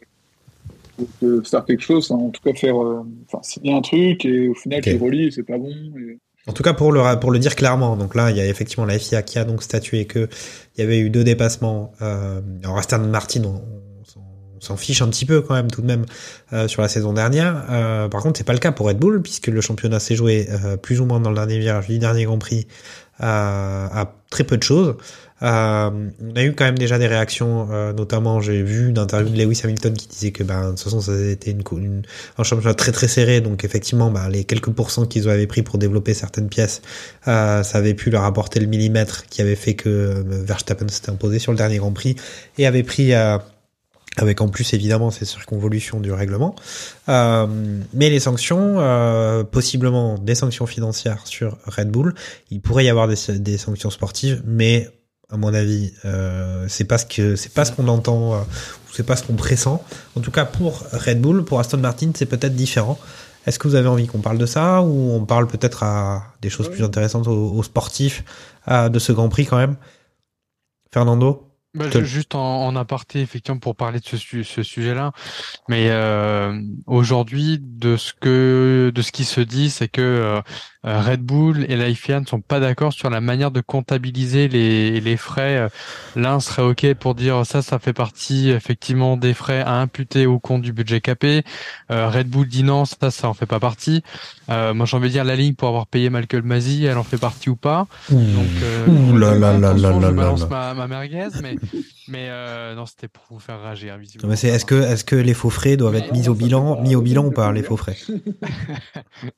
[1.21, 2.11] que faire quelque chose.
[2.11, 2.17] hein.
[2.17, 3.03] En tout cas, faire euh,
[3.43, 4.85] signer un truc et au final, Ok.
[4.85, 5.71] tu relis et c'est pas bon.
[5.99, 6.19] et-
[6.51, 8.85] En tout cas, pour le, pour le dire clairement, donc là, il y a effectivement
[8.85, 10.29] la FIA qui a donc statué que
[10.77, 11.93] il y avait eu deux dépassements.
[12.03, 13.63] Euh, alors, Aston Martin, on,
[14.59, 16.05] s'en- fiche un petit peu quand même, tout de même,
[16.53, 17.65] euh, sur la saison dernière.
[17.71, 20.49] Euh, par contre, c'est pas le cas pour Red Bull, puisque le championnat s'est joué
[20.51, 22.67] euh, plus ou moins dans le dernier virage du dernier Grand Prix
[23.21, 24.97] à, à très peu de choses.
[25.43, 25.91] Euh,
[26.23, 29.43] on a eu quand même déjà des réactions, euh, notamment j'ai vu une interview de
[29.43, 32.03] Lewis Hamilton qui disait que ben, de toute façon ça été une, une-
[32.37, 35.79] un championnat très très serré, donc effectivement ben, les quelques pourcents qu'ils avaient pris pour
[35.79, 36.83] développer certaines pièces,
[37.29, 41.11] euh, ça avait pu leur apporter le millimètre qui avait fait que euh, Verstappen s'était
[41.11, 42.17] imposé sur le dernier Grand Prix
[42.59, 43.39] et avait pris euh,
[44.19, 46.55] avec en plus évidemment ces circonvolutions du règlement.
[47.09, 47.47] Euh,
[47.95, 52.15] mais les sanctions, euh, possiblement des sanctions financières sur Red Bull,
[52.51, 54.91] il pourrait y avoir des, des sanctions sportives, mais
[55.31, 58.39] à mon avis, euh, c'est pas ce que c'est pas ce qu'on entend, euh,
[58.93, 59.67] c'est pas ce qu'on pressent.
[60.17, 62.99] En tout cas, pour Red Bull, pour Aston Martin, c'est peut-être différent.
[63.47, 66.51] Est-ce que vous avez envie qu'on parle de ça ou on parle peut-être à des
[66.51, 68.23] choses plus intéressantes aux, aux sportifs
[68.69, 69.77] euh, de ce Grand Prix quand même?
[70.93, 71.47] Fernando?
[71.73, 75.13] Bah, Te- ju- juste en, en aparté, effectivement, pour parler de ce, ce sujet-là.
[75.69, 80.41] Mais euh, aujourd'hui, de ce que de ce qui se dit, c'est que euh,
[80.85, 85.01] Red Bull et la FIA ne sont pas d'accord sur la manière de comptabiliser les,
[85.01, 85.59] les frais.
[85.59, 85.69] Euh,
[86.17, 90.39] L'un serait OK pour dire ça, ça fait partie effectivement des frais à imputer au
[90.39, 91.43] compte du budget capé.
[91.91, 94.03] Euh, Red Bull dit non, ça, ça en fait pas partie.
[94.49, 97.05] Euh, moi, j'ai envie de dire la ligne pour avoir payé Michael Masi, elle en
[97.05, 97.87] fait partie ou pas.
[98.11, 100.47] Donc, euh, Ouh là là là attention, là je là balance là.
[100.49, 101.57] ma, ma merguez, mais
[102.09, 105.15] mais euh, non, c'était pour vous faire rager, hein, Non, c'est est-ce que est-ce que
[105.17, 107.77] les faux frais doivent être mis au bilan, mis au bilan ou pas les faux
[107.77, 107.97] frais?
[108.11, 108.17] Euh,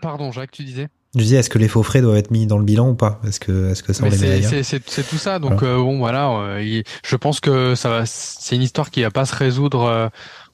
[0.00, 0.88] Pardon, Jacques, tu disais?
[1.14, 3.18] Je disais est-ce que les faux frais doivent être mis dans le bilan ou pas?
[3.26, 5.38] Est-ce que est-ce que ça on les met c'est tout ça.
[5.38, 6.30] Donc euh, bon, voilà.
[6.30, 8.04] euh, je pense que ça va.
[8.04, 10.08] C'est une histoire qui va pas se résoudre euh,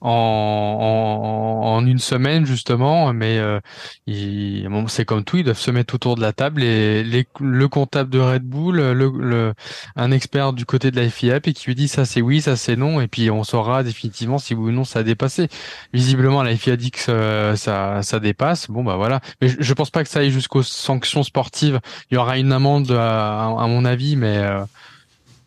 [0.04, 3.58] en, en, en une semaine justement, mais euh,
[4.06, 5.38] il- bon, c'est comme tout.
[5.38, 8.76] Ils doivent se mettre autour de la table et les, le comptable de Red Bull,
[8.76, 9.54] le, le
[9.96, 12.56] un expert du côté de la FIA, et qui lui dit ça c'est oui, ça
[12.56, 15.48] c'est non, et puis on saura définitivement si oui ou non ça a dépassé.
[15.92, 18.70] Visiblement, la FIA dit que ça, ça, ça dépasse.
[18.70, 19.20] Bon bah voilà.
[19.40, 21.80] Mais je, je pense pas que ça aille jusqu'aux sanctions sportives.
[22.10, 24.64] Il y aura une amende à, à mon avis, mais euh,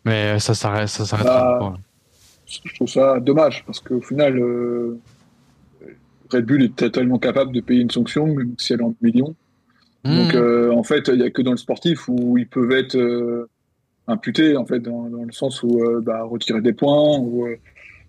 [0.04, 1.58] mais ça s'arrête, ça s'arrêtera.
[1.60, 1.74] Bah.
[2.64, 4.98] Je trouve ça dommage parce qu'au final, euh,
[6.32, 9.34] Red Bull est totalement capable de payer une sanction, même si elle est en millions.
[10.04, 10.36] Donc, Mmh.
[10.36, 13.48] euh, en fait, il n'y a que dans le sportif où ils peuvent être euh,
[14.06, 17.56] imputés, en fait, dans, dans le sens où euh, bah, retirer des points ou, euh,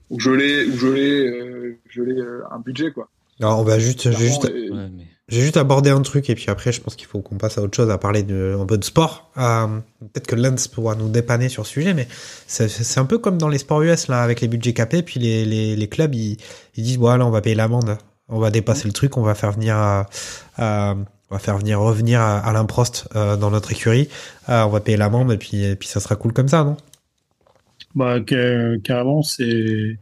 [0.10, 3.10] ou geler, ou geler, euh, geler euh, un budget, quoi.
[3.42, 6.36] Alors on va juste, juste, Clairement, et- Ouais, mais j'ai juste abordé un truc et
[6.36, 8.66] puis après je pense qu'il faut qu'on passe à autre chose, à parler de, un
[8.66, 9.32] peu de sport.
[9.38, 9.68] Euh,
[10.00, 12.08] Peut-être que Lance pourra nous dépanner sur ce sujet, mais
[12.48, 15.46] c'est un peu comme dans les sports US là, avec les budgets capés, puis les,
[15.46, 16.38] les, les clubs ils,
[16.76, 17.98] ils disent voilà on va payer l'amende,
[18.30, 20.04] on va dépasser le truc, on va faire venir, euh,
[20.60, 20.96] euh,
[21.32, 24.10] on va faire venir revenir à Alain Prost euh, dans notre écurie,
[24.50, 26.78] Euh, on va payer l'amende et puis et puis ça sera cool comme ça, non?
[27.96, 30.00] Bah, ca- carrément, c'est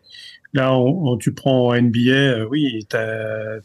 [0.54, 3.60] là, on, on- tu prends en NBA, euh, oui, tu as,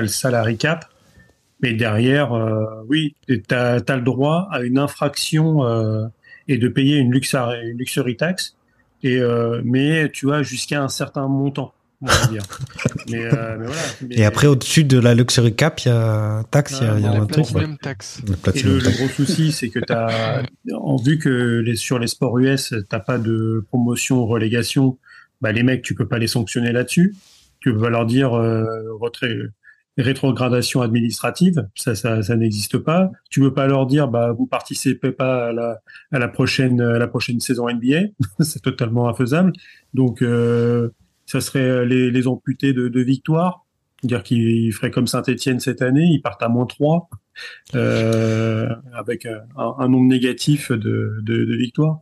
[0.00, 0.86] le salary cap,
[1.62, 6.06] mais derrière, euh, oui, tu as, le droit à une infraction euh,
[6.48, 8.56] et de payer une luxury, une luxury tax,
[9.02, 11.72] et, euh, mais tu vois, jusqu'à un certain montant.
[12.04, 12.42] On va dire.
[13.12, 13.82] mais, euh, mais voilà.
[14.08, 16.98] Mais- Et après, au-dessus de la luxury cap, il y a taxe, il y a,
[16.98, 17.48] il y a Ah, un la tour.
[17.80, 18.20] Tax.
[18.26, 18.98] Le Et platinum le, le tax.
[18.98, 20.42] gros souci, c'est que t'as,
[20.74, 24.98] en vu que les, sur les sports US, t'as pas de promotion, relégation,
[25.42, 27.14] bah les mecs, tu peux pas les sanctionner là-dessus.
[27.60, 28.64] Tu peux pas leur dire euh,
[29.00, 29.48] retré-
[29.98, 33.10] rétrogradation administrative, ça, ça, ça n'existe pas.
[33.30, 35.80] Tu peux pas leur dire, bah vous participez pas à la,
[36.12, 38.08] à la prochaine, à la prochaine saison NBA,
[38.40, 39.52] c'est totalement infaisable.
[39.92, 40.88] Donc, euh,
[41.26, 43.64] ça serait les, les amputés de, de victoire,
[44.02, 47.08] dire qu'ils feraient comme Saint-Etienne cette année, ils partent à moins 3
[47.74, 52.00] euh, avec un, un nombre négatif de, de, de victoires.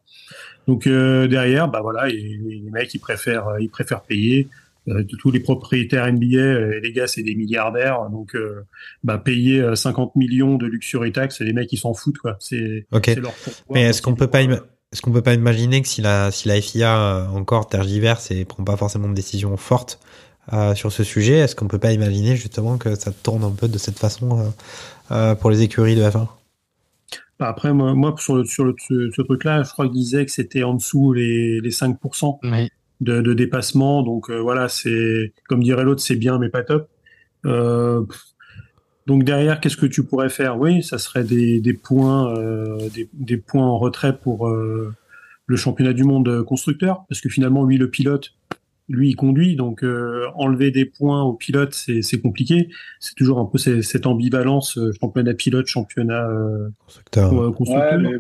[0.67, 4.49] Donc euh, derrière, bah voilà, les mecs ils préfèrent ils préfèrent payer.
[4.89, 8.65] Euh, tous les propriétaires NBA, euh, les gars, c'est des milliardaires, donc euh,
[9.05, 12.37] bah, payer euh, 50 millions de luxury tax, les mecs ils s'en foutent quoi.
[12.41, 13.35] C'est c'est leur.
[13.71, 16.61] Mais est-ce qu'on peut pas est-ce qu'on peut pas imaginer que si la si la
[16.61, 20.01] FIA euh, encore tergiverse et prend pas forcément de décision forte
[20.53, 23.69] euh, sur ce sujet, est-ce qu'on peut pas imaginer justement que ça tourne un peu
[23.69, 24.45] de cette façon euh,
[25.13, 26.40] euh, pour les écuries de F1 Bah,
[27.41, 30.31] Après, moi, moi sur, le, sur le- ce, ce truc-là, je crois qu'il disait que
[30.33, 32.69] c'était en dessous les, les 5% Oui.
[33.01, 34.03] de, de dépassement.
[34.03, 36.89] Donc euh, voilà, c'est comme dirait l'autre, c'est bien, mais pas top.
[37.47, 38.03] Euh,
[39.07, 40.59] donc derrière, qu'est-ce que tu pourrais faire?
[40.59, 45.93] Oui, ça serait des, des points, euh, des, des points en retrait pour le championnat
[45.93, 48.35] du monde constructeur, parce que finalement, lui, le pilote,
[48.91, 52.69] lui, il conduit, donc euh, enlever des points au pilote, c'est compliqué.
[52.99, 57.33] C'est toujours un peu cette ambivalence euh, championnat pilote, championnat euh, Constructeur.
[57.33, 57.93] euh, constructeur.
[58.01, 58.19] Ouais,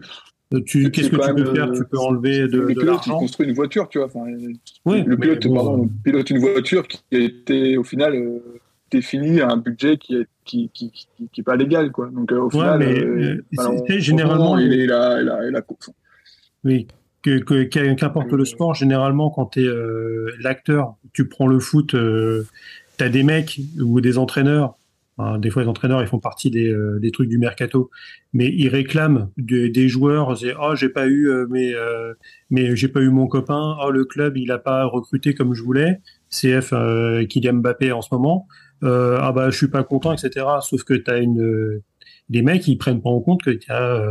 [0.52, 1.68] mais tu- c'est Qu'est-ce que tu peux faire?
[1.68, 3.18] euh, Tu peux enlever de, le de pilote, il l'argent?
[3.18, 4.06] construit une voiture, tu vois.
[4.06, 8.38] Enfin, le pilote, bon, pardon, pilote une voiture qui a été au final euh,
[8.90, 12.10] définie à un budget qui est qui, qui, qui, qui est pas légal, quoi.
[12.12, 15.62] Donc euh, au Ouais, final, mais, alors, généralement- il est là, il a, il a-
[16.64, 16.88] Oui,
[17.22, 17.64] que,
[17.94, 19.68] qu'importe le sport, généralement, quand tu es
[20.40, 22.46] l'acteur, tu prends le foot, euh,
[22.98, 24.74] tu as des mecs ou des entraîneurs.
[25.18, 27.90] hein, des fois, les entraîneurs, ils font partie des, euh, des trucs du mercato,
[28.32, 30.36] mais ils réclament de- des joueurs.
[30.38, 32.14] C'est oh, j'ai pas eu, euh, mais euh,
[32.50, 33.76] mais j'ai pas eu mon copain.
[33.84, 36.00] Oh, le club, il a pas recruté comme je voulais.
[36.30, 38.46] CF euh, Kylian Mbappé en ce moment.
[38.82, 40.46] Euh, ah bah, je suis pas content, etc.
[40.62, 41.82] Sauf que tu as une, euh,
[42.30, 44.02] les mecs, ils prennent pas en compte que tu as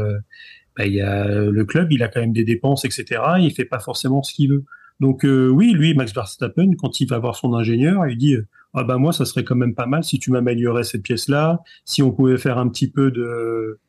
[0.80, 3.22] bah, il y a le club, il a quand même des dépenses, etc.
[3.40, 4.64] Il fait pas forcément ce qu'il veut.
[5.00, 8.36] Donc euh, oui, lui, Max Verstappen, quand il va voir son ingénieur, il dit
[8.74, 12.04] ah bah moi, ça serait quand même pas mal si tu m'améliorais cette pièce-là, si
[12.04, 13.80] on pouvait faire un petit peu de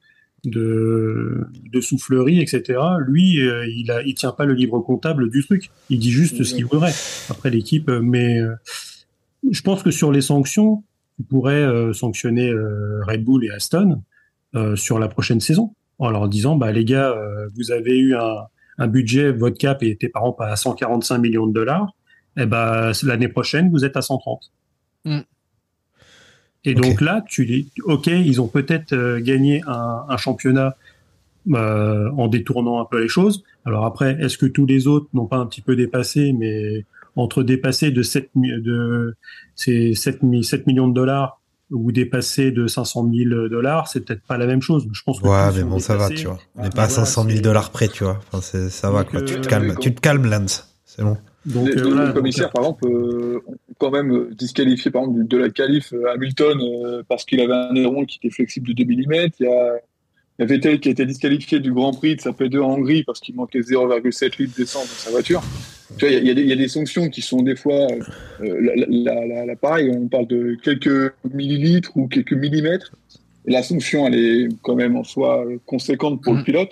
[0.44, 2.80] de, de soufflerie, etc.
[3.06, 5.70] Lui, euh, il a, il tient pas le livre comptable du truc.
[5.90, 6.94] Il dit juste ce qu'il voudrait.
[7.28, 8.54] Après l'équipe, euh, mais euh,
[9.50, 10.82] je pense que sur les sanctions,
[11.16, 14.02] tu pourrais euh, sanctionner euh, Red Bull et Aston
[14.54, 18.16] euh, sur la prochaine saison en leur disant bah les gars euh, vous avez eu
[18.16, 18.34] un,
[18.78, 21.92] un budget votre cap était par exemple à 145 millions de dollars
[22.36, 24.50] et ben l'année prochaine vous êtes à 130
[25.06, 25.20] Mm.
[26.64, 30.76] et donc là tu les ok ils ont peut-être euh, gagné un, un championnat
[31.52, 33.42] euh, en détournant un peu les choses.
[33.64, 36.84] Alors après est-ce que tous les autres n'ont pas un petit peu dépassé mais
[37.16, 39.16] entre dépasser de 7 mi- de
[39.54, 41.39] ces 7, mi- 7 millions de dollars
[41.70, 44.86] ou dépasser de 500 000 dollars, c'est peut-être pas la même chose.
[44.92, 46.38] Je pense que Ouais, mais bon, ça va, tu vois.
[46.56, 48.18] On Ah, n'est pas à voilà, 500 000 c'est- dollars près, tu vois.
[48.32, 49.22] Enfin, c'est- ça va, Donc, quoi.
[49.22, 50.66] Tu te euh, calmes, tu te calmes, Lance.
[50.84, 51.16] C'est bon.
[51.46, 54.90] Donc, les, euh, les voilà, commissaires, donc, par exemple, euh, ont quand même euh, disqualifié
[54.90, 58.28] par exemple, de la qualif euh, Hamilton euh, parce qu'il avait un aileron qui était
[58.34, 59.30] flexible de 2 mm.
[59.40, 59.72] Il y a
[60.44, 63.34] Vettel qui a été disqualifié du Grand Prix de sa P2 en Hongrie parce qu'il
[63.34, 65.42] manquait 0,7 litres d'essence dans sa voiture.
[65.98, 67.56] Tu vois, il y, a- y des- il y a des sanctions qui sont des
[67.56, 72.92] fois, euh, la, la, la- la- pareil, on parle de quelques millilitres ou quelques millimètres.
[73.46, 76.44] Et la sanction, elle est quand même en soi euh, conséquente pour le Mhm.
[76.44, 76.70] pilote.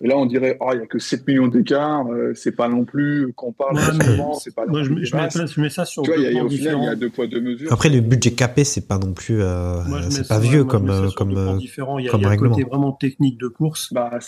[0.00, 2.68] Et là, on dirait, oh, il y a que 7 millions d'écart, euh, c'est pas
[2.68, 5.04] non plus, quand on parle Ouais, de mais souvent, c'est pas non moi, je, plus
[5.06, 6.40] je mets, ça- je mets ça sur Tu vois, il y a, deux y a-
[6.40, 7.72] points au final, il y a deux poids, deux mesures.
[7.72, 11.08] Après, le budget capé, c'est pas non plus, euh, c'est pas vieux moi, comme, euh,
[11.16, 11.98] comme, euh, différents.
[11.98, 12.54] Il y a, comme il y a le règlement.
[12.56, 13.92] côté vraiment technique de course.
[13.92, 14.18] Bah,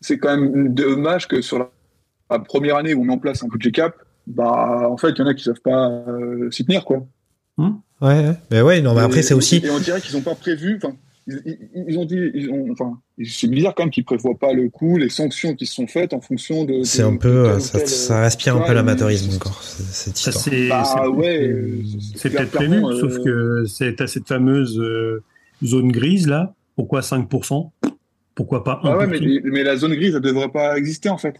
[0.00, 1.70] c'est quand même dommage que sur la,
[2.30, 3.94] la première année où on met en place un budget cap,
[4.26, 7.06] bah, en fait, il y en a qui savent pas euh, s'y tenir, quoi.
[7.56, 7.66] Ouais,
[8.00, 8.32] ouais.
[8.50, 10.78] Mais ouais, non, mais après, c'est aussi, Et on dirait qu'ils n'ont pas prévu.
[11.28, 11.42] Ils,
[11.74, 12.18] ils- ils ont dit.
[12.34, 15.66] Ils ont, enfin, c'est bizarre quand même qu'ils prévoient pas le coût, les sanctions qui
[15.66, 16.82] se sont faites en fonction de.
[16.84, 20.30] c'est un peu, euh, ça, ça euh, respire un tu peu l'amateurisme encore, cette Ça,
[20.30, 20.44] histoire.
[20.44, 21.72] c'est Bah, c'est- ouais, c'est- euh,
[22.12, 25.22] c'est c'est peut-être prévu, euh, sauf que c'est à cette fameuse euh,
[25.62, 26.54] zone grise là.
[26.76, 27.72] Pourquoi 5%
[28.34, 31.18] Pourquoi pas 1% Ah ouais, mais, mais la zone grise, elle devrait pas exister en
[31.18, 31.34] fait.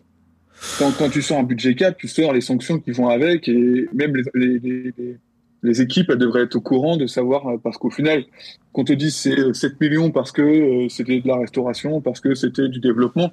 [0.80, 3.88] quand, quand tu sors un budget cap, tu sors les sanctions qui vont avec et
[3.94, 5.16] même les, les, les, les-
[5.62, 8.24] les équipes, elles devraient être au courant de savoir, euh, parce qu'au final,
[8.72, 12.20] qu'on te dise c'est euh, 7 millions parce que euh, c'était de la restauration, parce
[12.20, 13.32] que c'était du développement,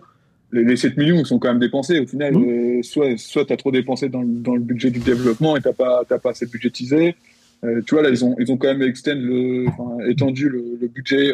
[0.51, 1.99] les, les 7 millions ils sont quand même dépensés.
[1.99, 4.99] Au final, euh, soit, soit tu as trop dépensé dans, le- dans le budget du
[4.99, 7.15] développement et tu pas, t'as pas assez budgétisé.
[7.63, 10.77] Euh, tu vois, là, ils ont, ils ont quand même extend le, enfin, étendu le,
[10.81, 11.31] le budget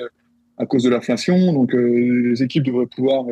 [0.58, 1.54] à cause de l'inflation.
[1.54, 3.26] Donc, euh, les équipes devraient pouvoir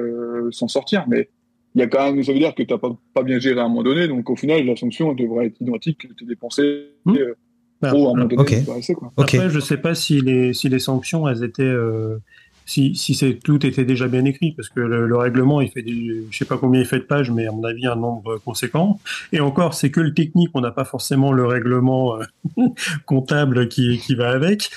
[0.52, 1.06] s'en sortir.
[1.08, 1.30] Mais
[1.76, 3.60] il y a quand même, ça veut dire que tu n'as pas, pas bien géré
[3.60, 4.08] à un moment donné.
[4.08, 6.62] Donc, au final, la sanction devrait être identique que tu dépensé
[7.08, 7.36] euh,
[7.82, 8.42] Bah, trop à un moment donné.
[9.18, 12.18] Après, je sais pas si les, si les sanctions, elles étaient, euh,
[12.66, 15.82] si, si c'est tout était déjà bien écrit, parce que le, le règlement, il fait
[15.82, 18.38] des, je sais pas combien il fait de pages, mais à mon avis, un nombre
[18.46, 19.00] conséquent.
[19.32, 22.26] Et encore, c'est que le technique, on n'a pas forcément le règlement euh,
[23.06, 24.70] comptable qui, qui va avec.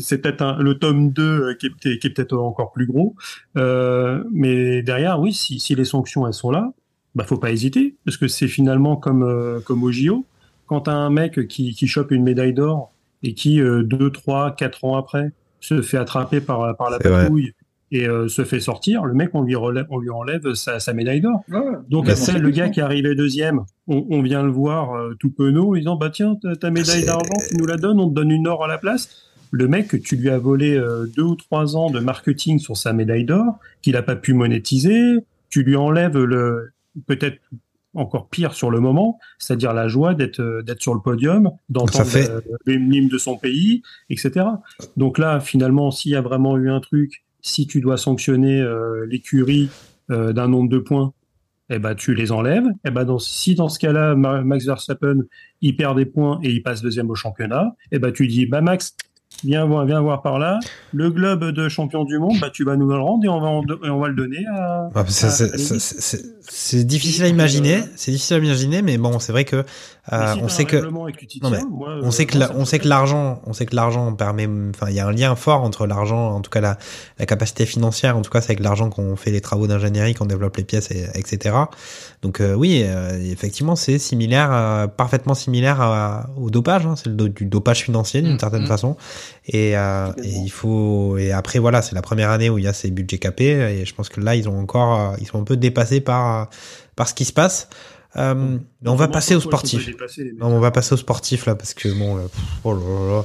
[0.00, 2.86] C'est peut-être un- le tome 2 euh, qui est, peut-être- qui est peut-être encore plus
[2.86, 3.14] gros.
[3.56, 6.72] Euh, mais derrière, oui, si, si les sanctions, elles sont là,
[7.14, 10.24] bah, faut pas hésiter, parce que c'est finalement comme, euh, comme au JO.
[10.66, 12.92] Quand t'as un mec qui, qui chope une médaille d'or
[13.22, 17.52] et qui, euh, deux, trois, quatre ans après, se fait attraper par, par la patrouille
[17.90, 20.92] et euh, se fait sortir, le mec, on lui, relève, on lui enlève sa, sa
[20.94, 21.42] médaille d'or.
[21.88, 24.94] Donc, Bah, après, c'est- le gars qui est arrivé deuxième, on, on vient le voir
[24.94, 28.08] euh, tout penaud, en disant, bah tiens, ta, médaille d'argent, tu nous la donnes, on
[28.08, 29.30] te donne une or à la place.
[29.52, 32.92] Le mec, tu lui as volé euh, deux ou trois ans de marketing sur sa
[32.92, 36.72] médaille d'or, qu'il a pas pu monétiser, tu lui enlèves le,
[37.06, 37.38] peut-être
[37.94, 42.04] encore pire sur le moment, c'est-à-dire la joie d'être euh, d'être sur le podium, d'entendre
[42.04, 42.28] fait-
[42.66, 44.46] l'hymne de son pays, etc.
[44.96, 49.06] Donc là, finalement, s'il y a vraiment eu un truc, si tu dois sanctionner euh,
[49.08, 49.68] l'écurie
[50.10, 51.12] euh, d'un nombre de points,
[51.70, 52.66] eh ben tu les enlèves.
[52.84, 55.20] Eh ben dans, si dans ce cas-là, Ma- Max Verstappen
[55.62, 58.60] il perd des points et il passe deuxième au championnat, eh ben tu dis bah
[58.60, 58.94] Max
[59.42, 60.58] viens voir viens voir par là,
[60.92, 63.46] le globe de champion du monde, bah tu vas nous le rendre et on va
[63.48, 64.88] en do- et on va le donner à.
[64.94, 66.33] Ah, ça, à- c'est- à ça, Lewis.
[66.48, 67.80] C'est difficile à imaginer.
[67.96, 69.64] C'est difficile à imaginer, mais bon, c'est vrai que
[70.12, 70.76] euh, si on sait un que
[71.42, 73.74] non mais moi, on euh, sait que la- on sait que l'argent, on sait que
[73.74, 76.76] l'argent permet, enfin il y a un lien fort entre l'argent, en tout cas la,
[77.18, 80.26] la capacité financière, en tout cas c'est avec l'argent qu'on fait les travaux d'ingénierie, qu'on
[80.26, 81.56] développe les pièces, et, etc.
[82.20, 86.84] Donc euh, oui, euh, effectivement c'est similaire, euh, parfaitement similaire à- au dopage.
[86.84, 86.94] hein.
[86.96, 88.96] c'est le do- du dopage financier d'une certaine façon.
[89.46, 92.66] Et, euh, et il faut et après voilà c'est la première année où il y
[92.66, 95.38] a ces budgets capés et je pense que là ils ont encore euh, ils sont
[95.38, 96.44] un peu dépassés par euh,
[96.96, 97.68] par ce qui se passe.
[98.16, 99.90] Euh, mais on va passer aux sportifs.
[100.38, 103.16] Non, on va passer aux sportifs là parce que bon, là, pff, oh là là
[103.16, 103.24] là.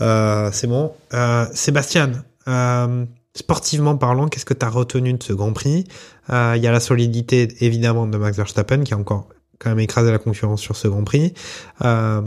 [0.00, 0.92] Euh, c'est bon.
[1.12, 2.12] Euh, Sébastien,
[2.48, 3.04] euh,
[3.34, 5.84] sportivement parlant, qu'est-ce que tu as retenu de ce Grand Prix?
[6.30, 9.80] Euh, Il y a la solidité évidemment de Max Verstappen qui a encore quand même
[9.80, 11.34] écrasé la concurrence sur ce Grand Prix.
[11.84, 12.22] Euh,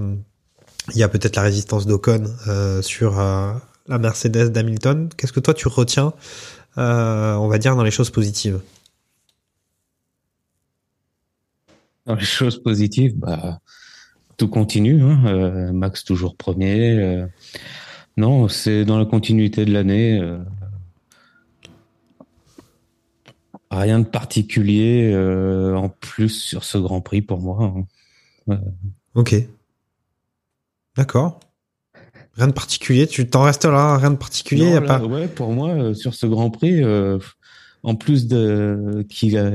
[0.93, 3.53] il y a peut-être la résistance d'Ocon euh, sur euh,
[3.87, 5.09] la Mercedes d'Hamilton.
[5.17, 6.13] Qu'est-ce que toi tu retiens,
[6.77, 8.59] euh, on va dire, dans les choses positives?
[12.05, 13.59] Dans les choses positives, bah,
[14.37, 15.01] tout continue.
[15.01, 15.71] Hein.
[15.73, 17.25] Max toujours premier.
[18.15, 20.21] non, c'est dans la continuité de l'année.
[23.75, 27.63] rien de particulier euh, en plus sur ce Grand Prix pour moi.
[27.63, 27.85] hein.
[28.49, 28.57] Euh,
[29.15, 29.35] Ok.
[30.97, 31.39] D'accord.
[32.33, 35.05] Rien de particulier, tu t'en restes là, rien de particulier, non, y a là, pas.
[35.05, 37.17] ouais, pour moi, euh, sur ce Grand Prix, euh,
[37.83, 39.49] en plus de qu'il a,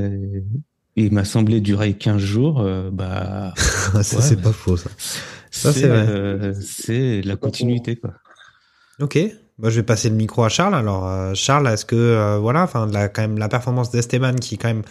[0.97, 3.53] il m'a semblé durer 15 jours, euh, bah.
[3.57, 4.88] ça, ouais, c'est pas faux, ça.
[5.51, 8.14] Ça, c'est c'est la continuité, quoi.
[9.01, 9.18] Ok.
[9.59, 10.74] Bah, je vais passer le micro à Charles.
[10.74, 14.84] Alors, Charles, est-ce que, voilà, enfin, la, quand même, la performance d'Esteban qui, quand même,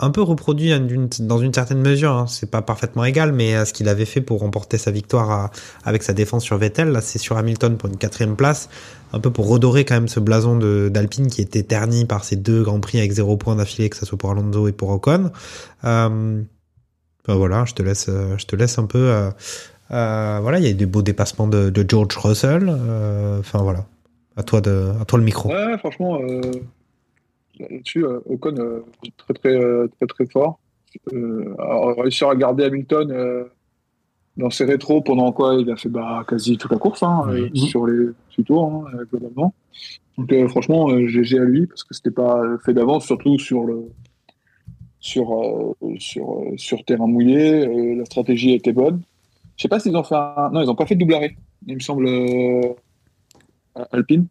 [0.00, 0.86] un peu reproduit hein,
[1.20, 4.20] dans une certaine mesure, hein, c'est pas parfaitement égal, mais euh, ce qu'il avait fait
[4.20, 5.50] pour remporter sa victoire à-
[5.84, 8.68] avec sa défense sur Vettel, là, c'est sur Hamilton pour une quatrième place,
[9.12, 10.56] un peu pour redorer quand même ce blason
[10.88, 14.06] d'Alpine qui était terni par ces deux grands prix avec zéro point d'affilée, que ce
[14.06, 15.32] soit pour Alonso et pour Ocon.
[15.84, 16.42] Euh,
[17.26, 18.98] bah, voilà, je te laisse, euh, je te laisse un peu.
[18.98, 19.30] euh,
[19.90, 22.68] euh, voilà, il y a eu des beaux dépassements de, de George Russell.
[22.68, 23.86] euh, Enfin voilà,
[24.36, 25.48] à toi de, à toi le micro.
[25.48, 26.40] Ouais, franchement, euh,
[27.58, 28.84] là-dessus, euh, Ocon, euh,
[29.16, 30.58] très, très, euh, très, très fort.
[31.12, 33.48] Alors, réussir à garder Hamilton
[34.38, 37.50] dans ses rétros pendant quoi il a fait bah, quasi toute la course hein, euh,
[37.54, 39.52] sur les six tours, hein, globalement.
[40.16, 43.64] Donc, euh, franchement, euh, GG à lui parce que c'était pas fait d'avance, surtout sur
[43.64, 43.90] le
[45.00, 47.94] sur euh, sur sur terrain mouillé.
[47.96, 49.02] La stratégie était bonne.
[49.56, 50.50] Je sais pas s'ils ont fait un...
[50.52, 51.36] non, ils ont pas fait de double arrêt.
[51.66, 52.08] Il me semble
[53.92, 54.26] Alpine.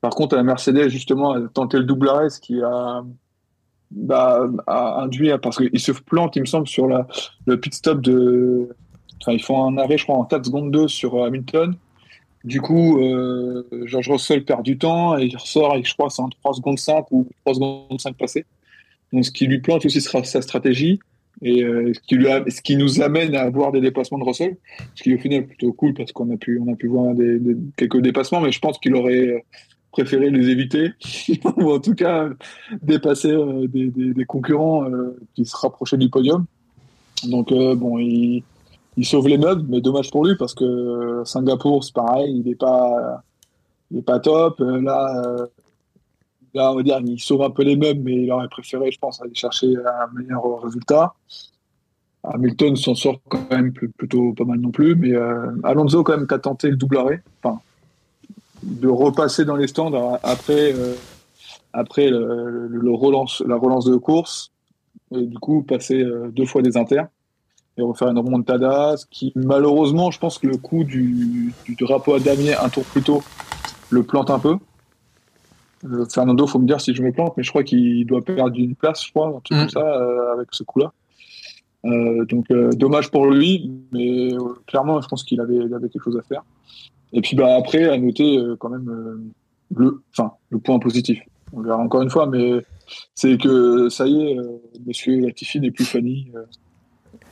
[0.00, 3.04] Par contre, la Mercedes, justement, a tenté le double arrêt, ce qui a,
[3.90, 8.68] bah, a induit, parce qu'ils se plantent, il me semble, sur le pit stop de.
[9.20, 11.76] Enfin, ils font un arrêt, je crois, en 4 secondes 2 sur Hamilton.
[12.44, 16.22] Du coup, euh, George Russell perd du temps et il ressort, et je crois, c'est
[16.22, 18.46] en 3 secondes 5 ou 3 secondes 5 passées.
[19.12, 21.00] Donc, ce qui lui plante aussi sa stratégie
[21.42, 24.56] et euh, ce, qui nous amène à avoir des dépassements de Russell,
[24.94, 27.14] ce qui est au final plutôt cool parce qu'on a pu, a pu voir
[27.76, 29.38] quelques dépassements, mais je pense qu'il aurait euh,
[29.90, 30.92] préféré les éviter
[31.56, 32.28] ou en tout cas
[32.82, 36.44] dépasser euh, des, des- concurrents euh, qui se rapprochaient du podium.
[37.28, 38.42] Donc euh, bon, il,
[39.02, 43.22] sauve les meubles, mais dommage pour lui parce que Singapour, c'est pareil, il n'est pas,
[43.94, 44.60] est pas top.
[44.60, 45.48] Là,
[46.52, 48.98] là, on va dire, il sauve un peu les meubles, mais il aurait préféré, je
[48.98, 51.14] pense, aller chercher un meilleur résultat.
[52.22, 55.14] Hamilton s'en sort quand même plutôt pas mal non plus, mais
[55.64, 57.58] Alonso quand même qui a tenté le double arrêt, enfin,
[58.62, 60.94] de repasser dans les stands après, euh,
[61.72, 64.50] après le, le- le relance, la relance de course,
[65.14, 67.06] et du coup passer euh, deux fois des inters
[67.76, 72.14] et refaire une remontada, ce qui malheureusement, je pense que le coup du, du drapeau
[72.14, 73.22] à damier un tour plus tôt
[73.90, 74.56] le plante un peu.
[75.84, 78.56] Euh, Fernando, faut me dire si je me plante, mais je crois qu'il doit perdre
[78.58, 79.60] une place, je crois, un truc Mm.
[79.60, 80.92] comme ça, euh, avec ce coup-là.
[81.86, 82.46] Euh, donc
[82.76, 84.28] dommage pour lui, mais
[84.66, 86.42] clairement, je pense qu'il avait, il avait quelque chose à faire.
[87.12, 89.20] Et puis bah après, à noter euh, quand même euh,
[89.76, 91.18] le, enfin le point positif.
[91.52, 92.64] On verra encore une fois, mais
[93.14, 96.44] c'est que ça y est, euh, Monsieur Latifi n'est plus Fanny, euh,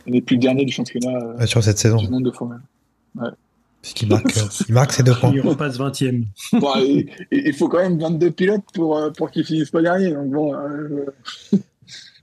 [0.07, 1.99] il n'est plus le dernier du championnat euh, sur cette saison.
[1.99, 2.59] du monde de Formule.
[3.15, 3.29] Ouais.
[3.81, 5.31] Puisqu'il marque, euh, il marque ses deux points.
[5.33, 6.25] Il repasse 20ème.
[6.55, 9.83] Bon, et- et il faut quand même 22 pilotes pour, euh, pour qu'ils finissent pas
[9.83, 10.11] dernier.
[10.11, 11.07] Donc bon, euh,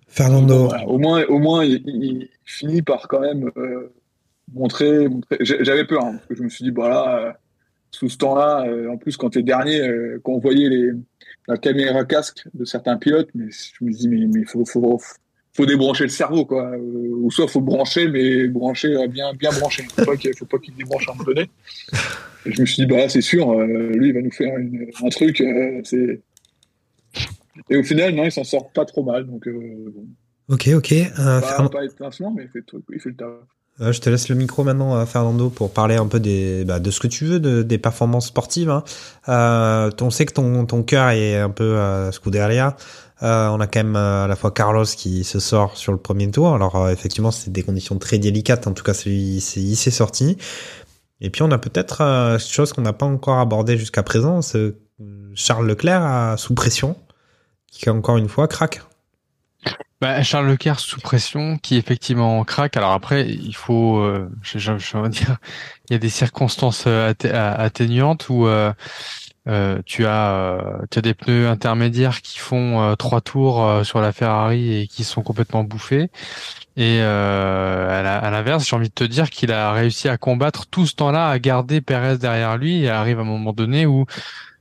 [0.08, 0.66] Fernando.
[0.68, 3.94] voilà, au moins, au moins il, il finit par quand même euh,
[4.54, 5.08] montrer.
[5.08, 5.38] montrer.
[5.42, 7.32] J'avais peur, hein, parce que je me suis dit, voilà, euh,
[7.96, 10.92] sous ce temps-là, euh, en plus, quand tu es dernier, euh, quand on voyait les,
[11.48, 15.00] la caméra casque de certains pilotes, mais je me dis, mais il faut, faut,
[15.54, 16.72] faut débrancher le cerveau, quoi.
[16.72, 16.78] Euh,
[17.24, 19.52] ou soit faut brancher, mais brancher bien, bien.
[19.52, 21.50] Faut pas qu'il faut pas qu'il débranche à un moment donné.
[22.46, 25.10] Et je me suis dit, bah c'est sûr, lui, il va nous faire une- un
[25.10, 25.42] truc.
[27.70, 29.26] Et au final, non, il s'en sort pas trop mal.
[29.26, 30.06] Donc, bon,
[30.50, 30.94] Ok, ok.
[31.42, 33.30] Pas, pas étincellement, mais il fait, le truc, il fait le taf.
[33.82, 36.20] Euh, je te laisse le micro maintenant, Fernando, pour parler un peu
[36.66, 38.70] bah, de ce que tu veux, de, des performances sportives.
[38.70, 38.84] Hein.
[39.28, 42.12] Euh, on sait que ton, cœur est un peu à.
[43.24, 46.30] Euh, on a quand même à la fois Carlos qui se sort sur le premier
[46.32, 46.54] tour.
[46.54, 48.68] Alors effectivement, c'est des conditions très délicates.
[48.68, 50.38] En tout cas, il s'est sorti.
[51.22, 54.76] Et puis on a peut-être euh, chose qu'on n'a pas encore abordée jusqu'à présent, c'est
[55.34, 56.96] Charles Leclerc sous pression,
[57.72, 58.82] qui encore une fois craque.
[60.02, 62.76] Bah, Charles Leclerc sous pression, qui effectivement craque.
[62.76, 65.38] Alors après, il faut, euh, je, je, dire,
[65.90, 68.74] il y a des circonstances euh, atté- à- atténuantes où euh,
[69.86, 70.60] tu as,
[70.92, 75.22] tu as des pneus intermédiaires qui font trois tours sur la Ferrari et qui sont
[75.22, 76.10] complètement bouffés.
[76.78, 80.86] Et à à l'inverse, j'ai envie de te dire qu'il a réussi à combattre tout
[80.88, 82.84] ce temps-là, à garder Perez derrière lui.
[82.84, 84.06] Et arrive un moment donné où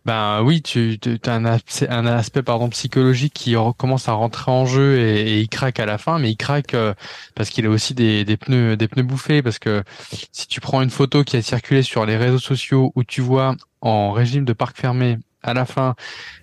[0.05, 5.41] ben oui, tu, as un aspect, pardon psychologique qui commence à rentrer en jeu et,
[5.41, 6.93] il craque à la fin, mais il craque euh,
[7.35, 9.83] parce qu'il a aussi des, pneus des pneus bouffés parce que
[10.31, 13.57] si tu prends une photo qui a circulé sur les réseaux sociaux où tu vois
[13.81, 15.95] en régime de parc fermé à la fin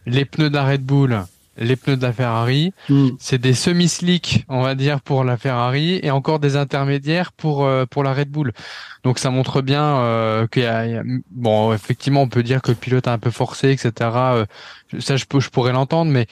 [0.08, 1.24] les pneus de Bull,
[1.62, 2.74] les pneus de la Ferrari,
[3.20, 7.86] c'est des semi-slick, on va dire pour la Ferrari et encore des intermédiaires pour euh,
[7.86, 8.52] pour la Red Bull.
[9.04, 12.72] Donc ça montre bien euh, qu'il y, y a- bon effectivement on peut dire que
[12.72, 14.34] le pilote a un peu forcé etc.
[14.36, 14.46] Euh,
[15.00, 16.28] ça je peux je pourrais l'entendre mais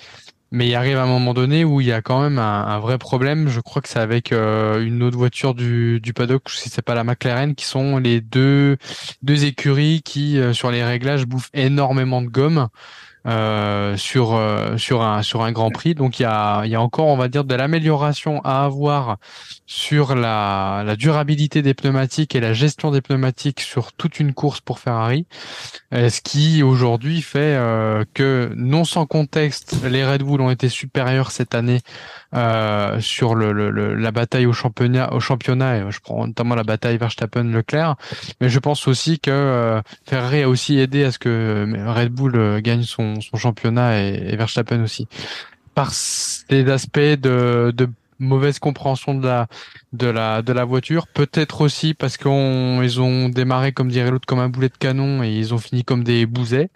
[0.51, 2.97] mais il arrive un moment donné où il y a quand même un, un vrai
[2.97, 3.49] problème.
[3.49, 6.95] Je crois que c'est avec euh, une autre voiture du, du paddock, si c'est pas
[6.95, 8.77] la McLaren, qui sont les deux
[9.21, 12.67] deux écuries qui euh, sur les réglages bouffent énormément de gomme
[13.27, 15.93] euh, sur euh, sur un sur un Grand Prix.
[15.93, 19.17] Donc il y a y a encore on va dire de l'amélioration à avoir
[19.65, 24.61] sur la la durabilité des pneumatiques et la gestion des pneumatiques sur toute une course
[24.61, 25.25] pour Ferrari.
[25.93, 27.59] Euh, ce qui aujourd'hui fait
[28.13, 31.81] que non sans contexte les Red Bull ont été supérieurs cette année
[32.99, 37.95] sur le, la bataille au championnat au championnat je prends notamment la bataille Verstappen Leclerc
[38.39, 42.83] mais je pense aussi que Ferrari a aussi aidé à ce que Red Bull gagne
[42.83, 45.07] son, son championnat et, et Verstappen aussi.
[45.75, 49.47] Par ces aspects de, de mauvaise compréhension de la
[49.93, 54.25] de la de la voiture peut-être aussi parce qu'on ils ont démarré comme dirait l'autre
[54.27, 56.69] comme un boulet de canon et ils ont fini comme des bousets.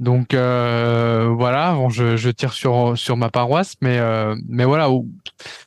[0.00, 4.88] Donc euh, voilà bon je, je tire sur sur ma paroisse mais euh, mais voilà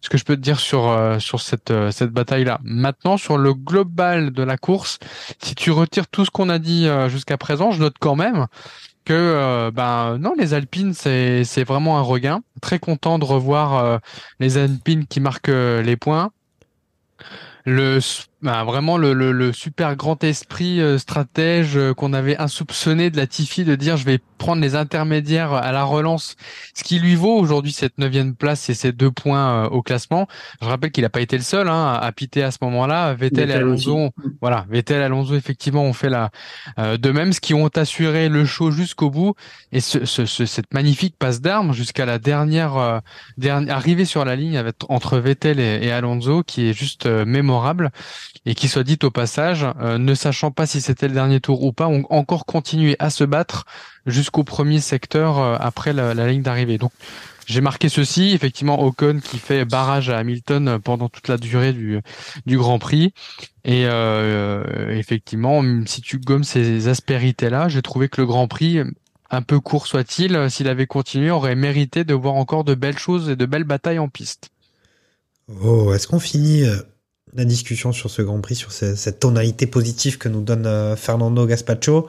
[0.02, 3.16] ce que je peux te dire sur euh, sur cette euh, cette bataille là maintenant
[3.16, 5.00] sur le global de la course
[5.42, 8.48] si tu retires tout ce qu'on a dit euh, jusqu'à présent je note quand même
[9.06, 12.42] que euh, ben non les Alpines c'est c'est vraiment un regain.
[12.62, 13.98] Très content de revoir euh,
[14.40, 16.32] les Alpines qui marquent euh, les points.
[17.66, 18.00] Le
[18.42, 23.16] Bah, vraiment le, le, le, super grand esprit euh, stratège euh, qu'on avait insoupçonné de
[23.16, 26.36] la Tifi de dire je vais prendre les intermédiaires à la relance,
[26.76, 30.28] ce qui lui vaut aujourd'hui cette neuvième place et ces deux points euh, au classement.
[30.62, 33.14] Je rappelle qu'il n'a pas été le seul hein, à piter à ce moment-là.
[33.14, 34.10] Vettel, et Alonso,
[34.42, 36.30] voilà, Vettel, et Alonso effectivement ont fait la
[36.78, 39.34] de même, ce qui ont assuré le show jusqu'au bout
[39.72, 43.02] et ce, ce, cette magnifique passe d'armes jusqu'à la dernière,
[43.38, 47.92] dernière arrivée sur la ligne avec, entre Vettel et, et, Alonso qui est juste mémorable
[48.46, 51.64] et qui soit dit au passage, euh, ne sachant pas si c'était le dernier tour
[51.64, 53.66] ou pas, ont encore continué à se battre
[54.06, 56.78] jusqu'au premier secteur euh, après la, ligne d'arrivée.
[56.78, 56.92] Donc
[57.48, 62.02] j'ai marqué ceci, effectivement Ocon qui fait barrage à Hamilton pendant toute la durée du,
[62.46, 63.14] du Grand Prix.
[63.64, 68.80] Et euh, effectivement, si tu gommes ces aspérités-là, j'ai trouvé que le Grand Prix,
[69.32, 73.30] un peu court soit-il, s'il avait continué, aurait mérité de voir encore de belles choses
[73.30, 74.50] et de belles batailles en piste.
[75.62, 76.64] Oh, est-ce qu'on finit
[77.36, 81.46] la discussion sur ce Grand Prix, sur cette tonalité positive que nous donne euh, Fernando
[81.46, 82.08] Gaspacho,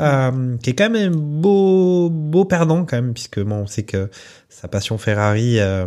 [0.00, 3.84] euh, qui est quand même un beau, beau perdant quand même, puisque bon, on sait
[3.84, 4.10] que
[4.48, 5.86] sa passion Ferrari euh,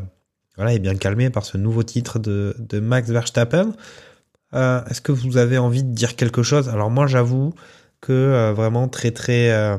[0.55, 3.73] voilà, est bien calmée par ce nouveau titre de, Max Verstappen.
[4.53, 6.69] Est-ce que vous avez envie de dire quelque chose?
[6.69, 7.53] Alors moi j'avoue
[7.99, 9.77] que vraiment très très...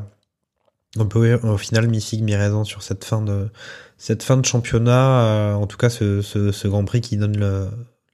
[0.97, 3.49] on peut au final mi-figue mi-raison sur cette fin de
[3.97, 7.69] cette fin de championnat, en tout cas ce, ce Grand Prix qui donne le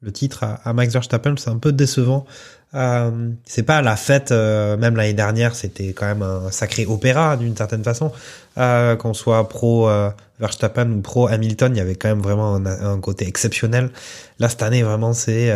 [0.05, 2.27] le titre à, Max Verstappen, c'est un peu décevant.
[2.75, 7.37] Euh, c'est pas la fête, euh, même l'année dernière, c'était quand même un sacré opéra
[7.37, 8.13] d'une certaine façon.
[8.59, 10.11] Euh, qu'on soit pro euh,
[10.41, 13.91] Verstappen ou pro Hamilton, il y avait quand même vraiment un, côté exceptionnel.
[14.39, 15.53] Là, cette année, vraiment, c'est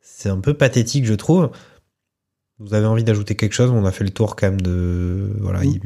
[0.00, 1.50] c'est un peu pathétique, je trouve.
[2.58, 3.70] Vous avez envie d'ajouter quelque chose?
[3.70, 5.80] On a fait le tour quand même de voilà, il,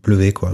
[0.00, 0.50] pleuvait quoi.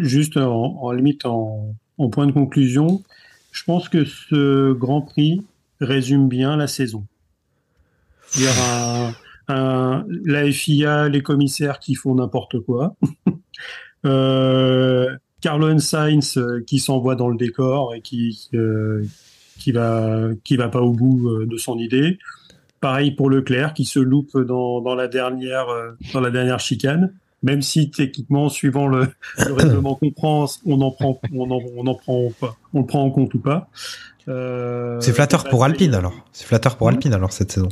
[0.00, 3.02] juste en, limite en, en point de conclusion,
[3.50, 5.42] je pense que ce Grand Prix
[5.80, 7.06] résume bien la saison.
[8.36, 9.12] Il y aura
[9.48, 12.94] la FIA, les commissaires qui font n'importe quoi.
[14.04, 19.04] euh, Carlo Sainz euh, qui s'envoie dans le décor et qui, euh,
[19.58, 22.18] qui, va, qui va pas au bout euh, de son idée.
[22.80, 25.66] Pareil pour Leclerc qui se loupe dans, dans, la, dernière,
[26.12, 27.12] dans la dernière chicane.
[27.42, 29.08] Même si techniquement, suivant le,
[29.46, 32.32] le règlement qu'on prend, on en prend, on en, on en prend
[32.74, 33.68] on le prend en compte ou pas.
[34.28, 36.14] Euh, c'est flatteur pour Alpine alors.
[36.32, 37.68] C'est flatteur pour Alpine alors cette saison.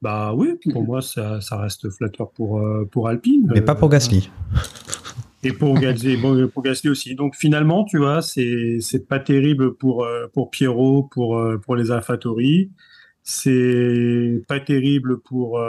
[0.00, 3.50] Bah oui, pour moi ça, ça reste flatteur pour euh, pour Alpine.
[3.52, 4.30] Mais pas pour euh, Gasly.
[5.44, 7.16] Et pour Gasly, bon, pour Gasly aussi.
[7.16, 12.70] Donc finalement, tu vois, c'est c'est pas terrible pour pour Pierrot, pour pour les AlphaTauri.
[13.24, 15.60] C'est pas terrible pour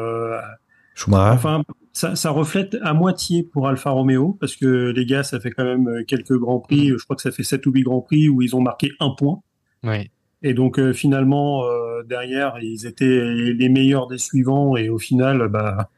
[0.93, 1.33] Schumacher.
[1.33, 5.49] Enfin, ça, ça, reflète à moitié pour Alfa Romeo, parce que les gars, ça fait
[5.49, 6.89] quand même quelques grands prix.
[6.89, 9.09] Je crois que ça fait 7 ou 8 grands prix où ils ont marqué un
[9.09, 9.41] point.
[9.83, 10.09] Oui.
[10.43, 15.47] Et donc euh, finalement euh, derrière ils étaient les meilleurs des suivants et au final
[15.47, 15.89] bah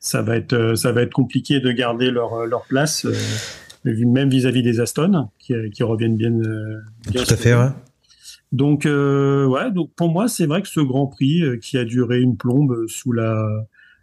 [0.00, 3.06] ça va être euh, ça va être compliqué de garder leur leur place
[3.84, 6.32] même vis-à-vis des Aston qui, qui reviennent bien,
[7.12, 7.68] tout à fait ouais.
[8.52, 12.38] Donc ouais donc pour moi c'est vrai que ce Grand Prix qui a duré une
[12.38, 13.46] plombe sous la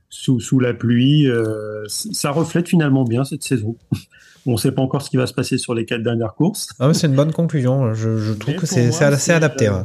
[0.10, 1.28] sous, sous la pluie
[1.88, 3.76] ça reflète finalement bien cette saison.
[4.46, 6.70] On ne sait pas encore ce qui va se passer sur les quatre dernières courses.
[6.80, 7.94] Ah, c'est une bonne conclusion.
[7.94, 9.68] Je, trouve que c'est assez adapté.
[9.68, 9.84] Euh,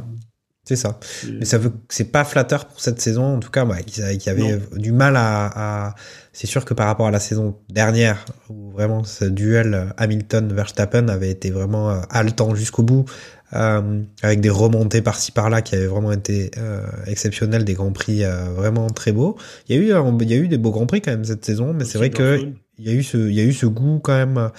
[0.63, 0.99] c'est ça.
[1.39, 3.35] Mais ça veut, c'est pas flatteur pour cette saison.
[3.35, 5.95] En tout cas, ouais, qui, qui avait du mal à.
[6.33, 11.31] C'est sûr que par rapport à la saison dernière, où vraiment ce duel Hamilton-Verstappen avait
[11.31, 13.05] été vraiment euh, haletant jusqu'au bout,
[13.53, 18.25] euh, avec des remontées par-ci par-là qui avaient vraiment été euh, exceptionnelles, des grands prix
[18.25, 19.37] euh, vraiment très beaux.
[19.69, 19.85] Il y a eu,
[20.19, 22.09] il y a eu des beaux grands prix quand même cette saison, mais c'est vrai
[22.09, 22.41] que
[22.79, 24.51] il y a eu ce, il y a eu ce goût quand même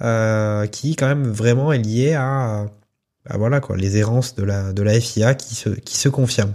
[0.00, 2.66] euh, qui quand même vraiment est lié à,
[3.28, 6.54] à, voilà quoi, les errances de la de la FIA qui se qui se confirment.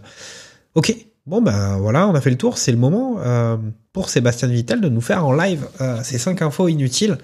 [0.75, 2.57] Ok, bon ben voilà, on a fait le tour.
[2.57, 3.57] C'est le moment euh,
[3.91, 7.17] pour Sébastien Vittel de nous faire en live euh, ces cinq infos inutiles.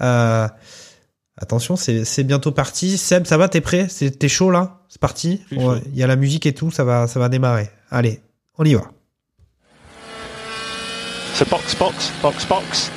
[0.00, 0.48] Euh,
[1.36, 2.96] attention, c'est bientôt parti.
[2.96, 3.86] Seb, ça va, t'es prêt?
[3.86, 4.80] T'es chaud là?
[4.88, 5.42] C'est parti?
[5.50, 7.70] Il y a la musique et tout, ça va ça va démarrer.
[7.90, 8.20] Allez,
[8.56, 8.90] on y va.
[11.34, 12.90] C'est box box box box.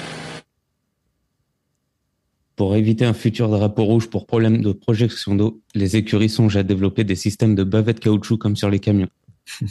[2.56, 6.64] Pour éviter un futur drapeau rouge pour problème de projection d'eau, les écuries songent à
[6.64, 9.10] développer des systèmes de bavettes caoutchouc comme sur les camions.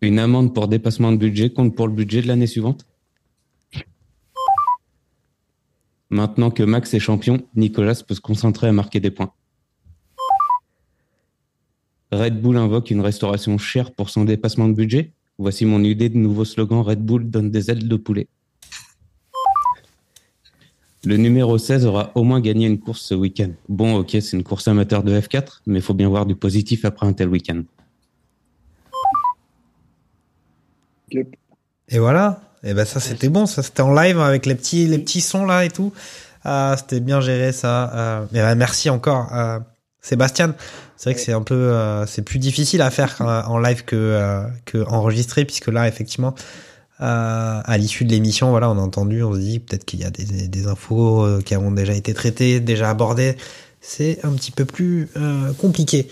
[0.00, 2.86] Une amende pour dépassement de budget compte pour le budget de l'année suivante?
[6.10, 9.32] Maintenant que Max est champion, Nicolas peut se concentrer à marquer des points.
[12.12, 15.14] Red Bull invoque une restauration chère pour son dépassement de budget?
[15.38, 18.28] Voici mon idée de nouveau slogan Red Bull donne des ailes de poulet.
[21.04, 23.50] Le numéro 16 aura au moins gagné une course ce week-end.
[23.68, 26.84] Bon, ok, c'est une course amateur de F4, mais il faut bien voir du positif
[26.84, 27.62] après un tel week-end.
[31.10, 31.36] Yep.
[31.88, 32.40] Et voilà.
[32.62, 35.44] Et ben ça c'était bon, ça c'était en live avec les petits les petits sons
[35.44, 35.92] là et tout.
[36.44, 37.92] Ah, c'était bien géré ça.
[37.94, 39.58] Euh, et ben, merci encore euh,
[40.00, 40.54] Sébastien.
[40.96, 43.84] C'est vrai que c'est un peu euh, c'est plus difficile à faire euh, en live
[43.84, 46.34] que euh, que enregistré puisque là effectivement
[47.00, 50.04] euh, à l'issue de l'émission voilà, on a entendu, on se dit peut-être qu'il y
[50.04, 53.34] a des des infos euh, qui ont déjà été traitées, déjà abordées.
[53.80, 56.08] C'est un petit peu plus euh, compliqué.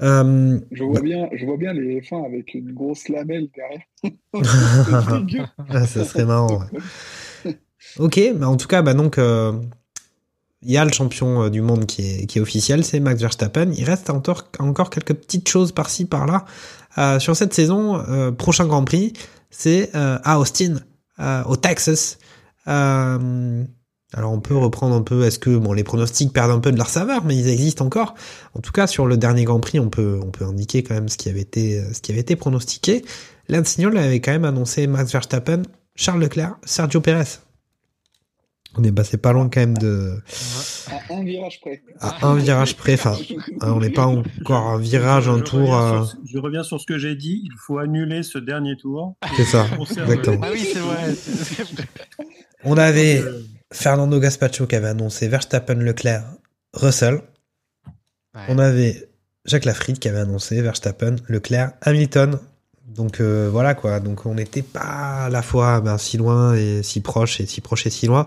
[0.00, 3.82] Euh, Je vois bien, je vois bien les fins avec une grosse lamelle derrière.
[5.68, 6.60] Ah, ça serait marrant.
[7.44, 7.54] ouais.
[7.98, 12.02] Ok, bah en tout cas, bah donc il y a le champion du monde qui
[12.02, 13.70] est, qui est officiel, c'est Max Verstappen.
[13.76, 16.46] Il reste encore, encore quelques petites choses par-ci par-là.
[17.20, 19.12] Sur cette saison, prochain Grand Prix,
[19.50, 20.76] c'est euh, à Austin,
[21.20, 22.18] euh, au Texas.
[22.68, 23.64] Euh,
[24.12, 26.78] alors on peut reprendre un peu, est-ce que bon les pronostics perdent un peu de
[26.78, 28.14] leur saveur, mais ils existent encore.
[28.54, 31.08] En tout cas, sur le dernier Grand Prix, on peut on peut indiquer quand même
[31.08, 33.04] ce qui avait été ce qui avait été pronostiqué.
[33.48, 35.62] Lance avait quand même annoncé Max Verstappen,
[35.94, 37.45] Charles Leclerc, Sergio Perez.
[38.78, 40.20] On est passé pas loin quand même de
[40.90, 41.82] À un virage près.
[42.00, 42.94] à un virage près.
[42.94, 43.16] Enfin,
[43.62, 45.60] hein, on n'est pas encore un virage, un Je tour.
[45.70, 47.40] reviens euh, sur- je reviens sur ce que j'ai dit.
[47.44, 49.16] Il faut annuler ce dernier tour.
[49.36, 50.40] C'est ça, exactement.
[50.42, 51.14] Ah oui, c'est vrai.
[52.64, 53.42] On avait Euh,
[53.72, 56.24] Fernando Gaspacho qui avait annoncé Verstappen, Leclerc,
[56.74, 57.14] Russell.
[58.34, 58.42] Ouais.
[58.48, 59.08] On avait
[59.44, 62.38] Jacques Lafried qui avait annoncé Verstappen, Leclerc, Hamilton.
[62.86, 64.00] Donc euh, voilà quoi.
[64.00, 67.60] Donc on n'était pas à la fois ben, si loin et si proche et si
[67.60, 68.26] proche et si loin.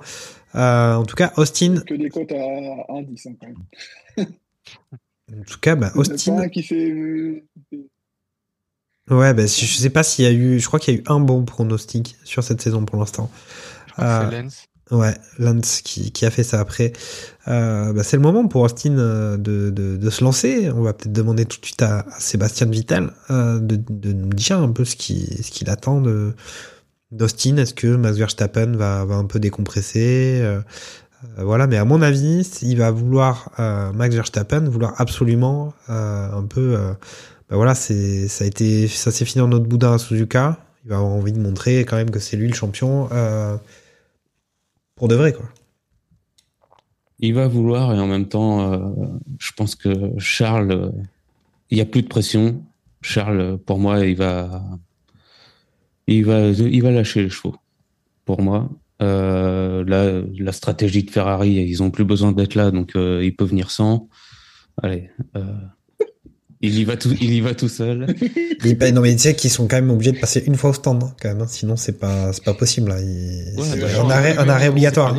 [0.56, 1.84] Euh, en tout cas, Austin.
[1.86, 4.28] Que des cotes à 1,10 hein, quand même.
[5.32, 6.38] En tout cas, Il y en a pas Austin.
[6.40, 6.90] un qui fait.
[6.92, 7.46] euh,
[9.10, 10.60] Ouais, ben, je sais pas s'il y a eu.
[10.60, 13.32] Je crois qu'il y a eu un bon pronostic sur cette saison pour l'instant.
[13.88, 14.66] Je crois que Euh, c'est Lens.
[14.92, 16.94] Ouais, Lance qui, qui a fait ça après.
[17.48, 20.70] Euh, bah, c'est le moment pour Austin euh, de, de, de se lancer.
[20.72, 24.30] On va peut-être demander tout de suite à, à Sébastien Vittel euh, de, de nous
[24.30, 26.36] dire un peu ce qu'il ce qu'il attend de
[27.12, 27.58] d'Austin.
[27.58, 30.62] Est-ce que Max Verstappen va, va un peu décompresser euh,
[31.38, 36.46] Voilà, mais à mon avis, il va vouloir euh, Max Verstappen vouloir absolument euh, un
[36.46, 36.76] peu.
[36.76, 36.94] euh,
[37.50, 40.60] bah voilà, c'est ça a été ça s'est fini en notre boudin à Suzuka.
[40.86, 43.10] Il va avoir envie de montrer quand même que c'est lui le champion.
[43.12, 43.58] Euh,
[44.96, 45.46] pour de vrai, quoi.
[47.20, 48.96] Il va vouloir et en même temps,
[49.40, 50.94] je pense que Charles,
[51.70, 52.64] il y a plus de pression.
[53.02, 54.62] Charles, pour moi, il va,
[56.18, 57.56] il va, il va lâcher les chevaux.
[58.26, 58.70] Pour moi,
[59.02, 63.36] euh, là, la stratégie de Ferrari, ils ont plus besoin d'être là, donc euh, il
[63.36, 64.10] peut venir sans.
[64.82, 65.44] Allez, euh,
[66.62, 68.08] il y va tout, il y va tout seul.
[68.66, 70.74] Il non mais tu sais qu'ils sont quand même obligés de passer une fois au
[70.74, 73.00] stand hein, quand même, hein, sinon c'est pas c'est pas possible là.
[73.00, 75.16] Il- Ouais, c'est bah, un arrêt un arrêt obligatoire.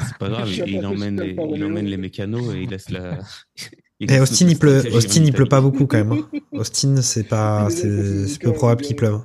[0.00, 0.48] C'est pas grave.
[0.66, 3.18] Il, emmène les, il emmène les mécanos et il laisse la.
[4.00, 6.12] il Et laisse Austin il pleut, Austin il pleut pas beaucoup quand même.
[6.12, 6.38] hein.
[6.50, 9.20] Austin c'est pas c'est là, peu probable qu'il pleuve.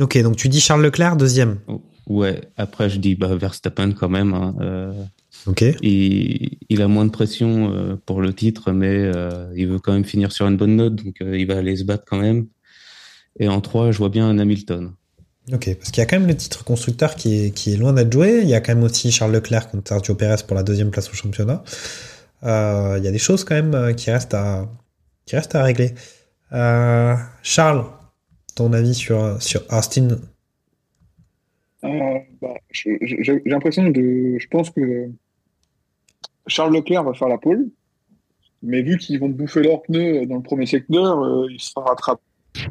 [0.00, 1.58] Ok donc tu dis Charles Leclerc deuxième.
[2.06, 4.34] Ouais, après je dis bah, Verstappen quand même.
[4.34, 4.92] hein, euh,
[5.46, 5.62] Ok.
[5.82, 9.92] il, il a moins de pression euh, pour le titre, mais euh, il veut quand
[9.92, 12.46] même finir sur une bonne note, donc il va aller se battre quand même.
[13.38, 14.92] Et en 3, je vois bien un Hamilton.
[15.52, 17.92] Ok parce qu'il y a quand même le titre constructeur qui est qui est loin
[17.92, 18.40] d'être joué.
[18.42, 21.10] Il y a quand même aussi Charles Leclerc contre Sergio Perez pour la deuxième place
[21.10, 21.62] au championnat.
[22.42, 22.48] Il
[23.02, 24.68] y a des choses quand même qui restent à
[25.26, 25.94] qui restent à régler.
[27.42, 27.84] Charles,
[28.54, 30.18] ton avis sur sur Austin?
[31.84, 32.98] Euh, bah, j'ai
[33.44, 34.38] l'impression de.
[34.38, 35.08] Je pense que
[36.46, 37.68] Charles Leclerc va faire la pole,
[38.62, 42.22] mais vu qu'ils vont bouffer leurs pneus dans le premier secteur, euh, il sera rattrapé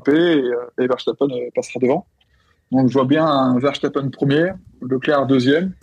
[0.07, 2.07] et, euh, et Verstappen euh, passera devant.
[2.71, 4.51] Donc je vois bien un Verstappen premier,
[4.81, 5.73] Leclerc deuxième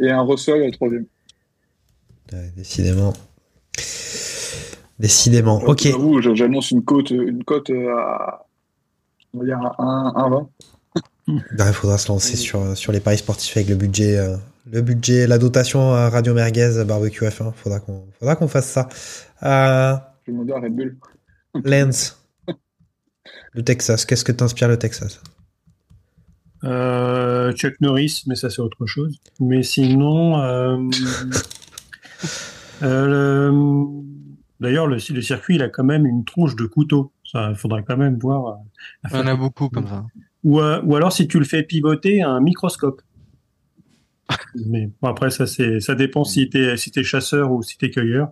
[0.00, 1.06] et un Russell troisième.
[2.32, 3.14] Ouais, décidément.
[4.98, 5.62] Décidément.
[5.64, 5.88] Ok.
[6.34, 8.46] J'annonce une cote, une cote à
[9.36, 10.46] on va dire à 1, 1,20.
[11.28, 14.36] Il faudra se lancer sur, sur les paris sportifs avec le budget, euh,
[14.70, 17.52] le budget, la dotation à Radio Merguez Barbecue F1.
[17.52, 18.88] Faudra qu'on, faudra qu'on fasse ça.
[19.42, 19.94] Euh,
[20.26, 20.96] Je vais Red Bull.
[21.64, 22.18] Lance,
[23.52, 24.04] le Texas.
[24.04, 25.20] Qu'est-ce que t'inspire le Texas?
[26.64, 29.18] Euh, Chuck Norris, mais ça c'est autre chose.
[29.40, 30.76] Mais sinon, euh,
[32.82, 33.06] euh,
[33.50, 34.02] le-
[34.60, 37.12] d'ailleurs le, le circuit il a quand même une tronche de couteau.
[37.36, 38.46] Ça, faudrait quand même voir.
[39.04, 40.04] euh, Il y en a beaucoup comme ça.
[40.44, 43.02] Ou, euh, ou alors si tu le fais pivoter à un microscope.
[44.66, 47.90] Mais bon, après ça c'est ça dépend si t'es si t'es chasseur ou si t'es
[47.90, 48.30] cueilleur.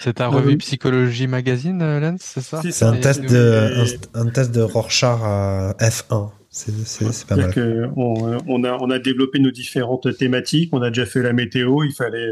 [0.00, 2.62] C'est ta Euh, revue Psychologie Magazine, Lens, c'est ça?
[2.62, 6.30] C'est un test de, un, un test de Rorschach à F1.
[6.56, 7.52] C'est, pas mal.
[7.52, 10.70] Que on, on a on a développé nos différentes thématiques.
[10.72, 11.82] On a déjà fait la météo.
[11.82, 12.30] Il fallait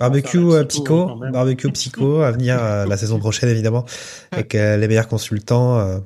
[0.00, 3.84] Barbecue euh, psycho, Psycho, barbecue Psycho à venir euh, la saison prochaine évidemment
[4.30, 5.78] avec euh, les meilleurs consultants.
[5.80, 5.98] euh,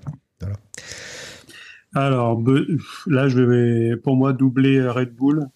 [1.94, 2.42] Alors,
[3.06, 5.46] là, je vais, pour moi, doubler euh, Red Bull,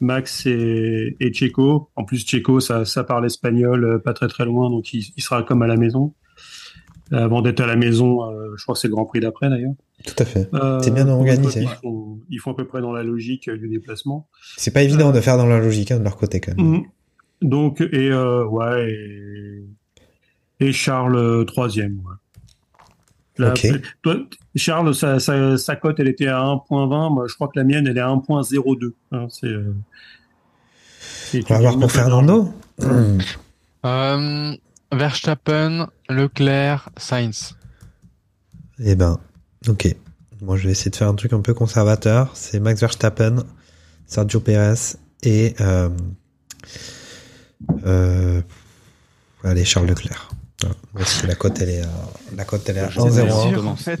[0.00, 1.88] Max et, et Checo.
[1.96, 5.22] En plus, Checo, ça, ça parle espagnol, euh, pas très très loin, donc il, il
[5.22, 6.12] sera comme à la maison.
[7.12, 9.48] Euh, Avant d'être à la maison, euh, je crois que c'est le Grand Prix d'après
[9.48, 9.74] d'ailleurs.
[10.04, 10.48] Tout à fait.
[10.54, 11.62] Euh, C'est bien organisé.
[11.62, 14.26] Ils font, ils font à peu près dans la logique euh, du déplacement.
[14.56, 16.66] C'est pas évident de faire dans la logique hein, de leur côté quand même.
[16.66, 16.82] Mhm.
[17.42, 19.64] Donc, et euh, ouais, et,
[20.66, 22.00] et Charles troisième.
[23.38, 23.52] Ouais.
[24.02, 24.16] Toi,
[24.54, 27.12] Charles, sa, sa, sa cote, elle était à 1.20.
[27.14, 28.92] Moi, je crois que la mienne, elle est à 1.02.
[29.12, 29.46] Hein, c'est.
[29.46, 29.74] euh,
[30.98, 32.48] c'est- On va voir pour Fernando.
[33.84, 34.52] Euh,
[34.92, 37.56] Verstappen, Leclerc, Sainz.
[38.78, 39.18] Eh ben,
[39.68, 39.94] ok.
[40.42, 42.30] Moi, je vais essayer de faire un truc un peu conservateur.
[42.34, 43.44] C'est Max Verstappen,
[44.06, 45.88] Sergio Perez et euh,
[47.84, 48.42] euh,
[49.42, 50.28] allez Charles Leclerc.
[51.26, 51.88] La cote elle est à,
[52.34, 53.28] la cote elle est à Je sais 1,01.
[53.28, 54.00] pas, sûr, comment en fait.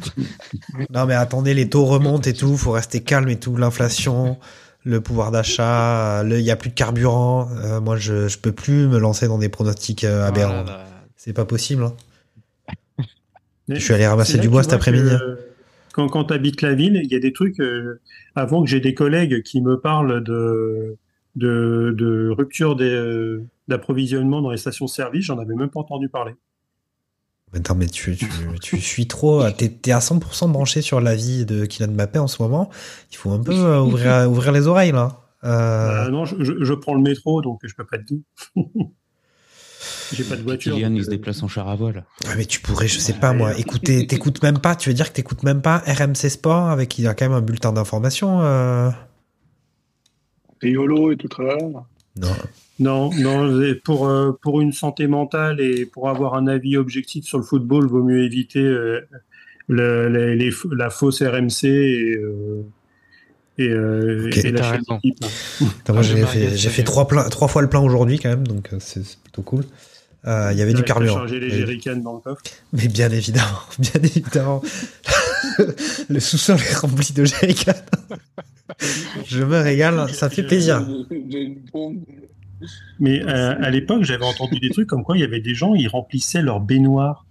[0.90, 4.38] Non mais attendez, les taux remontent et tout, faut rester calme et tout, l'inflation,
[4.86, 7.48] le pouvoir d'achat, le- il y a plus de carburant.
[7.64, 10.62] Euh, moi, je je peux plus me lancer dans des pronostics euh, aberrants.
[10.62, 10.86] Voilà, là.
[11.16, 11.82] C'est pas possible.
[11.82, 11.94] hein.
[13.68, 15.10] Je suis allé ramasser du bois cet après-midi.
[15.10, 15.34] euh,
[15.92, 17.58] Quand, quand tu habites la ville, il y a des trucs.
[17.60, 18.00] euh,
[18.36, 20.96] avant que j'ai des collègues qui me parlent de,
[21.34, 26.34] de, de rupture euh, d'approvisionnement dans les stations-service, j'en avais même pas entendu parler.
[27.52, 28.26] Mais Attends, mais tu, tu,
[28.60, 29.42] tu suis trop.
[29.42, 32.70] euh, T'es t'es à 100% branché sur la vie de Kylian Mbappé en ce moment.
[33.12, 35.20] Il faut un peu euh, ouvrir, ouvrir les oreilles là.
[35.44, 38.18] Euh, Euh, non, je, je- prends le métro, donc je peux pas te dire.
[40.12, 40.74] j'ai pas de voiture.
[40.74, 42.04] Kylian, donc, il se déplace en char à voile.
[42.26, 44.74] ouais, mais tu pourrais, je sais pas moi, écouter, t'écoutes même pas.
[44.74, 47.36] Tu veux dire que t'écoutes même pas RMC Sport avec il y a quand même
[47.38, 48.40] un bulletin d'information.
[48.42, 48.90] Euh...
[50.60, 51.44] Riolo et tout ça.
[52.16, 52.34] Non.
[52.78, 53.50] Non, non,
[53.84, 57.86] pour, euh, pour une santé mentale et pour avoir un avis objectif sur le football,
[57.86, 59.00] vaut mieux éviter euh,
[59.68, 62.62] le- les- les f- la fausse RMC et, euh,
[63.58, 65.00] et, euh, et la raison.
[65.00, 68.28] Attends, moi Ah, j'ai je fait, j'ai trois, plein, trois fois le plein aujourd'hui quand
[68.28, 69.64] même, donc euh, c'est plutôt cool.
[70.26, 71.24] Euh, Il y avait du carburant.
[71.24, 72.42] les jerrycans dans le coffre.
[72.74, 74.60] Mais bien évidemment, bien évidemment.
[76.10, 77.72] le sous-sol est rempli de jerrycans.
[79.26, 80.84] Je me régale, ça fait plaisir.
[83.00, 85.74] Mais euh, à l'époque, j'avais entendu des trucs comme quoi il y avait des gens,
[85.74, 87.24] ils remplissaient leur baignoire.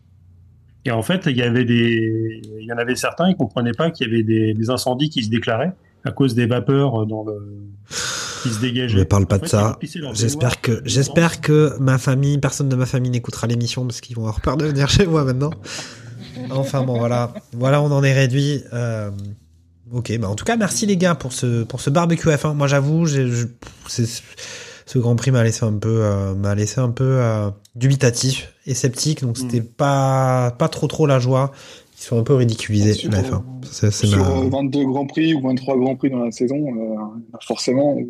[0.85, 3.89] Et en fait, il y avait des, il y en avait certains, ils comprenaient pas
[3.89, 5.73] qu'il y avait des, des incendies qui se déclaraient
[6.03, 7.39] à cause des vapeurs dans le,
[8.43, 8.89] qui se dégageaient.
[8.93, 9.79] Je ne parle pas En de fait, ça.
[10.13, 14.21] J'espère que, j'espère que ma famille, personne de ma famille n'écoutera l'émission parce qu'ils vont
[14.23, 15.49] avoir peur de venir chez moi maintenant.
[16.51, 17.33] Enfin bon, voilà.
[17.53, 18.61] Voilà, on en est réduit.
[18.73, 19.09] Euh,
[19.91, 22.53] ok, bah en tout cas, merci les gars pour ce, pour ce barbecue F1.
[22.53, 23.47] Moi, j'avoue, je-
[23.87, 24.21] c'est-
[24.85, 28.73] ce Grand Prix m'a laissé un peu, euh, m'a laissé un peu euh, dubitatif et
[28.73, 29.21] sceptique.
[29.21, 31.51] Donc, c'était pas, pas trop trop la joie.
[31.97, 33.41] Ils sont un peu ridiculisés Sur- la F1.
[33.71, 36.55] C'est, c'est Sur ma- euh, 22 Grands Prix ou 23 Grands Prix dans la saison,
[36.57, 38.05] euh, forcément, on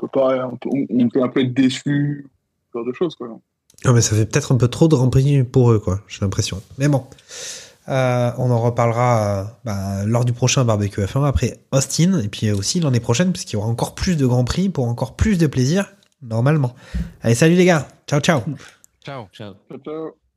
[0.00, 2.26] peut, pas, on, peut, on peut un peu être déçu,
[2.72, 3.14] ce genre de choses.
[3.14, 3.38] Quoi.
[3.84, 6.00] Ah, mais ça fait peut-être un peu trop de Grand Prix pour eux, quoi.
[6.08, 6.60] J'ai l'impression.
[6.78, 7.04] Mais bon.
[7.88, 12.50] Euh, on en reparlera euh, bah, lors du prochain barbecue F1 après Austin et puis
[12.50, 15.38] aussi l'année prochaine parce qu'il y aura encore plus de grands prix pour encore plus
[15.38, 15.90] de plaisir
[16.22, 16.74] normalement.
[17.22, 18.42] Allez salut les gars, ciao ciao.
[19.04, 19.28] Ciao.
[19.32, 19.54] Ciao.
[19.68, 20.27] Ciao, ciao.